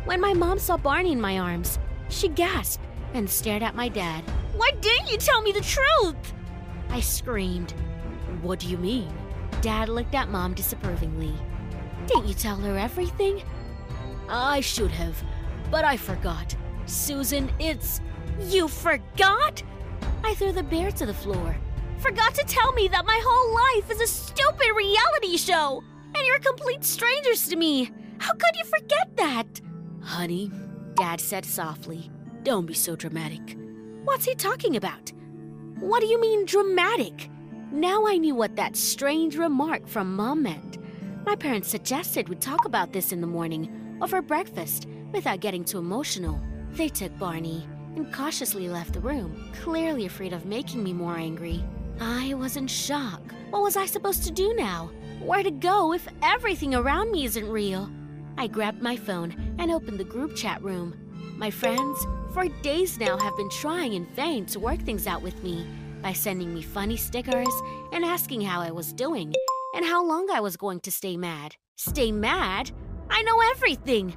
When 0.05 0.21
my 0.21 0.35
mom 0.35 0.59
saw 0.59 0.77
Barney 0.77 1.13
in 1.13 1.21
my 1.21 1.39
arms, 1.39 1.79
she 2.11 2.29
gasped 2.29 2.85
and 3.15 3.29
stared 3.29 3.63
at 3.63 3.75
my 3.75 3.89
dad. 3.89 4.23
Why 4.57 4.71
didn't 4.81 5.11
you 5.11 5.17
tell 5.17 5.41
me 5.41 5.53
the 5.53 5.61
truth? 5.63 6.35
I 6.91 7.01
screamed. 7.01 7.73
What 8.43 8.59
do 8.59 8.69
you 8.69 8.77
mean? 8.77 9.11
Dad 9.63 9.89
looked 9.89 10.15
at 10.15 10.29
Mom 10.29 10.53
disapprovingly. 10.53 11.35
Didn't 12.07 12.27
you 12.27 12.35
tell 12.35 12.57
her 12.57 12.77
everything? 12.77 13.43
I 14.29 14.61
should 14.61 14.91
have, 14.91 15.17
but 15.71 15.85
I 15.85 15.97
forgot. 15.97 16.55
Susan, 16.87 17.51
it's. 17.59 18.01
You 18.41 18.69
forgot? 18.69 19.63
I 20.25 20.35
threw 20.35 20.53
the 20.53 20.63
bear 20.63 20.91
to 20.93 21.07
the 21.07 21.15
floor. 21.15 21.57
forgot 21.99 22.35
to 22.35 22.45
tell 22.45 22.73
me 22.73 22.89
that 22.89 23.07
my 23.07 23.21
whole 23.25 23.55
life 23.55 23.91
is 23.91 24.01
a 24.01 24.07
stupid 24.07 24.71
reality 24.77 25.37
show, 25.37 25.83
and 26.15 26.27
you're 26.27 26.39
complete 26.41 26.85
strangers 26.85 27.49
to 27.49 27.57
me. 27.57 27.91
How 28.19 28.33
could 28.33 28.57
you 28.57 28.65
forget 28.65 29.17
that? 29.17 29.61
Honey, 30.03 30.51
Dad 30.97 31.21
said 31.21 31.45
softly, 31.45 32.11
don't 32.43 32.67
be 32.67 32.75
so 32.75 32.97
dramatic. 32.97 33.57
What's 34.05 34.25
he 34.25 34.35
talking 34.35 34.77
about? 34.77 35.13
What 35.79 36.01
do 36.01 36.07
you 36.07 36.21
mean 36.21 36.45
dramatic? 36.45 37.31
Now 37.71 38.07
I 38.07 38.17
knew 38.17 38.35
what 38.35 38.57
that 38.57 38.77
strange 38.77 39.37
remark 39.37 39.87
from 39.87 40.17
Mom 40.17 40.43
meant. 40.43 40.79
My 41.25 41.37
parents 41.37 41.69
suggested 41.69 42.29
we 42.29 42.37
talk 42.37 42.65
about 42.65 42.93
this 42.93 43.13
in 43.13 43.21
the 43.21 43.27
morning 43.27 43.99
over 44.03 44.21
breakfast 44.21 44.89
without 45.13 45.41
getting 45.41 45.65
too 45.65 45.79
emotional. 45.79 46.41
They 46.73 46.89
took 46.89 47.17
Barney 47.19 47.67
and 47.97 48.11
cautiously 48.13 48.69
left 48.69 48.95
the 48.95 49.01
room, 49.01 49.53
clearly 49.63 50.07
afraid 50.07 50.33
of 50.33 50.47
making 50.47 50.83
me 50.83 50.95
more 50.95 51.17
angry. 51.17 51.63
I 52.01 52.33
was 52.33 52.57
in 52.57 52.67
shock. 52.67 53.21
What 53.51 53.63
was 53.63 53.77
I 53.77 53.85
supposed 53.85 54.25
to 54.25 54.31
do 54.31 54.55
now? 54.55 54.91
Where 55.21 55.43
to 55.43 55.51
go 55.51 55.93
if 55.93 56.09
everything 56.23 56.75
around 56.75 57.13
me 57.13 57.27
isn't 57.27 57.49
real? 57.49 57.91
I 58.39 58.47
grabbed 58.47 58.81
my 58.81 58.97
phone 58.97 59.55
and 59.59 59.71
opened 59.71 60.01
the 60.01 60.05
group 60.05 60.35
chat 60.35 60.63
room. 60.63 60.97
My 61.37 61.51
friends, 61.51 62.07
for 62.33 62.49
days 62.63 62.99
now, 62.99 63.19
have 63.19 63.37
been 63.37 63.51
trying 63.51 63.93
in 63.93 64.07
vain 64.15 64.47
to 64.47 64.59
work 64.59 64.81
things 64.81 65.07
out 65.07 65.21
with 65.21 65.43
me 65.43 65.67
by 66.01 66.15
sending 66.15 66.55
me 66.55 66.63
funny 66.63 66.97
stickers 66.97 67.55
and 67.93 68.03
asking 68.03 68.41
how 68.41 68.63
I 68.63 68.71
was 68.71 68.95
doing 68.95 69.35
and 69.75 69.85
how 69.85 70.03
long 70.03 70.31
I 70.31 70.41
was 70.41 70.57
going 70.57 70.81
to 70.81 70.91
stay 70.91 71.19
mad. 71.19 71.55
Stay 71.77 72.11
mad? 72.11 72.71
I 73.11 73.23
know 73.23 73.41
everything! 73.51 74.17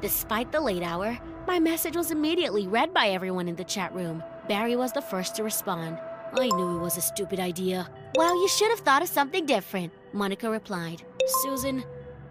Despite 0.00 0.50
the 0.50 0.60
late 0.60 0.82
hour, 0.82 1.18
my 1.46 1.58
message 1.58 1.96
was 1.96 2.10
immediately 2.10 2.66
read 2.66 2.92
by 2.92 3.08
everyone 3.08 3.48
in 3.48 3.56
the 3.56 3.64
chat 3.64 3.94
room. 3.94 4.22
Barry 4.48 4.76
was 4.76 4.92
the 4.92 5.02
first 5.02 5.36
to 5.36 5.44
respond. 5.44 5.98
I 6.38 6.48
knew 6.48 6.76
it 6.76 6.80
was 6.80 6.96
a 6.96 7.00
stupid 7.00 7.40
idea. 7.40 7.88
Well, 8.16 8.40
you 8.40 8.48
should 8.48 8.70
have 8.70 8.80
thought 8.80 9.02
of 9.02 9.08
something 9.08 9.46
different, 9.46 9.92
Monica 10.12 10.48
replied. 10.48 11.02
Susan, 11.42 11.84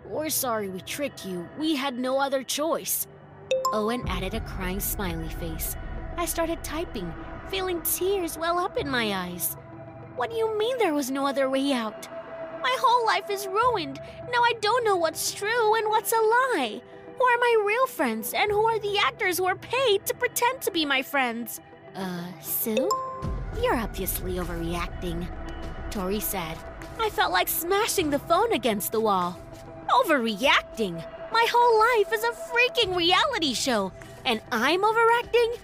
we're 0.06 0.30
sorry 0.30 0.70
we 0.70 0.82
tricked 0.82 1.26
you. 1.26 1.48
We 1.58 1.76
had 1.76 1.98
no 1.98 2.20
other 2.20 2.44
choice. 2.44 3.08
Owen 3.74 4.08
added 4.08 4.34
a 4.34 4.42
crying 4.42 4.80
smiley 4.80 5.30
face. 5.30 5.76
I 6.18 6.26
started 6.26 6.64
typing, 6.64 7.14
feeling 7.50 7.82
tears 7.82 8.38
well 8.38 8.60
up 8.60 8.78
in 8.78 8.90
my 8.90 9.14
eyes. 9.14 9.56
What 10.16 10.32
do 10.32 10.38
you 10.38 10.58
mean 10.58 10.78
there 10.78 10.94
was 10.94 11.12
no 11.12 11.26
other 11.28 11.50
way 11.50 11.72
out? 11.72 12.08
My 12.62 12.76
whole 12.80 13.06
life 13.06 13.30
is 13.30 13.48
ruined. 13.48 14.00
Now 14.32 14.42
I 14.42 14.54
don't 14.62 14.84
know 14.84 14.98
what's 14.98 15.34
true 15.34 15.76
and 15.76 15.88
what's 15.88 16.12
a 16.12 16.16
lie. 16.16 16.82
Who 17.20 17.26
are 17.26 17.38
my 17.38 17.64
real 17.68 17.86
friends 17.86 18.34
and 18.34 18.50
who 18.50 18.64
are 18.64 18.80
the 18.80 18.98
actors 18.98 19.38
who 19.38 19.46
are 19.46 19.56
paid 19.56 20.06
to 20.06 20.14
pretend 20.14 20.62
to 20.62 20.72
be 20.72 20.86
my 20.86 21.02
friends? 21.02 21.60
Uh, 21.94 22.24
Sue? 22.42 22.90
You're 23.62 23.76
obviously 23.76 24.36
overreacting, 24.36 25.28
Tori 25.92 26.22
said. 26.22 26.58
I 26.98 27.10
felt 27.10 27.34
like 27.34 27.50
smashing 27.50 28.10
the 28.10 28.20
phone 28.20 28.54
against 28.54 28.94
the 28.94 29.02
wall. 29.02 29.38
Overreacting? 29.90 30.94
My 31.34 31.46
whole 31.52 31.80
life 31.80 32.14
is 32.14 32.24
a 32.24 32.32
freaking 32.32 32.96
reality 32.96 33.54
show, 33.54 33.92
and 34.24 34.40
I'm 34.54 34.86
overacting? 34.86 35.56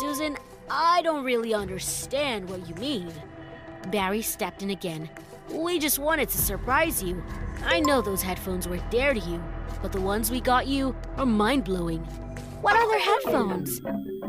Susan, 0.00 0.36
I 0.68 1.00
don't 1.02 1.24
really 1.24 1.54
understand 1.54 2.48
what 2.48 2.68
you 2.68 2.74
mean. 2.74 3.12
Barry 3.92 4.22
stepped 4.22 4.64
in 4.64 4.70
again. 4.70 5.08
We 5.48 5.78
just 5.78 6.00
wanted 6.00 6.28
to 6.30 6.38
surprise 6.38 7.04
you. 7.04 7.22
I 7.64 7.78
know 7.78 8.02
those 8.02 8.22
headphones 8.22 8.66
were 8.66 8.82
dear 8.90 9.14
to 9.14 9.20
you, 9.20 9.40
but 9.84 9.92
the 9.92 10.00
ones 10.00 10.30
we 10.30 10.40
got 10.40 10.66
you 10.66 10.96
are 11.18 11.26
mind 11.26 11.62
blowing. 11.62 12.00
What 12.62 12.74
other 12.74 12.98
headphones? 12.98 13.82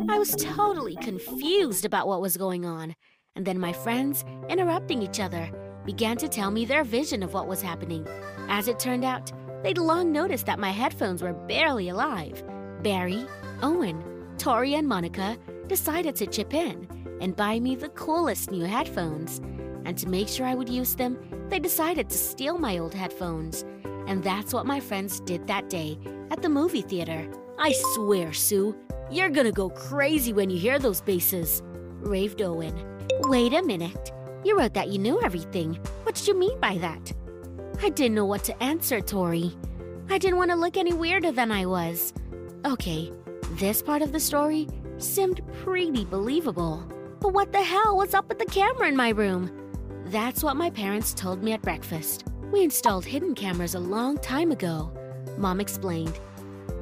I 0.09 0.19
was 0.19 0.35
totally 0.37 0.97
confused 0.97 1.85
about 1.85 2.09
what 2.09 2.19
was 2.19 2.35
going 2.35 2.65
on, 2.65 2.93
and 3.37 3.45
then 3.45 3.57
my 3.57 3.71
friends, 3.71 4.25
interrupting 4.49 5.01
each 5.01 5.21
other, 5.21 5.49
began 5.85 6.17
to 6.17 6.27
tell 6.27 6.51
me 6.51 6.65
their 6.65 6.83
vision 6.83 7.23
of 7.23 7.33
what 7.33 7.47
was 7.47 7.61
happening. 7.61 8.05
As 8.49 8.67
it 8.67 8.79
turned 8.79 9.05
out, 9.05 9.31
they'd 9.63 9.77
long 9.77 10.11
noticed 10.11 10.45
that 10.47 10.59
my 10.59 10.71
headphones 10.71 11.23
were 11.23 11.31
barely 11.31 11.87
alive. 11.87 12.43
Barry, 12.83 13.25
Owen, 13.61 14.03
Tori, 14.37 14.73
and 14.75 14.89
Monica 14.89 15.37
decided 15.67 16.17
to 16.17 16.27
chip 16.27 16.53
in 16.53 16.85
and 17.21 17.33
buy 17.33 17.61
me 17.61 17.77
the 17.77 17.87
coolest 17.87 18.51
new 18.51 18.65
headphones. 18.65 19.39
And 19.85 19.97
to 19.99 20.09
make 20.09 20.27
sure 20.27 20.45
I 20.45 20.55
would 20.55 20.67
use 20.67 20.97
them, 20.97 21.17
they 21.47 21.59
decided 21.59 22.09
to 22.09 22.17
steal 22.17 22.57
my 22.57 22.77
old 22.77 22.93
headphones. 22.93 23.63
And 24.07 24.23
that's 24.23 24.53
what 24.53 24.65
my 24.65 24.79
friends 24.79 25.19
did 25.21 25.47
that 25.47 25.69
day 25.69 25.97
at 26.31 26.41
the 26.41 26.49
movie 26.49 26.81
theater. 26.81 27.27
I 27.57 27.73
swear, 27.93 28.33
Sue, 28.33 28.75
you're 29.09 29.29
gonna 29.29 29.51
go 29.51 29.69
crazy 29.69 30.33
when 30.33 30.49
you 30.49 30.57
hear 30.57 30.79
those 30.79 31.01
basses, 31.01 31.61
raved 32.01 32.41
Owen. 32.41 32.75
Wait 33.21 33.53
a 33.53 33.63
minute. 33.63 34.11
You 34.43 34.57
wrote 34.57 34.73
that 34.75 34.89
you 34.89 34.99
knew 34.99 35.21
everything. 35.21 35.79
What 36.03 36.15
did 36.15 36.27
you 36.27 36.37
mean 36.37 36.59
by 36.59 36.77
that? 36.77 37.13
I 37.81 37.89
didn't 37.89 38.15
know 38.15 38.25
what 38.25 38.43
to 38.45 38.63
answer, 38.63 39.01
Tori. 39.01 39.51
I 40.09 40.17
didn't 40.17 40.37
want 40.37 40.51
to 40.51 40.55
look 40.55 40.77
any 40.77 40.93
weirder 40.93 41.31
than 41.31 41.51
I 41.51 41.65
was. 41.65 42.13
Okay, 42.65 43.11
this 43.53 43.81
part 43.81 44.01
of 44.01 44.11
the 44.11 44.19
story 44.19 44.67
seemed 44.97 45.41
pretty 45.63 46.05
believable. 46.05 46.83
But 47.19 47.33
what 47.33 47.51
the 47.51 47.61
hell 47.63 47.97
was 47.97 48.13
up 48.13 48.29
with 48.29 48.37
the 48.37 48.45
camera 48.45 48.87
in 48.87 48.95
my 48.95 49.09
room? 49.09 49.51
That's 50.05 50.43
what 50.43 50.55
my 50.55 50.69
parents 50.69 51.13
told 51.13 51.43
me 51.43 51.53
at 51.53 51.61
breakfast. 51.61 52.25
We 52.51 52.63
installed 52.63 53.05
hidden 53.05 53.35
cameras 53.35 53.75
a 53.75 53.79
long 53.79 54.17
time 54.17 54.51
ago, 54.51 54.91
Mom 55.37 55.59
explained. 55.59 56.19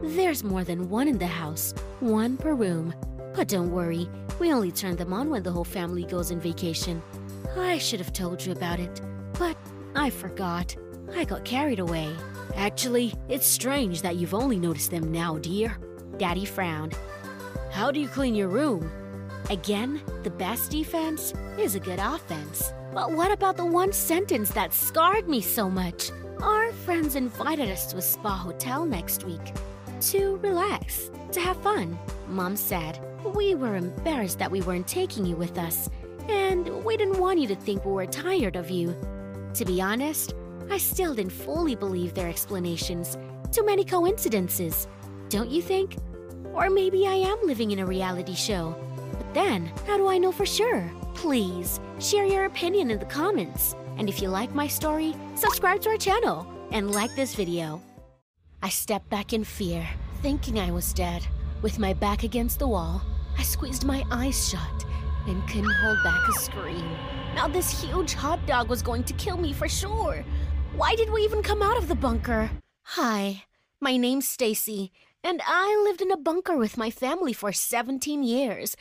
There's 0.03 0.43
more 0.43 0.63
than 0.63 0.89
one 0.89 1.07
in 1.07 1.17
the 1.17 1.27
house, 1.27 1.73
one 1.99 2.37
per 2.37 2.53
room. 2.53 2.93
But 3.33 3.47
don't 3.47 3.71
worry, 3.71 4.09
we 4.39 4.53
only 4.53 4.71
turn 4.71 4.95
them 4.95 5.13
on 5.13 5.29
when 5.29 5.43
the 5.43 5.51
whole 5.51 5.63
family 5.63 6.03
goes 6.03 6.31
on 6.31 6.39
vacation. 6.39 7.01
I 7.57 7.77
should 7.77 7.99
have 7.99 8.13
told 8.13 8.45
you 8.45 8.51
about 8.51 8.79
it, 8.79 9.01
but 9.39 9.57
I 9.95 10.09
forgot. 10.09 10.75
I 11.15 11.25
got 11.25 11.45
carried 11.45 11.79
away. 11.79 12.15
Actually, 12.55 13.13
it's 13.29 13.47
strange 13.47 14.01
that 14.01 14.17
you've 14.17 14.33
only 14.33 14.57
noticed 14.57 14.91
them 14.91 15.11
now, 15.11 15.37
dear. 15.37 15.77
Daddy 16.17 16.45
frowned. 16.45 16.95
How 17.71 17.91
do 17.91 17.99
you 17.99 18.07
clean 18.07 18.35
your 18.35 18.49
room? 18.49 18.91
Again, 19.49 20.01
the 20.23 20.29
best 20.29 20.71
defense 20.71 21.33
is 21.57 21.75
a 21.75 21.79
good 21.79 21.99
offense. 21.99 22.71
But 22.93 23.11
what 23.11 23.31
about 23.31 23.57
the 23.57 23.65
one 23.65 23.91
sentence 23.91 24.51
that 24.51 24.71
scarred 24.71 25.27
me 25.27 25.41
so 25.41 25.67
much? 25.67 26.11
Our 26.43 26.71
friends 26.71 27.15
invited 27.15 27.69
us 27.71 27.87
to 27.87 27.97
a 27.97 28.01
spa 28.01 28.35
hotel 28.35 28.85
next 28.85 29.23
week 29.23 29.41
to 30.01 30.37
relax, 30.43 31.09
to 31.31 31.39
have 31.39 31.57
fun, 31.63 31.97
Mom 32.27 32.55
said. 32.55 32.99
We 33.33 33.55
were 33.55 33.77
embarrassed 33.77 34.37
that 34.39 34.51
we 34.51 34.61
weren't 34.61 34.87
taking 34.87 35.25
you 35.25 35.35
with 35.35 35.57
us, 35.57 35.89
and 36.29 36.67
we 36.83 36.95
didn't 36.95 37.19
want 37.19 37.39
you 37.39 37.47
to 37.47 37.55
think 37.55 37.83
we 37.83 37.93
were 37.93 38.05
tired 38.05 38.55
of 38.55 38.69
you. 38.69 38.95
To 39.55 39.65
be 39.65 39.81
honest, 39.81 40.35
I 40.69 40.77
still 40.77 41.15
didn't 41.15 41.31
fully 41.31 41.75
believe 41.75 42.13
their 42.13 42.29
explanations. 42.29 43.17
Too 43.51 43.65
many 43.65 43.85
coincidences, 43.85 44.87
don't 45.29 45.49
you 45.49 45.63
think? 45.63 45.95
Or 46.53 46.69
maybe 46.69 47.07
I 47.07 47.15
am 47.15 47.39
living 47.43 47.71
in 47.71 47.79
a 47.79 47.85
reality 47.87 48.35
show. 48.35 48.75
But 49.17 49.33
then, 49.33 49.71
how 49.87 49.97
do 49.97 50.07
I 50.07 50.19
know 50.19 50.31
for 50.31 50.45
sure? 50.45 50.91
Please, 51.13 51.79
share 51.99 52.25
your 52.25 52.45
opinion 52.45 52.91
in 52.91 52.99
the 52.99 53.05
comments. 53.05 53.75
And 53.97 54.09
if 54.09 54.21
you 54.21 54.29
like 54.29 54.53
my 54.53 54.67
story, 54.67 55.15
subscribe 55.35 55.81
to 55.81 55.89
our 55.89 55.97
channel 55.97 56.47
and 56.71 56.91
like 56.91 57.15
this 57.15 57.35
video. 57.35 57.81
I 58.61 58.69
stepped 58.69 59.09
back 59.09 59.33
in 59.33 59.43
fear, 59.43 59.87
thinking 60.21 60.59
I 60.59 60.71
was 60.71 60.93
dead. 60.93 61.25
With 61.61 61.79
my 61.79 61.93
back 61.93 62.23
against 62.23 62.59
the 62.59 62.67
wall, 62.67 63.01
I 63.37 63.43
squeezed 63.43 63.85
my 63.85 64.03
eyes 64.11 64.49
shut 64.49 64.85
and 65.27 65.47
couldn't 65.47 65.73
hold 65.81 66.03
back 66.03 66.27
a 66.27 66.33
scream. 66.33 66.97
Now 67.35 67.47
this 67.47 67.81
huge 67.81 68.13
hot 68.13 68.45
dog 68.45 68.69
was 68.69 68.81
going 68.81 69.03
to 69.05 69.13
kill 69.13 69.37
me 69.37 69.53
for 69.53 69.69
sure. 69.69 70.23
Why 70.75 70.95
did 70.95 71.11
we 71.11 71.21
even 71.21 71.43
come 71.43 71.61
out 71.61 71.77
of 71.77 71.87
the 71.87 71.95
bunker? 71.95 72.49
Hi, 72.83 73.43
my 73.79 73.97
name's 73.97 74.27
Stacy, 74.27 74.91
and 75.23 75.41
I 75.45 75.81
lived 75.83 76.01
in 76.01 76.11
a 76.11 76.17
bunker 76.17 76.57
with 76.57 76.77
my 76.77 76.89
family 76.89 77.33
for 77.33 77.53
17 77.53 78.23
years. 78.23 78.75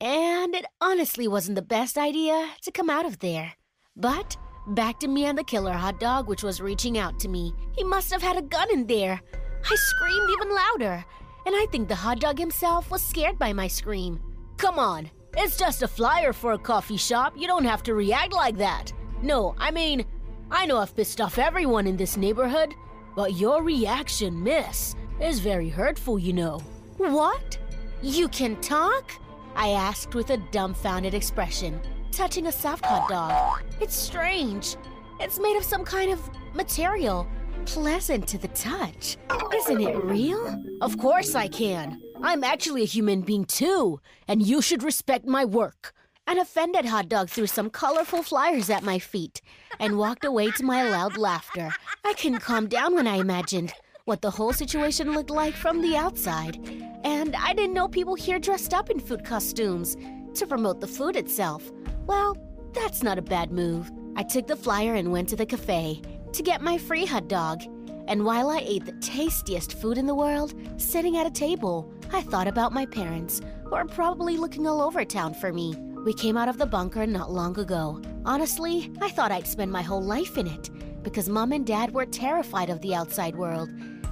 And 0.00 0.54
it 0.54 0.64
honestly 0.80 1.26
wasn't 1.26 1.56
the 1.56 1.62
best 1.62 1.98
idea 1.98 2.50
to 2.62 2.70
come 2.70 2.88
out 2.88 3.04
of 3.04 3.18
there. 3.18 3.54
But 3.96 4.36
back 4.68 5.00
to 5.00 5.08
me 5.08 5.24
and 5.24 5.36
the 5.36 5.42
killer 5.42 5.72
hot 5.72 5.98
dog, 5.98 6.28
which 6.28 6.44
was 6.44 6.60
reaching 6.60 6.98
out 6.98 7.18
to 7.20 7.28
me. 7.28 7.52
He 7.76 7.82
must 7.82 8.12
have 8.12 8.22
had 8.22 8.36
a 8.36 8.42
gun 8.42 8.68
in 8.72 8.86
there. 8.86 9.20
I 9.64 9.74
screamed 9.74 10.30
even 10.30 10.54
louder, 10.54 11.04
and 11.46 11.56
I 11.56 11.66
think 11.72 11.88
the 11.88 11.96
hot 11.96 12.20
dog 12.20 12.38
himself 12.38 12.90
was 12.92 13.02
scared 13.02 13.38
by 13.40 13.52
my 13.52 13.66
scream. 13.66 14.20
Come 14.56 14.78
on, 14.78 15.10
it's 15.36 15.56
just 15.56 15.82
a 15.82 15.88
flyer 15.88 16.32
for 16.32 16.52
a 16.52 16.58
coffee 16.58 16.96
shop. 16.96 17.34
You 17.36 17.48
don't 17.48 17.64
have 17.64 17.82
to 17.84 17.94
react 17.94 18.32
like 18.32 18.56
that. 18.58 18.92
No, 19.20 19.56
I 19.58 19.72
mean, 19.72 20.04
I 20.48 20.64
know 20.66 20.78
I've 20.78 20.94
pissed 20.94 21.20
off 21.20 21.38
everyone 21.38 21.88
in 21.88 21.96
this 21.96 22.16
neighborhood, 22.16 22.72
but 23.16 23.34
your 23.34 23.64
reaction, 23.64 24.40
miss, 24.44 24.94
is 25.20 25.40
very 25.40 25.68
hurtful, 25.68 26.20
you 26.20 26.32
know. 26.32 26.60
What? 26.98 27.58
You 28.00 28.28
can 28.28 28.60
talk? 28.60 29.10
I 29.58 29.70
asked 29.70 30.14
with 30.14 30.30
a 30.30 30.36
dumbfounded 30.36 31.14
expression, 31.14 31.80
touching 32.12 32.46
a 32.46 32.52
soft 32.52 32.86
hot 32.86 33.08
dog. 33.08 33.64
It's 33.80 33.96
strange. 33.96 34.76
It's 35.18 35.40
made 35.40 35.56
of 35.56 35.64
some 35.64 35.84
kind 35.84 36.12
of 36.12 36.20
material, 36.54 37.26
pleasant 37.66 38.28
to 38.28 38.38
the 38.38 38.46
touch. 38.48 39.16
Isn't 39.52 39.80
it 39.80 39.96
real? 40.04 40.62
Of 40.80 40.96
course 40.98 41.34
I 41.34 41.48
can. 41.48 42.00
I'm 42.22 42.44
actually 42.44 42.82
a 42.82 42.86
human 42.86 43.22
being 43.22 43.46
too, 43.46 44.00
and 44.28 44.46
you 44.46 44.62
should 44.62 44.84
respect 44.84 45.26
my 45.26 45.44
work. 45.44 45.92
An 46.28 46.38
offended 46.38 46.84
hot 46.84 47.08
dog 47.08 47.28
threw 47.28 47.48
some 47.48 47.68
colorful 47.68 48.22
flyers 48.22 48.70
at 48.70 48.84
my 48.84 49.00
feet 49.00 49.42
and 49.80 49.98
walked 49.98 50.24
away 50.24 50.52
to 50.52 50.62
my 50.62 50.88
loud 50.88 51.16
laughter. 51.16 51.72
I 52.04 52.14
couldn't 52.14 52.40
calm 52.40 52.68
down 52.68 52.94
when 52.94 53.08
I 53.08 53.16
imagined 53.16 53.72
what 54.08 54.22
the 54.22 54.30
whole 54.30 54.54
situation 54.54 55.12
looked 55.12 55.28
like 55.28 55.52
from 55.52 55.82
the 55.82 55.94
outside. 55.94 56.56
And 57.04 57.36
I 57.36 57.52
didn't 57.52 57.74
know 57.74 57.88
people 57.88 58.14
here 58.14 58.38
dressed 58.38 58.72
up 58.72 58.88
in 58.88 58.98
food 58.98 59.22
costumes 59.22 59.98
to 60.32 60.46
promote 60.46 60.80
the 60.80 60.86
food 60.86 61.14
itself. 61.14 61.70
Well, 62.06 62.34
that's 62.72 63.02
not 63.02 63.18
a 63.18 63.22
bad 63.22 63.52
move. 63.52 63.92
I 64.16 64.22
took 64.22 64.46
the 64.46 64.56
flyer 64.56 64.94
and 64.94 65.12
went 65.12 65.28
to 65.28 65.36
the 65.36 65.44
cafe 65.44 66.00
to 66.32 66.42
get 66.42 66.62
my 66.62 66.78
free 66.78 67.04
hot 67.04 67.28
dog. 67.28 67.62
And 68.06 68.24
while 68.24 68.48
I 68.48 68.62
ate 68.64 68.86
the 68.86 68.92
tastiest 68.92 69.78
food 69.78 69.98
in 69.98 70.06
the 70.06 70.14
world, 70.14 70.54
sitting 70.78 71.18
at 71.18 71.26
a 71.26 71.30
table, 71.30 71.92
I 72.10 72.22
thought 72.22 72.48
about 72.48 72.72
my 72.72 72.86
parents, 72.86 73.42
who 73.64 73.74
are 73.74 73.84
probably 73.84 74.38
looking 74.38 74.66
all 74.66 74.80
over 74.80 75.04
town 75.04 75.34
for 75.34 75.52
me. 75.52 75.74
We 76.06 76.14
came 76.14 76.38
out 76.38 76.48
of 76.48 76.56
the 76.56 76.64
bunker 76.64 77.06
not 77.06 77.30
long 77.30 77.58
ago. 77.58 78.00
Honestly, 78.24 78.90
I 79.02 79.10
thought 79.10 79.32
I'd 79.32 79.46
spend 79.46 79.70
my 79.70 79.82
whole 79.82 80.02
life 80.02 80.38
in 80.38 80.46
it 80.46 80.70
because 81.02 81.28
mom 81.28 81.52
and 81.52 81.66
dad 81.66 81.92
were 81.92 82.06
terrified 82.06 82.70
of 82.70 82.80
the 82.80 82.94
outside 82.94 83.36
world. 83.36 83.68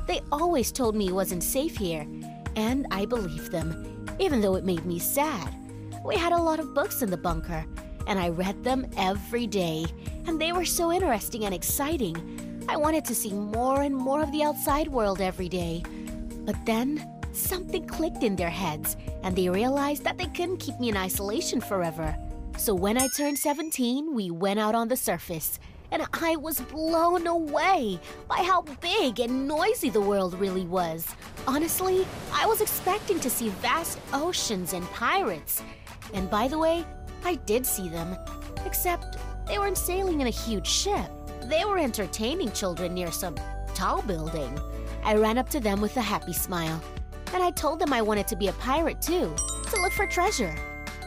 They 0.06 0.20
always 0.30 0.70
told 0.70 0.94
me 0.94 1.08
it 1.08 1.14
wasn't 1.14 1.42
safe 1.42 1.76
here, 1.76 2.06
and 2.54 2.86
I 2.90 3.06
believed 3.06 3.50
them, 3.50 4.06
even 4.18 4.40
though 4.40 4.54
it 4.54 4.64
made 4.64 4.86
me 4.86 4.98
sad. 4.98 5.54
We 6.04 6.16
had 6.16 6.32
a 6.32 6.40
lot 6.40 6.60
of 6.60 6.74
books 6.74 7.02
in 7.02 7.10
the 7.10 7.16
bunker, 7.16 7.66
and 8.06 8.18
I 8.18 8.28
read 8.28 8.62
them 8.62 8.86
every 8.96 9.46
day, 9.46 9.84
and 10.26 10.40
they 10.40 10.52
were 10.52 10.64
so 10.64 10.92
interesting 10.92 11.44
and 11.44 11.54
exciting. 11.54 12.16
I 12.68 12.76
wanted 12.76 13.04
to 13.06 13.14
see 13.14 13.32
more 13.32 13.82
and 13.82 13.94
more 13.94 14.22
of 14.22 14.30
the 14.32 14.44
outside 14.44 14.88
world 14.88 15.20
every 15.20 15.48
day. 15.48 15.82
But 16.44 16.56
then, 16.64 17.04
something 17.32 17.86
clicked 17.86 18.22
in 18.22 18.36
their 18.36 18.50
heads, 18.50 18.96
and 19.24 19.34
they 19.34 19.48
realized 19.48 20.04
that 20.04 20.18
they 20.18 20.26
couldn't 20.26 20.58
keep 20.58 20.78
me 20.78 20.88
in 20.88 20.96
isolation 20.96 21.60
forever. 21.60 22.16
So 22.56 22.74
when 22.74 22.96
I 22.96 23.08
turned 23.16 23.38
17, 23.38 24.14
we 24.14 24.30
went 24.30 24.60
out 24.60 24.74
on 24.74 24.88
the 24.88 24.96
surface, 24.96 25.58
and 25.90 26.02
I 26.12 26.36
was 26.36 26.60
blown 26.60 27.26
away 27.26 28.00
by 28.28 28.38
how 28.38 28.62
big 28.80 29.20
and 29.20 29.46
noisy 29.46 29.90
the 29.90 30.00
world 30.00 30.34
really 30.34 30.66
was. 30.66 31.06
Honestly, 31.46 32.06
I 32.32 32.46
was 32.46 32.60
expecting 32.60 33.20
to 33.20 33.30
see 33.30 33.48
vast 33.48 33.98
oceans 34.12 34.72
and 34.72 34.84
pirates. 34.90 35.62
And 36.14 36.30
by 36.30 36.48
the 36.48 36.58
way, 36.58 36.84
I 37.24 37.34
did 37.34 37.66
see 37.66 37.88
them, 37.88 38.16
except 38.64 39.18
they 39.46 39.58
weren't 39.58 39.78
sailing 39.78 40.20
in 40.20 40.26
a 40.26 40.30
huge 40.30 40.66
ship. 40.66 41.10
They 41.44 41.64
were 41.64 41.78
entertaining 41.78 42.52
children 42.52 42.94
near 42.94 43.12
some 43.12 43.36
tall 43.74 44.02
building. 44.02 44.58
I 45.04 45.14
ran 45.14 45.38
up 45.38 45.48
to 45.50 45.60
them 45.60 45.80
with 45.80 45.96
a 45.96 46.00
happy 46.02 46.32
smile, 46.32 46.80
and 47.32 47.42
I 47.42 47.50
told 47.50 47.78
them 47.78 47.92
I 47.92 48.02
wanted 48.02 48.26
to 48.28 48.36
be 48.36 48.48
a 48.48 48.52
pirate 48.54 49.00
too, 49.00 49.34
to 49.70 49.80
look 49.80 49.92
for 49.92 50.06
treasure. 50.06 50.54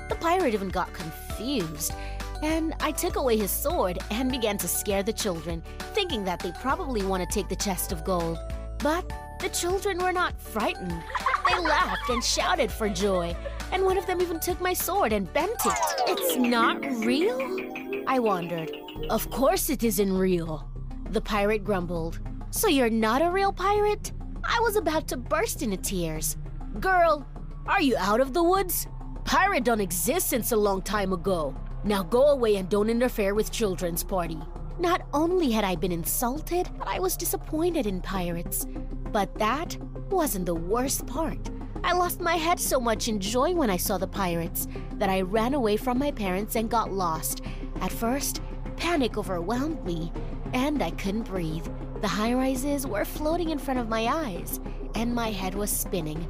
The 0.07 0.15
pirate 0.15 0.53
even 0.53 0.69
got 0.69 0.93
confused, 0.93 1.93
and 2.41 2.73
I 2.79 2.91
took 2.91 3.15
away 3.15 3.37
his 3.37 3.51
sword 3.51 3.99
and 4.11 4.31
began 4.31 4.57
to 4.59 4.67
scare 4.67 5.03
the 5.03 5.13
children, 5.13 5.63
thinking 5.93 6.23
that 6.25 6.39
they 6.39 6.51
probably 6.53 7.03
want 7.03 7.21
to 7.21 7.33
take 7.33 7.49
the 7.49 7.55
chest 7.55 7.91
of 7.91 8.03
gold. 8.03 8.37
But 8.79 9.11
the 9.39 9.49
children 9.49 9.97
were 9.99 10.13
not 10.13 10.39
frightened. 10.39 11.03
They 11.47 11.59
laughed 11.59 12.09
and 12.09 12.23
shouted 12.23 12.71
for 12.71 12.89
joy, 12.89 13.35
and 13.71 13.83
one 13.83 13.97
of 13.97 14.05
them 14.05 14.21
even 14.21 14.39
took 14.39 14.61
my 14.61 14.73
sword 14.73 15.13
and 15.13 15.31
bent 15.33 15.65
it. 15.65 15.73
It's 16.07 16.35
not 16.35 16.81
real? 17.05 18.03
I 18.07 18.19
wondered. 18.19 18.71
Of 19.09 19.29
course 19.29 19.69
it 19.69 19.83
isn't 19.83 20.17
real. 20.17 20.69
The 21.11 21.21
pirate 21.21 21.63
grumbled. 21.63 22.19
So 22.51 22.67
you're 22.67 22.89
not 22.89 23.21
a 23.21 23.29
real 23.29 23.53
pirate? 23.53 24.11
I 24.43 24.59
was 24.61 24.75
about 24.75 25.07
to 25.09 25.17
burst 25.17 25.61
into 25.61 25.77
tears. 25.77 26.37
Girl, 26.79 27.25
are 27.67 27.81
you 27.81 27.95
out 27.97 28.19
of 28.21 28.33
the 28.33 28.43
woods? 28.43 28.87
Pirate 29.25 29.63
don't 29.63 29.81
exist 29.81 30.29
since 30.29 30.51
a 30.51 30.57
long 30.57 30.81
time 30.81 31.13
ago. 31.13 31.55
Now 31.83 32.03
go 32.03 32.27
away 32.27 32.57
and 32.57 32.67
don't 32.67 32.89
interfere 32.89 33.33
with 33.33 33.51
children's 33.51 34.03
party. 34.03 34.37
Not 34.79 35.01
only 35.13 35.51
had 35.51 35.63
I 35.63 35.75
been 35.75 35.91
insulted, 35.91 36.69
but 36.77 36.87
I 36.87 36.99
was 36.99 37.15
disappointed 37.15 37.87
in 37.87 38.01
pirates. 38.01 38.67
But 39.11 39.33
that 39.39 39.77
wasn't 40.09 40.45
the 40.45 40.55
worst 40.55 41.07
part. 41.07 41.49
I 41.83 41.93
lost 41.93 42.19
my 42.19 42.35
head 42.35 42.59
so 42.59 42.79
much 42.79 43.07
in 43.07 43.19
joy 43.19 43.53
when 43.53 43.69
I 43.69 43.77
saw 43.77 43.97
the 43.97 44.07
pirates 44.07 44.67
that 44.95 45.09
I 45.09 45.21
ran 45.21 45.53
away 45.53 45.77
from 45.77 45.97
my 45.97 46.11
parents 46.11 46.55
and 46.55 46.69
got 46.69 46.91
lost. 46.91 47.41
At 47.79 47.91
first, 47.91 48.41
panic 48.75 49.17
overwhelmed 49.17 49.83
me, 49.85 50.11
and 50.53 50.83
I 50.83 50.91
couldn't 50.91 51.23
breathe. 51.23 51.67
The 52.01 52.07
high 52.07 52.33
rises 52.33 52.85
were 52.85 53.05
floating 53.05 53.49
in 53.49 53.57
front 53.57 53.79
of 53.79 53.87
my 53.87 54.07
eyes, 54.07 54.59
and 54.95 55.15
my 55.15 55.31
head 55.31 55.55
was 55.55 55.69
spinning. 55.69 56.27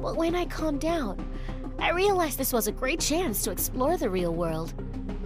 But 0.00 0.16
when 0.16 0.34
I 0.34 0.46
calmed 0.46 0.80
down, 0.80 1.28
I 1.78 1.90
realized 1.90 2.38
this 2.38 2.52
was 2.52 2.66
a 2.66 2.72
great 2.72 3.00
chance 3.00 3.42
to 3.42 3.50
explore 3.50 3.96
the 3.96 4.10
real 4.10 4.32
world. 4.32 4.74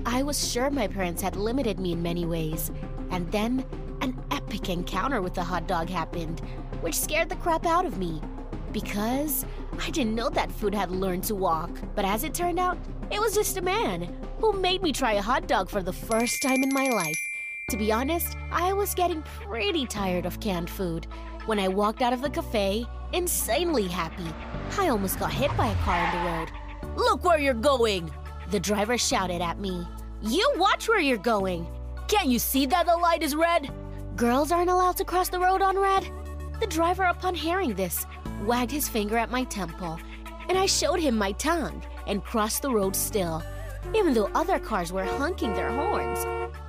I 0.05 0.23
was 0.23 0.51
sure 0.51 0.71
my 0.71 0.87
parents 0.87 1.23
had 1.23 1.37
limited 1.37 1.79
me 1.79 1.93
in 1.93 2.03
many 2.03 2.25
ways, 2.25 2.71
and 3.11 3.31
then 3.33 3.65
an 4.01 4.19
epic 4.31 4.69
encounter 4.69 5.21
with 5.21 5.35
the 5.35 5.43
hot 5.43 5.67
dog 5.67 5.89
happened, 5.89 6.41
which 6.81 6.95
scared 6.95 7.29
the 7.29 7.37
crap 7.37 7.67
out 7.67 7.85
of 7.85 7.99
me. 7.99 8.21
Because 8.73 9.45
I 9.81 9.91
didn't 9.91 10.15
know 10.15 10.29
that 10.31 10.53
food 10.53 10.75
had 10.75 10.91
learned 10.91 11.25
to 11.25 11.35
walk, 11.35 11.71
but 11.95 12.05
as 12.05 12.25
it 12.25 12.35
turned 12.35 12.59
out, 12.59 12.79
it 13.11 13.21
was 13.21 13.35
just 13.35 13.57
a 13.57 13.63
man 13.63 14.15
who 14.41 14.53
made 14.53 14.83
me 14.83 14.93
try 14.93 15.15
a 15.15 15.23
hot 15.23 15.49
dog 15.49 15.69
for 15.69 15.83
the 15.83 15.93
first 15.93 16.43
time 16.43 16.63
in 16.63 16.73
my 16.73 16.89
life. 16.89 17.29
To 17.71 17.77
be 17.77 17.91
honest, 17.91 18.37
I 18.53 18.73
was 18.73 18.95
getting 18.95 19.23
pretty 19.23 19.87
tired 19.87 20.27
of 20.27 20.41
canned 20.41 20.71
food. 20.71 21.07
When 21.47 21.59
I 21.59 21.69
walked 21.69 22.03
out 22.03 22.13
of 22.13 22.23
the 22.23 22.31
cafe, 22.31 22.87
insanely 23.13 23.89
happy, 23.89 24.27
I 24.79 24.89
almost 24.89 25.19
got 25.19 25.33
hit 25.33 25.57
by 25.57 25.69
a 25.69 25.75
car 25.85 25.97
on 25.97 26.13
the 26.13 26.31
road. 26.31 26.97
Look 26.97 27.25
where 27.25 27.39
you're 27.39 27.55
going! 27.55 28.11
The 28.51 28.61
driver 28.61 28.97
shouted 28.97 29.43
at 29.43 29.59
me. 29.59 29.87
You 30.23 30.51
watch 30.57 30.89
where 30.89 31.01
you're 31.01 31.19
going! 31.19 31.67
Can't 32.09 32.29
you 32.29 32.39
see 32.39 32.67
that 32.67 32.87
the 32.87 32.97
light 32.97 33.23
is 33.23 33.35
red? 33.35 33.71
Girls 34.17 34.53
aren't 34.53 34.71
allowed 34.71 34.97
to 34.99 35.05
cross 35.05 35.29
the 35.29 35.41
road 35.41 35.61
on 35.61 35.79
red? 35.79 36.09
The 36.61 36.67
driver, 36.67 37.05
upon 37.05 37.35
hearing 37.35 37.75
this, 37.75 38.07
wagged 38.45 38.71
his 38.71 38.89
finger 38.89 39.19
at 39.19 39.31
my 39.31 39.45
temple, 39.45 39.99
and 40.49 40.57
I 40.57 40.67
showed 40.67 41.01
him 41.01 41.17
my 41.17 41.33
tongue 41.33 41.83
and 42.07 42.25
crossed 42.25 42.63
the 42.63 42.71
road 42.71 42.97
still, 42.97 43.43
even 43.95 44.15
though 44.15 44.31
other 44.35 44.59
cars 44.59 44.93
were 44.93 45.05
honking 45.05 45.53
their 45.53 45.71
horns. 45.71 46.25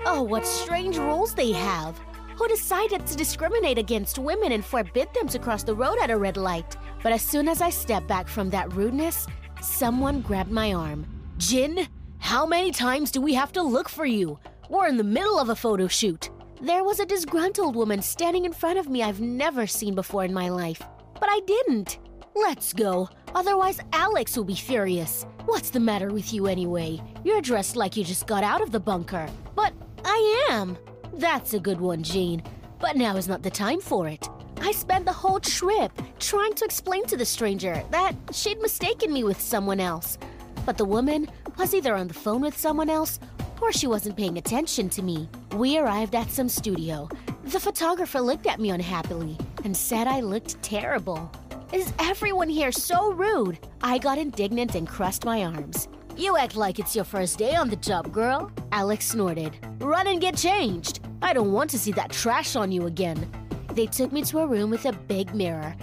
Oh, 0.05 0.23
what 0.23 0.45
strange 0.45 0.97
rules 0.97 1.33
they 1.33 1.51
have! 1.51 1.99
Who 2.37 2.47
decided 2.47 3.07
to 3.07 3.17
discriminate 3.17 3.79
against 3.79 4.19
women 4.19 4.51
and 4.51 4.63
forbid 4.63 5.11
them 5.11 5.27
to 5.29 5.39
cross 5.39 5.63
the 5.63 5.73
road 5.73 5.97
at 5.99 6.11
a 6.11 6.17
red 6.17 6.37
light? 6.37 6.77
But 7.01 7.11
as 7.11 7.23
soon 7.23 7.49
as 7.49 7.63
I 7.63 7.71
stepped 7.71 8.07
back 8.07 8.27
from 8.27 8.51
that 8.51 8.71
rudeness, 8.73 9.25
someone 9.59 10.21
grabbed 10.21 10.51
my 10.51 10.73
arm. 10.73 11.07
Jin, 11.39 11.87
how 12.19 12.45
many 12.45 12.71
times 12.71 13.09
do 13.09 13.21
we 13.21 13.33
have 13.33 13.51
to 13.53 13.63
look 13.63 13.89
for 13.89 14.05
you? 14.05 14.37
We're 14.69 14.87
in 14.87 14.97
the 14.97 15.03
middle 15.03 15.39
of 15.39 15.49
a 15.49 15.55
photo 15.55 15.87
shoot. 15.87 16.29
There 16.61 16.83
was 16.83 16.99
a 16.99 17.07
disgruntled 17.07 17.75
woman 17.75 18.03
standing 18.03 18.45
in 18.45 18.53
front 18.53 18.77
of 18.77 18.87
me 18.87 19.01
I've 19.01 19.19
never 19.21 19.65
seen 19.65 19.95
before 19.95 20.23
in 20.23 20.33
my 20.33 20.49
life. 20.49 20.83
But 21.19 21.29
I 21.31 21.39
didn't. 21.47 21.97
Let's 22.35 22.71
go. 22.71 23.09
Otherwise, 23.33 23.79
Alex 23.93 24.37
will 24.37 24.43
be 24.43 24.53
furious. 24.53 25.25
What's 25.45 25.71
the 25.71 25.79
matter 25.79 26.13
with 26.13 26.31
you 26.31 26.45
anyway? 26.45 27.01
You're 27.23 27.41
dressed 27.41 27.75
like 27.75 27.97
you 27.97 28.03
just 28.03 28.27
got 28.27 28.43
out 28.43 28.61
of 28.61 28.71
the 28.71 28.79
bunker. 28.79 29.27
But 29.55 29.73
I 30.05 30.47
am. 30.51 30.77
That's 31.17 31.55
a 31.55 31.59
good 31.59 31.81
one, 31.81 32.03
Jean. 32.03 32.43
But 32.79 32.95
now 32.95 33.15
is 33.15 33.27
not 33.27 33.41
the 33.41 33.49
time 33.49 33.81
for 33.81 34.07
it. 34.07 34.29
I 34.61 34.71
spent 34.71 35.05
the 35.05 35.11
whole 35.13 35.39
trip 35.39 35.91
trying 36.19 36.53
to 36.53 36.65
explain 36.65 37.07
to 37.07 37.17
the 37.17 37.25
stranger 37.25 37.83
that 37.89 38.13
she'd 38.31 38.61
mistaken 38.61 39.11
me 39.11 39.23
with 39.23 39.41
someone 39.41 39.79
else. 39.79 40.19
But 40.63 40.77
the 40.77 40.85
woman 40.85 41.27
was 41.57 41.73
either 41.73 41.95
on 41.95 42.07
the 42.07 42.13
phone 42.13 42.41
with 42.41 42.55
someone 42.55 42.89
else 42.89 43.19
or 43.61 43.71
she 43.71 43.87
wasn't 43.87 44.15
paying 44.15 44.37
attention 44.37 44.89
to 44.89 45.01
me. 45.01 45.27
We 45.53 45.79
arrived 45.79 46.13
at 46.13 46.29
some 46.29 46.49
studio. 46.49 47.09
The 47.45 47.59
photographer 47.59 48.21
looked 48.21 48.45
at 48.45 48.59
me 48.59 48.69
unhappily 48.69 49.37
and 49.63 49.75
said 49.75 50.05
I 50.05 50.19
looked 50.19 50.61
terrible. 50.61 51.31
Is 51.73 51.93
everyone 51.97 52.49
here 52.49 52.71
so 52.71 53.11
rude? 53.11 53.57
I 53.81 53.97
got 53.97 54.19
indignant 54.19 54.75
and 54.75 54.87
crossed 54.87 55.25
my 55.25 55.43
arms. 55.45 55.87
You 56.15 56.37
act 56.37 56.55
like 56.55 56.77
it's 56.77 56.95
your 56.95 57.05
first 57.05 57.37
day 57.37 57.55
on 57.55 57.69
the 57.69 57.75
job, 57.75 58.11
girl. 58.11 58.51
Alex 58.71 59.05
snorted. 59.05 59.57
Run 59.79 60.07
and 60.07 60.21
get 60.21 60.35
changed. 60.35 60.99
I 61.21 61.33
don't 61.33 61.51
want 61.51 61.69
to 61.71 61.79
see 61.79 61.91
that 61.93 62.11
trash 62.11 62.55
on 62.55 62.71
you 62.71 62.85
again. 62.85 63.29
They 63.73 63.87
took 63.87 64.11
me 64.11 64.21
to 64.23 64.39
a 64.39 64.47
room 64.47 64.69
with 64.69 64.85
a 64.85 64.93
big 64.93 65.33
mirror, 65.33 65.75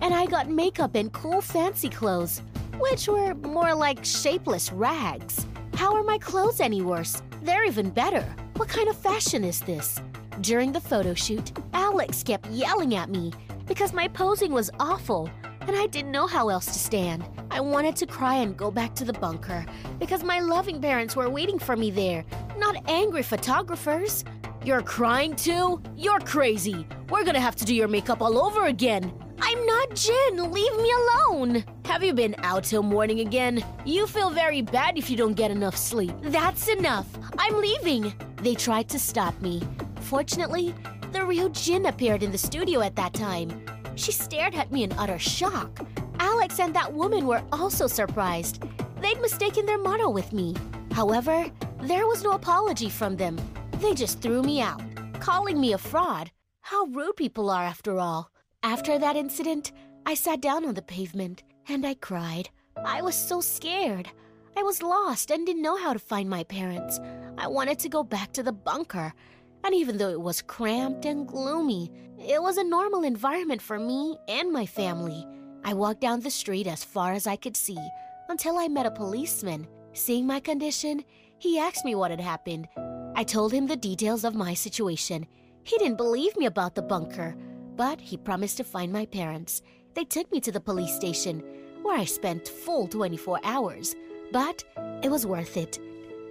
and 0.00 0.12
I 0.12 0.26
got 0.26 0.50
makeup 0.50 0.94
and 0.94 1.12
cool 1.12 1.40
fancy 1.40 1.88
clothes, 1.88 2.42
which 2.78 3.08
were 3.08 3.34
more 3.34 3.74
like 3.74 4.04
shapeless 4.04 4.70
rags. 4.72 5.46
How 5.74 5.94
are 5.94 6.04
my 6.04 6.18
clothes 6.18 6.60
any 6.60 6.82
worse? 6.82 7.22
They're 7.42 7.64
even 7.64 7.90
better. 7.90 8.24
What 8.56 8.68
kind 8.68 8.88
of 8.88 8.96
fashion 8.96 9.44
is 9.44 9.60
this? 9.60 10.00
During 10.40 10.72
the 10.72 10.80
photo 10.80 11.14
shoot, 11.14 11.52
Alex 11.72 12.22
kept 12.22 12.46
yelling 12.48 12.94
at 12.94 13.10
me 13.10 13.32
because 13.66 13.92
my 13.92 14.08
posing 14.08 14.52
was 14.52 14.70
awful 14.78 15.30
and 15.66 15.76
I 15.76 15.86
didn't 15.86 16.10
know 16.10 16.26
how 16.26 16.48
else 16.48 16.66
to 16.66 16.78
stand. 16.78 17.24
I 17.50 17.60
wanted 17.60 17.96
to 17.96 18.06
cry 18.06 18.36
and 18.36 18.56
go 18.56 18.70
back 18.70 18.94
to 18.96 19.04
the 19.04 19.12
bunker 19.12 19.64
because 19.98 20.24
my 20.24 20.40
loving 20.40 20.80
parents 20.80 21.16
were 21.16 21.30
waiting 21.30 21.58
for 21.58 21.76
me 21.76 21.90
there, 21.90 22.24
not 22.58 22.76
angry 22.88 23.22
photographers. 23.22 24.24
You're 24.64 24.82
crying 24.82 25.34
too? 25.34 25.82
You're 25.96 26.20
crazy. 26.20 26.86
We're 27.10 27.24
gonna 27.24 27.40
have 27.40 27.56
to 27.56 27.64
do 27.64 27.74
your 27.74 27.88
makeup 27.88 28.22
all 28.22 28.38
over 28.38 28.66
again. 28.66 29.12
I'm 29.40 29.66
not 29.66 29.96
Jin. 29.96 30.52
Leave 30.52 30.76
me 30.76 30.92
alone. 30.92 31.64
Have 31.84 32.04
you 32.04 32.12
been 32.12 32.36
out 32.38 32.62
till 32.62 32.84
morning 32.84 33.18
again? 33.20 33.64
You 33.84 34.06
feel 34.06 34.30
very 34.30 34.62
bad 34.62 34.96
if 34.96 35.10
you 35.10 35.16
don't 35.16 35.34
get 35.34 35.50
enough 35.50 35.76
sleep. 35.76 36.14
That's 36.22 36.68
enough. 36.68 37.08
I'm 37.38 37.60
leaving. 37.60 38.14
They 38.36 38.54
tried 38.54 38.88
to 38.90 39.00
stop 39.00 39.40
me. 39.42 39.60
Fortunately, 40.02 40.72
the 41.10 41.26
real 41.26 41.48
Jin 41.48 41.86
appeared 41.86 42.22
in 42.22 42.30
the 42.30 42.38
studio 42.38 42.82
at 42.82 42.94
that 42.94 43.14
time. 43.14 43.64
She 43.96 44.12
stared 44.12 44.54
at 44.54 44.70
me 44.70 44.84
in 44.84 44.92
utter 44.92 45.18
shock. 45.18 45.80
Alex 46.20 46.60
and 46.60 46.72
that 46.76 46.92
woman 46.92 47.26
were 47.26 47.42
also 47.50 47.88
surprised. 47.88 48.62
They'd 49.00 49.20
mistaken 49.20 49.66
their 49.66 49.78
motto 49.78 50.08
with 50.08 50.32
me. 50.32 50.54
However, 50.92 51.46
there 51.80 52.06
was 52.06 52.22
no 52.22 52.30
apology 52.30 52.88
from 52.88 53.16
them. 53.16 53.40
They 53.82 53.94
just 53.94 54.20
threw 54.20 54.42
me 54.42 54.60
out, 54.60 54.80
calling 55.18 55.60
me 55.60 55.72
a 55.72 55.78
fraud. 55.78 56.30
How 56.60 56.84
rude 56.84 57.16
people 57.16 57.50
are, 57.50 57.64
after 57.64 57.98
all. 57.98 58.30
After 58.62 58.96
that 58.96 59.16
incident, 59.16 59.72
I 60.06 60.14
sat 60.14 60.40
down 60.40 60.64
on 60.64 60.74
the 60.74 60.82
pavement 60.82 61.42
and 61.68 61.84
I 61.84 61.94
cried. 61.94 62.48
I 62.84 63.02
was 63.02 63.16
so 63.16 63.40
scared. 63.40 64.08
I 64.56 64.62
was 64.62 64.84
lost 64.84 65.32
and 65.32 65.44
didn't 65.44 65.62
know 65.62 65.76
how 65.76 65.92
to 65.92 65.98
find 65.98 66.30
my 66.30 66.44
parents. 66.44 67.00
I 67.36 67.48
wanted 67.48 67.80
to 67.80 67.88
go 67.88 68.04
back 68.04 68.32
to 68.34 68.44
the 68.44 68.52
bunker. 68.52 69.12
And 69.64 69.74
even 69.74 69.98
though 69.98 70.10
it 70.10 70.20
was 70.20 70.42
cramped 70.42 71.04
and 71.04 71.26
gloomy, 71.26 71.90
it 72.20 72.40
was 72.40 72.58
a 72.58 72.64
normal 72.64 73.02
environment 73.02 73.60
for 73.60 73.80
me 73.80 74.16
and 74.28 74.52
my 74.52 74.64
family. 74.64 75.26
I 75.64 75.74
walked 75.74 76.00
down 76.00 76.20
the 76.20 76.30
street 76.30 76.68
as 76.68 76.84
far 76.84 77.14
as 77.14 77.26
I 77.26 77.34
could 77.34 77.56
see 77.56 77.78
until 78.28 78.58
I 78.58 78.68
met 78.68 78.86
a 78.86 78.92
policeman. 78.92 79.66
Seeing 79.92 80.24
my 80.24 80.38
condition, 80.38 81.02
he 81.38 81.58
asked 81.58 81.84
me 81.84 81.96
what 81.96 82.12
had 82.12 82.20
happened. 82.20 82.68
I 83.14 83.24
told 83.24 83.52
him 83.52 83.66
the 83.66 83.76
details 83.76 84.24
of 84.24 84.34
my 84.34 84.54
situation. 84.54 85.26
He 85.64 85.76
didn't 85.78 85.96
believe 85.96 86.36
me 86.36 86.46
about 86.46 86.74
the 86.74 86.82
bunker, 86.82 87.36
but 87.76 88.00
he 88.00 88.16
promised 88.16 88.56
to 88.56 88.64
find 88.64 88.92
my 88.92 89.06
parents. 89.06 89.62
They 89.94 90.04
took 90.04 90.30
me 90.32 90.40
to 90.40 90.50
the 90.50 90.60
police 90.60 90.94
station, 90.94 91.42
where 91.82 91.98
I 91.98 92.04
spent 92.04 92.48
full 92.48 92.86
24 92.86 93.40
hours. 93.44 93.94
But 94.32 94.64
it 95.02 95.10
was 95.10 95.26
worth 95.26 95.58
it, 95.58 95.78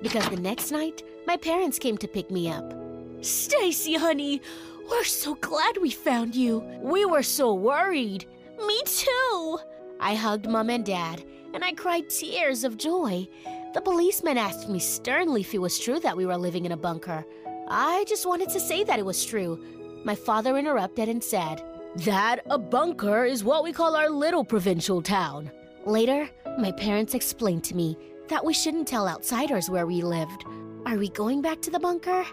because 0.01 0.27
the 0.29 0.37
next 0.37 0.71
night, 0.71 1.03
my 1.27 1.37
parents 1.37 1.77
came 1.77 1.97
to 1.99 2.07
pick 2.07 2.31
me 2.31 2.49
up. 2.49 2.73
Stacy, 3.21 3.93
honey, 3.93 4.41
we're 4.89 5.03
so 5.03 5.35
glad 5.35 5.77
we 5.77 5.91
found 5.91 6.35
you. 6.35 6.59
We 6.81 7.05
were 7.05 7.23
so 7.23 7.53
worried. 7.53 8.25
Me 8.65 8.81
too. 8.85 9.59
I 9.99 10.15
hugged 10.15 10.49
mom 10.49 10.71
and 10.71 10.83
dad, 10.83 11.23
and 11.53 11.63
I 11.63 11.73
cried 11.73 12.09
tears 12.09 12.63
of 12.63 12.77
joy. 12.77 13.27
The 13.73 13.81
policeman 13.81 14.37
asked 14.37 14.67
me 14.67 14.79
sternly 14.79 15.41
if 15.41 15.53
it 15.53 15.59
was 15.59 15.79
true 15.79 15.99
that 16.01 16.17
we 16.17 16.25
were 16.25 16.35
living 16.35 16.65
in 16.65 16.73
a 16.73 16.77
bunker. 16.77 17.25
I 17.69 18.03
just 18.05 18.25
wanted 18.25 18.49
to 18.49 18.59
say 18.59 18.83
that 18.83 18.99
it 18.99 19.05
was 19.05 19.23
true. 19.23 19.63
My 20.03 20.13
father 20.13 20.57
interrupted 20.57 21.07
and 21.07 21.23
said, 21.23 21.63
That 21.97 22.41
a 22.49 22.57
bunker 22.57 23.23
is 23.23 23.45
what 23.45 23.63
we 23.63 23.71
call 23.71 23.95
our 23.95 24.09
little 24.09 24.43
provincial 24.43 25.01
town. 25.01 25.49
Later, 25.85 26.29
my 26.59 26.73
parents 26.73 27.13
explained 27.13 27.63
to 27.65 27.75
me 27.75 27.97
that 28.27 28.43
we 28.43 28.53
shouldn't 28.53 28.89
tell 28.89 29.07
outsiders 29.07 29.69
where 29.69 29.87
we 29.87 30.01
lived. 30.01 30.43
Are 30.85 30.97
we 30.97 31.07
going 31.09 31.41
back 31.41 31.61
to 31.61 31.71
the 31.71 31.79
bunker? 31.79 32.25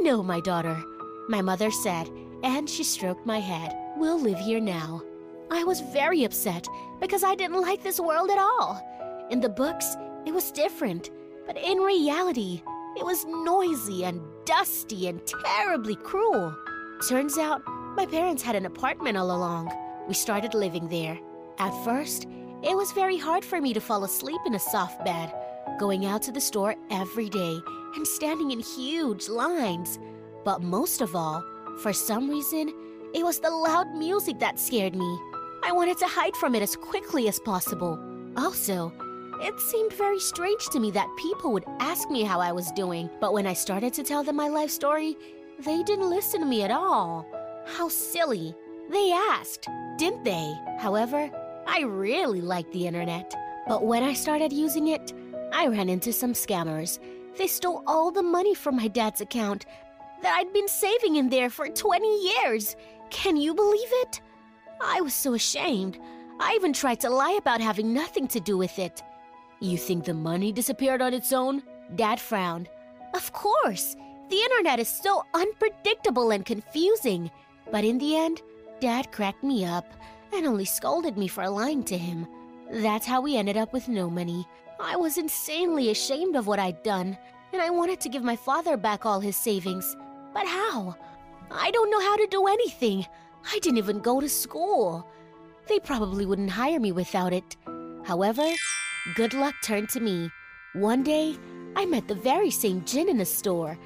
No, 0.00 0.22
my 0.22 0.40
daughter, 0.40 0.76
my 1.26 1.40
mother 1.40 1.70
said, 1.70 2.10
and 2.42 2.68
she 2.68 2.84
stroked 2.84 3.24
my 3.24 3.38
head. 3.38 3.74
We'll 3.96 4.20
live 4.20 4.38
here 4.38 4.60
now. 4.60 5.02
I 5.50 5.64
was 5.64 5.80
very 5.80 6.24
upset 6.24 6.66
because 7.00 7.24
I 7.24 7.34
didn't 7.34 7.62
like 7.62 7.82
this 7.82 7.98
world 7.98 8.30
at 8.30 8.38
all. 8.38 8.80
In 9.30 9.40
the 9.40 9.48
books, 9.48 9.96
it 10.26 10.32
was 10.32 10.52
different, 10.52 11.10
but 11.46 11.56
in 11.56 11.78
reality, 11.78 12.62
it 12.96 13.04
was 13.04 13.24
noisy 13.24 14.04
and 14.04 14.20
dusty 14.44 15.08
and 15.08 15.20
terribly 15.44 15.96
cruel. 15.96 16.54
Turns 17.08 17.38
out, 17.38 17.62
my 17.96 18.06
parents 18.06 18.42
had 18.42 18.54
an 18.54 18.66
apartment 18.66 19.16
all 19.16 19.34
along. 19.34 19.70
We 20.08 20.14
started 20.14 20.54
living 20.54 20.88
there. 20.88 21.18
At 21.58 21.84
first, 21.84 22.26
it 22.62 22.76
was 22.76 22.92
very 22.92 23.18
hard 23.18 23.44
for 23.44 23.60
me 23.60 23.74
to 23.74 23.80
fall 23.80 24.04
asleep 24.04 24.40
in 24.46 24.54
a 24.54 24.58
soft 24.58 25.04
bed, 25.04 25.32
going 25.80 26.06
out 26.06 26.22
to 26.22 26.32
the 26.32 26.40
store 26.40 26.76
every 26.90 27.28
day 27.28 27.58
and 27.96 28.06
standing 28.06 28.52
in 28.52 28.60
huge 28.60 29.28
lines. 29.28 29.98
But 30.44 30.62
most 30.62 31.00
of 31.00 31.16
all, 31.16 31.44
for 31.80 31.92
some 31.92 32.30
reason, 32.30 32.72
it 33.14 33.24
was 33.24 33.40
the 33.40 33.50
loud 33.50 33.94
music 33.94 34.38
that 34.38 34.58
scared 34.58 34.94
me. 34.94 35.18
I 35.64 35.72
wanted 35.72 35.98
to 35.98 36.06
hide 36.06 36.36
from 36.36 36.54
it 36.54 36.62
as 36.62 36.76
quickly 36.76 37.28
as 37.28 37.38
possible. 37.40 37.98
Also, 38.36 38.92
it 39.42 39.58
seemed 39.60 39.92
very 39.92 40.20
strange 40.20 40.68
to 40.68 40.78
me 40.78 40.90
that 40.92 41.08
people 41.16 41.52
would 41.52 41.64
ask 41.80 42.08
me 42.08 42.22
how 42.22 42.40
I 42.40 42.52
was 42.52 42.70
doing, 42.72 43.10
but 43.20 43.32
when 43.32 43.46
I 43.46 43.54
started 43.54 43.92
to 43.94 44.04
tell 44.04 44.22
them 44.22 44.36
my 44.36 44.48
life 44.48 44.70
story, 44.70 45.16
they 45.58 45.82
didn't 45.82 46.08
listen 46.08 46.40
to 46.40 46.46
me 46.46 46.62
at 46.62 46.70
all. 46.70 47.26
How 47.66 47.88
silly. 47.88 48.54
They 48.90 49.12
asked, 49.12 49.68
didn't 49.98 50.24
they? 50.24 50.54
However, 50.78 51.30
I 51.66 51.82
really 51.82 52.40
liked 52.40 52.72
the 52.72 52.86
internet. 52.86 53.34
But 53.66 53.84
when 53.84 54.02
I 54.02 54.12
started 54.12 54.52
using 54.52 54.88
it, 54.88 55.12
I 55.52 55.66
ran 55.66 55.88
into 55.88 56.12
some 56.12 56.34
scammers. 56.34 56.98
They 57.36 57.46
stole 57.46 57.82
all 57.86 58.10
the 58.10 58.22
money 58.22 58.54
from 58.54 58.76
my 58.76 58.88
dad's 58.88 59.20
account 59.20 59.66
that 60.22 60.36
I'd 60.38 60.52
been 60.52 60.68
saving 60.68 61.16
in 61.16 61.28
there 61.28 61.50
for 61.50 61.68
20 61.68 62.24
years. 62.24 62.76
Can 63.10 63.36
you 63.36 63.54
believe 63.54 63.88
it? 64.02 64.20
I 64.80 65.00
was 65.00 65.14
so 65.14 65.34
ashamed. 65.34 65.98
I 66.38 66.54
even 66.54 66.72
tried 66.72 67.00
to 67.00 67.10
lie 67.10 67.36
about 67.38 67.60
having 67.60 67.92
nothing 67.92 68.28
to 68.28 68.40
do 68.40 68.56
with 68.56 68.78
it. 68.78 69.02
You 69.62 69.78
think 69.78 70.04
the 70.04 70.12
money 70.12 70.50
disappeared 70.50 71.00
on 71.00 71.14
its 71.14 71.32
own? 71.32 71.62
Dad 71.94 72.18
frowned. 72.18 72.68
Of 73.14 73.32
course. 73.32 73.94
The 74.28 74.36
internet 74.36 74.80
is 74.80 74.88
so 74.88 75.24
unpredictable 75.34 76.32
and 76.32 76.44
confusing. 76.44 77.30
But 77.70 77.84
in 77.84 77.96
the 77.98 78.16
end, 78.16 78.42
Dad 78.80 79.12
cracked 79.12 79.44
me 79.44 79.64
up 79.64 79.86
and 80.34 80.48
only 80.48 80.64
scolded 80.64 81.16
me 81.16 81.28
for 81.28 81.48
lying 81.48 81.84
to 81.84 81.96
him. 81.96 82.26
That's 82.72 83.06
how 83.06 83.20
we 83.20 83.36
ended 83.36 83.56
up 83.56 83.72
with 83.72 83.86
no 83.86 84.10
money. 84.10 84.48
I 84.80 84.96
was 84.96 85.16
insanely 85.16 85.90
ashamed 85.90 86.34
of 86.34 86.48
what 86.48 86.58
I'd 86.58 86.82
done, 86.82 87.16
and 87.52 87.62
I 87.62 87.70
wanted 87.70 88.00
to 88.00 88.08
give 88.08 88.24
my 88.24 88.34
father 88.34 88.76
back 88.76 89.06
all 89.06 89.20
his 89.20 89.36
savings. 89.36 89.96
But 90.34 90.48
how? 90.48 90.96
I 91.52 91.70
don't 91.70 91.90
know 91.90 92.00
how 92.00 92.16
to 92.16 92.26
do 92.26 92.48
anything. 92.48 93.06
I 93.52 93.60
didn't 93.60 93.78
even 93.78 94.00
go 94.00 94.20
to 94.20 94.28
school. 94.28 95.06
They 95.68 95.78
probably 95.78 96.26
wouldn't 96.26 96.50
hire 96.50 96.80
me 96.80 96.90
without 96.90 97.32
it. 97.32 97.56
However, 98.02 98.50
good 99.14 99.34
luck 99.34 99.54
turned 99.62 99.88
to 99.90 100.00
me. 100.00 100.30
One 100.74 101.02
day, 101.02 101.36
I 101.74 101.86
met 101.86 102.06
the 102.06 102.14
very 102.14 102.50
same 102.50 102.84
Jin 102.84 103.08
in 103.08 103.20
a 103.20 103.24
store. 103.24 103.76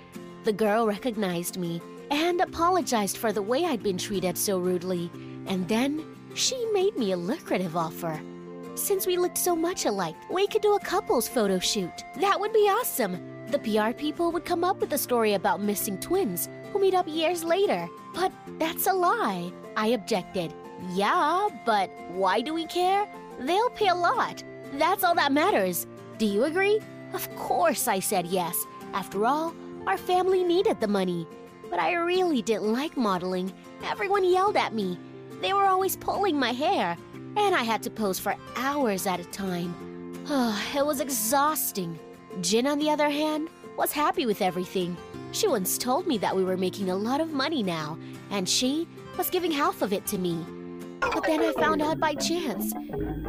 The 0.44 0.52
girl 0.52 0.86
recognized 0.86 1.58
me 1.58 1.80
and 2.10 2.40
apologized 2.40 3.16
for 3.16 3.32
the 3.32 3.42
way 3.42 3.64
I'd 3.64 3.82
been 3.82 3.98
treated 3.98 4.36
so 4.36 4.58
rudely. 4.58 5.10
And 5.46 5.66
then 5.68 6.04
she 6.34 6.62
made 6.72 6.96
me 6.98 7.12
a 7.12 7.16
lucrative 7.16 7.76
offer. 7.76 8.20
Since 8.74 9.06
we 9.06 9.16
looked 9.16 9.38
so 9.38 9.56
much 9.56 9.86
alike, 9.86 10.16
we 10.30 10.46
could 10.48 10.60
do 10.60 10.76
a 10.76 10.80
couples 10.80 11.26
photo 11.26 11.58
shoot. 11.58 12.04
That 12.20 12.38
would 12.38 12.52
be 12.52 12.68
awesome. 12.68 13.18
The 13.50 13.58
PR 13.60 13.96
people 13.98 14.30
would 14.32 14.44
come 14.44 14.64
up 14.64 14.80
with 14.80 14.92
a 14.92 14.98
story 14.98 15.32
about 15.32 15.62
missing 15.62 15.98
twins 15.98 16.50
who 16.72 16.80
meet 16.80 16.94
up 16.94 17.08
years 17.08 17.42
later. 17.42 17.88
But 18.14 18.32
that's 18.58 18.86
a 18.86 18.92
lie. 18.92 19.50
I 19.76 19.88
objected. 19.88 20.52
Yeah, 20.92 21.48
but 21.64 21.90
why 22.10 22.42
do 22.42 22.52
we 22.52 22.66
care? 22.66 23.08
They'll 23.40 23.70
pay 23.70 23.88
a 23.88 23.94
lot. 23.94 24.42
That's 24.78 25.04
all 25.04 25.14
that 25.14 25.32
matters. 25.32 25.86
Do 26.18 26.26
you 26.26 26.44
agree? 26.44 26.80
Of 27.12 27.34
course, 27.36 27.88
I 27.88 27.98
said 27.98 28.26
yes. 28.26 28.56
After 28.92 29.24
all, 29.26 29.54
our 29.86 29.96
family 29.96 30.44
needed 30.44 30.80
the 30.80 30.88
money. 30.88 31.26
But 31.70 31.80
I 31.80 31.94
really 31.94 32.42
didn't 32.42 32.72
like 32.72 32.96
modeling. 32.96 33.52
Everyone 33.84 34.24
yelled 34.24 34.56
at 34.56 34.74
me. 34.74 34.98
They 35.40 35.52
were 35.52 35.64
always 35.64 35.96
pulling 35.96 36.38
my 36.38 36.52
hair, 36.52 36.96
and 37.36 37.54
I 37.54 37.62
had 37.62 37.82
to 37.84 37.90
pose 37.90 38.18
for 38.18 38.36
hours 38.56 39.06
at 39.06 39.20
a 39.20 39.24
time. 39.24 39.74
Oh, 40.28 40.60
it 40.74 40.84
was 40.84 41.00
exhausting. 41.00 41.98
Jin, 42.40 42.66
on 42.66 42.78
the 42.78 42.90
other 42.90 43.10
hand, 43.10 43.48
was 43.76 43.92
happy 43.92 44.26
with 44.26 44.42
everything. 44.42 44.96
She 45.32 45.48
once 45.48 45.76
told 45.76 46.06
me 46.06 46.18
that 46.18 46.34
we 46.34 46.44
were 46.44 46.56
making 46.56 46.90
a 46.90 46.96
lot 46.96 47.20
of 47.20 47.32
money 47.32 47.62
now, 47.62 47.98
and 48.30 48.48
she 48.48 48.88
was 49.18 49.30
giving 49.30 49.50
half 49.50 49.82
of 49.82 49.92
it 49.92 50.06
to 50.06 50.18
me. 50.18 50.44
But 51.00 51.24
then 51.26 51.40
I 51.42 51.52
found 51.52 51.82
out 51.82 51.98
by 52.00 52.14
chance 52.14 52.72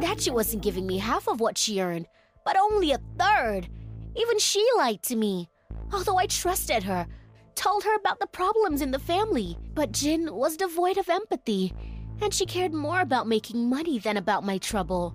that 0.00 0.20
she 0.20 0.30
wasn't 0.30 0.62
giving 0.62 0.86
me 0.86 0.98
half 0.98 1.28
of 1.28 1.40
what 1.40 1.58
she 1.58 1.80
earned, 1.80 2.06
but 2.44 2.56
only 2.56 2.92
a 2.92 3.00
third. 3.18 3.68
Even 4.16 4.38
she 4.38 4.66
lied 4.76 5.02
to 5.04 5.16
me. 5.16 5.48
Although 5.92 6.18
I 6.18 6.26
trusted 6.26 6.82
her, 6.82 7.06
told 7.54 7.84
her 7.84 7.94
about 7.96 8.20
the 8.20 8.26
problems 8.26 8.82
in 8.82 8.90
the 8.90 8.98
family, 8.98 9.56
but 9.74 9.92
Jin 9.92 10.34
was 10.34 10.56
devoid 10.56 10.98
of 10.98 11.08
empathy, 11.08 11.72
and 12.20 12.32
she 12.32 12.46
cared 12.46 12.72
more 12.72 13.00
about 13.00 13.26
making 13.26 13.68
money 13.68 13.98
than 13.98 14.16
about 14.16 14.44
my 14.44 14.58
trouble. 14.58 15.14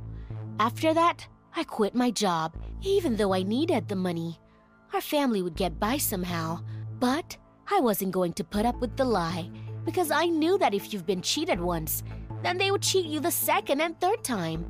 After 0.60 0.94
that, 0.94 1.28
I 1.56 1.64
quit 1.64 1.96
my 1.96 2.12
job, 2.12 2.56
even 2.82 3.16
though 3.16 3.34
I 3.34 3.44
needed 3.44 3.88
the 3.88 3.96
money. 3.96 4.40
Our 4.94 5.02
family 5.02 5.42
would 5.42 5.56
get 5.56 5.80
by 5.80 5.98
somehow, 5.98 6.60
but 7.00 7.38
I 7.70 7.80
wasn't 7.80 8.12
going 8.12 8.34
to 8.34 8.44
put 8.44 8.66
up 8.66 8.80
with 8.80 8.96
the 8.98 9.06
lie 9.06 9.50
because 9.86 10.12
I 10.12 10.26
knew 10.26 10.58
that 10.58 10.74
if 10.74 10.94
you've 10.94 11.06
been 11.06 11.22
cheated 11.22 11.60
once, 11.60 12.04
then 12.44 12.58
they 12.58 12.72
would 12.72 12.82
cheat 12.82 13.06
you 13.06 13.20
the 13.20 13.32
second 13.32 13.82
and 13.82 14.00
third 14.00 14.24
time. 14.24 14.66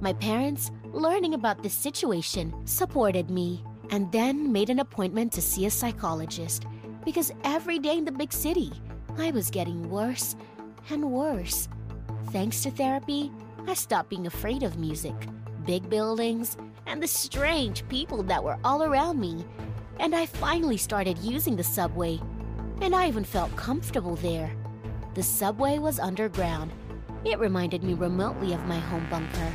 My 0.00 0.12
parents, 0.12 0.70
learning 0.92 1.34
about 1.34 1.62
this 1.62 1.74
situation, 1.74 2.52
supported 2.66 3.30
me 3.30 3.64
and 3.90 4.10
then 4.10 4.50
made 4.52 4.70
an 4.70 4.80
appointment 4.80 5.32
to 5.32 5.42
see 5.42 5.66
a 5.66 5.70
psychologist 5.70 6.66
because 7.04 7.32
every 7.44 7.78
day 7.78 7.98
in 7.98 8.04
the 8.04 8.12
big 8.12 8.32
city, 8.32 8.72
I 9.18 9.30
was 9.30 9.50
getting 9.50 9.88
worse 9.90 10.34
and 10.90 11.10
worse. 11.10 11.68
Thanks 12.30 12.62
to 12.62 12.70
therapy, 12.70 13.30
I 13.66 13.74
stopped 13.74 14.10
being 14.10 14.26
afraid 14.26 14.62
of 14.62 14.78
music, 14.78 15.14
big 15.64 15.88
buildings, 15.88 16.56
and 16.86 17.02
the 17.02 17.06
strange 17.06 17.86
people 17.88 18.22
that 18.24 18.42
were 18.42 18.58
all 18.64 18.82
around 18.82 19.20
me. 19.20 19.44
And 20.00 20.14
I 20.14 20.26
finally 20.26 20.76
started 20.76 21.18
using 21.18 21.54
the 21.54 21.62
subway, 21.62 22.20
and 22.80 22.94
I 22.94 23.06
even 23.08 23.24
felt 23.24 23.54
comfortable 23.54 24.16
there. 24.16 24.50
The 25.14 25.22
subway 25.22 25.78
was 25.78 26.00
underground. 26.00 26.72
It 27.24 27.38
reminded 27.38 27.84
me 27.84 27.94
remotely 27.94 28.52
of 28.52 28.66
my 28.66 28.78
home 28.78 29.06
bunker. 29.08 29.52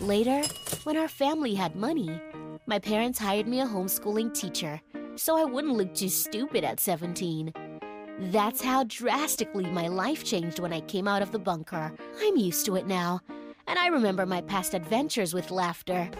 Later, 0.00 0.42
when 0.84 0.96
our 0.96 1.08
family 1.08 1.54
had 1.54 1.76
money, 1.76 2.20
my 2.66 2.78
parents 2.78 3.18
hired 3.18 3.46
me 3.46 3.60
a 3.60 3.66
homeschooling 3.66 4.34
teacher 4.34 4.80
so 5.18 5.36
I 5.36 5.44
wouldn't 5.44 5.76
look 5.76 5.94
too 5.94 6.08
stupid 6.08 6.64
at 6.64 6.80
17. 6.80 7.52
That's 8.20 8.62
how 8.62 8.84
drastically 8.84 9.66
my 9.66 9.88
life 9.88 10.24
changed 10.24 10.58
when 10.58 10.72
I 10.72 10.80
came 10.80 11.08
out 11.08 11.22
of 11.22 11.32
the 11.32 11.38
bunker. 11.38 11.92
I'm 12.20 12.36
used 12.36 12.66
to 12.66 12.76
it 12.76 12.86
now, 12.86 13.20
and 13.66 13.78
I 13.78 13.88
remember 13.88 14.26
my 14.26 14.40
past 14.42 14.74
adventures 14.74 15.34
with 15.34 15.50
laughter. 15.50 16.10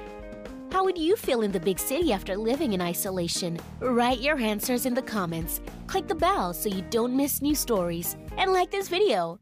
How 0.71 0.85
would 0.85 0.99
you 0.99 1.17
feel 1.17 1.43
in 1.43 1.51
the 1.51 1.61
big 1.61 1.79
city 1.79 2.13
after 2.13 2.37
living 2.37 2.73
in 2.73 2.81
isolation? 2.81 3.59
Write 3.81 4.21
your 4.21 4.39
answers 4.39 4.87
in 4.87 4.95
the 4.95 5.03
comments, 5.03 5.61
click 5.87 6.07
the 6.07 6.15
bell 6.15 6.53
so 6.53 6.69
you 6.69 6.83
don't 6.91 7.17
miss 7.17 7.43
new 7.43 7.55
stories, 7.55 8.17
and 8.37 8.53
like 8.53 8.71
this 8.71 8.89
video. 8.89 9.37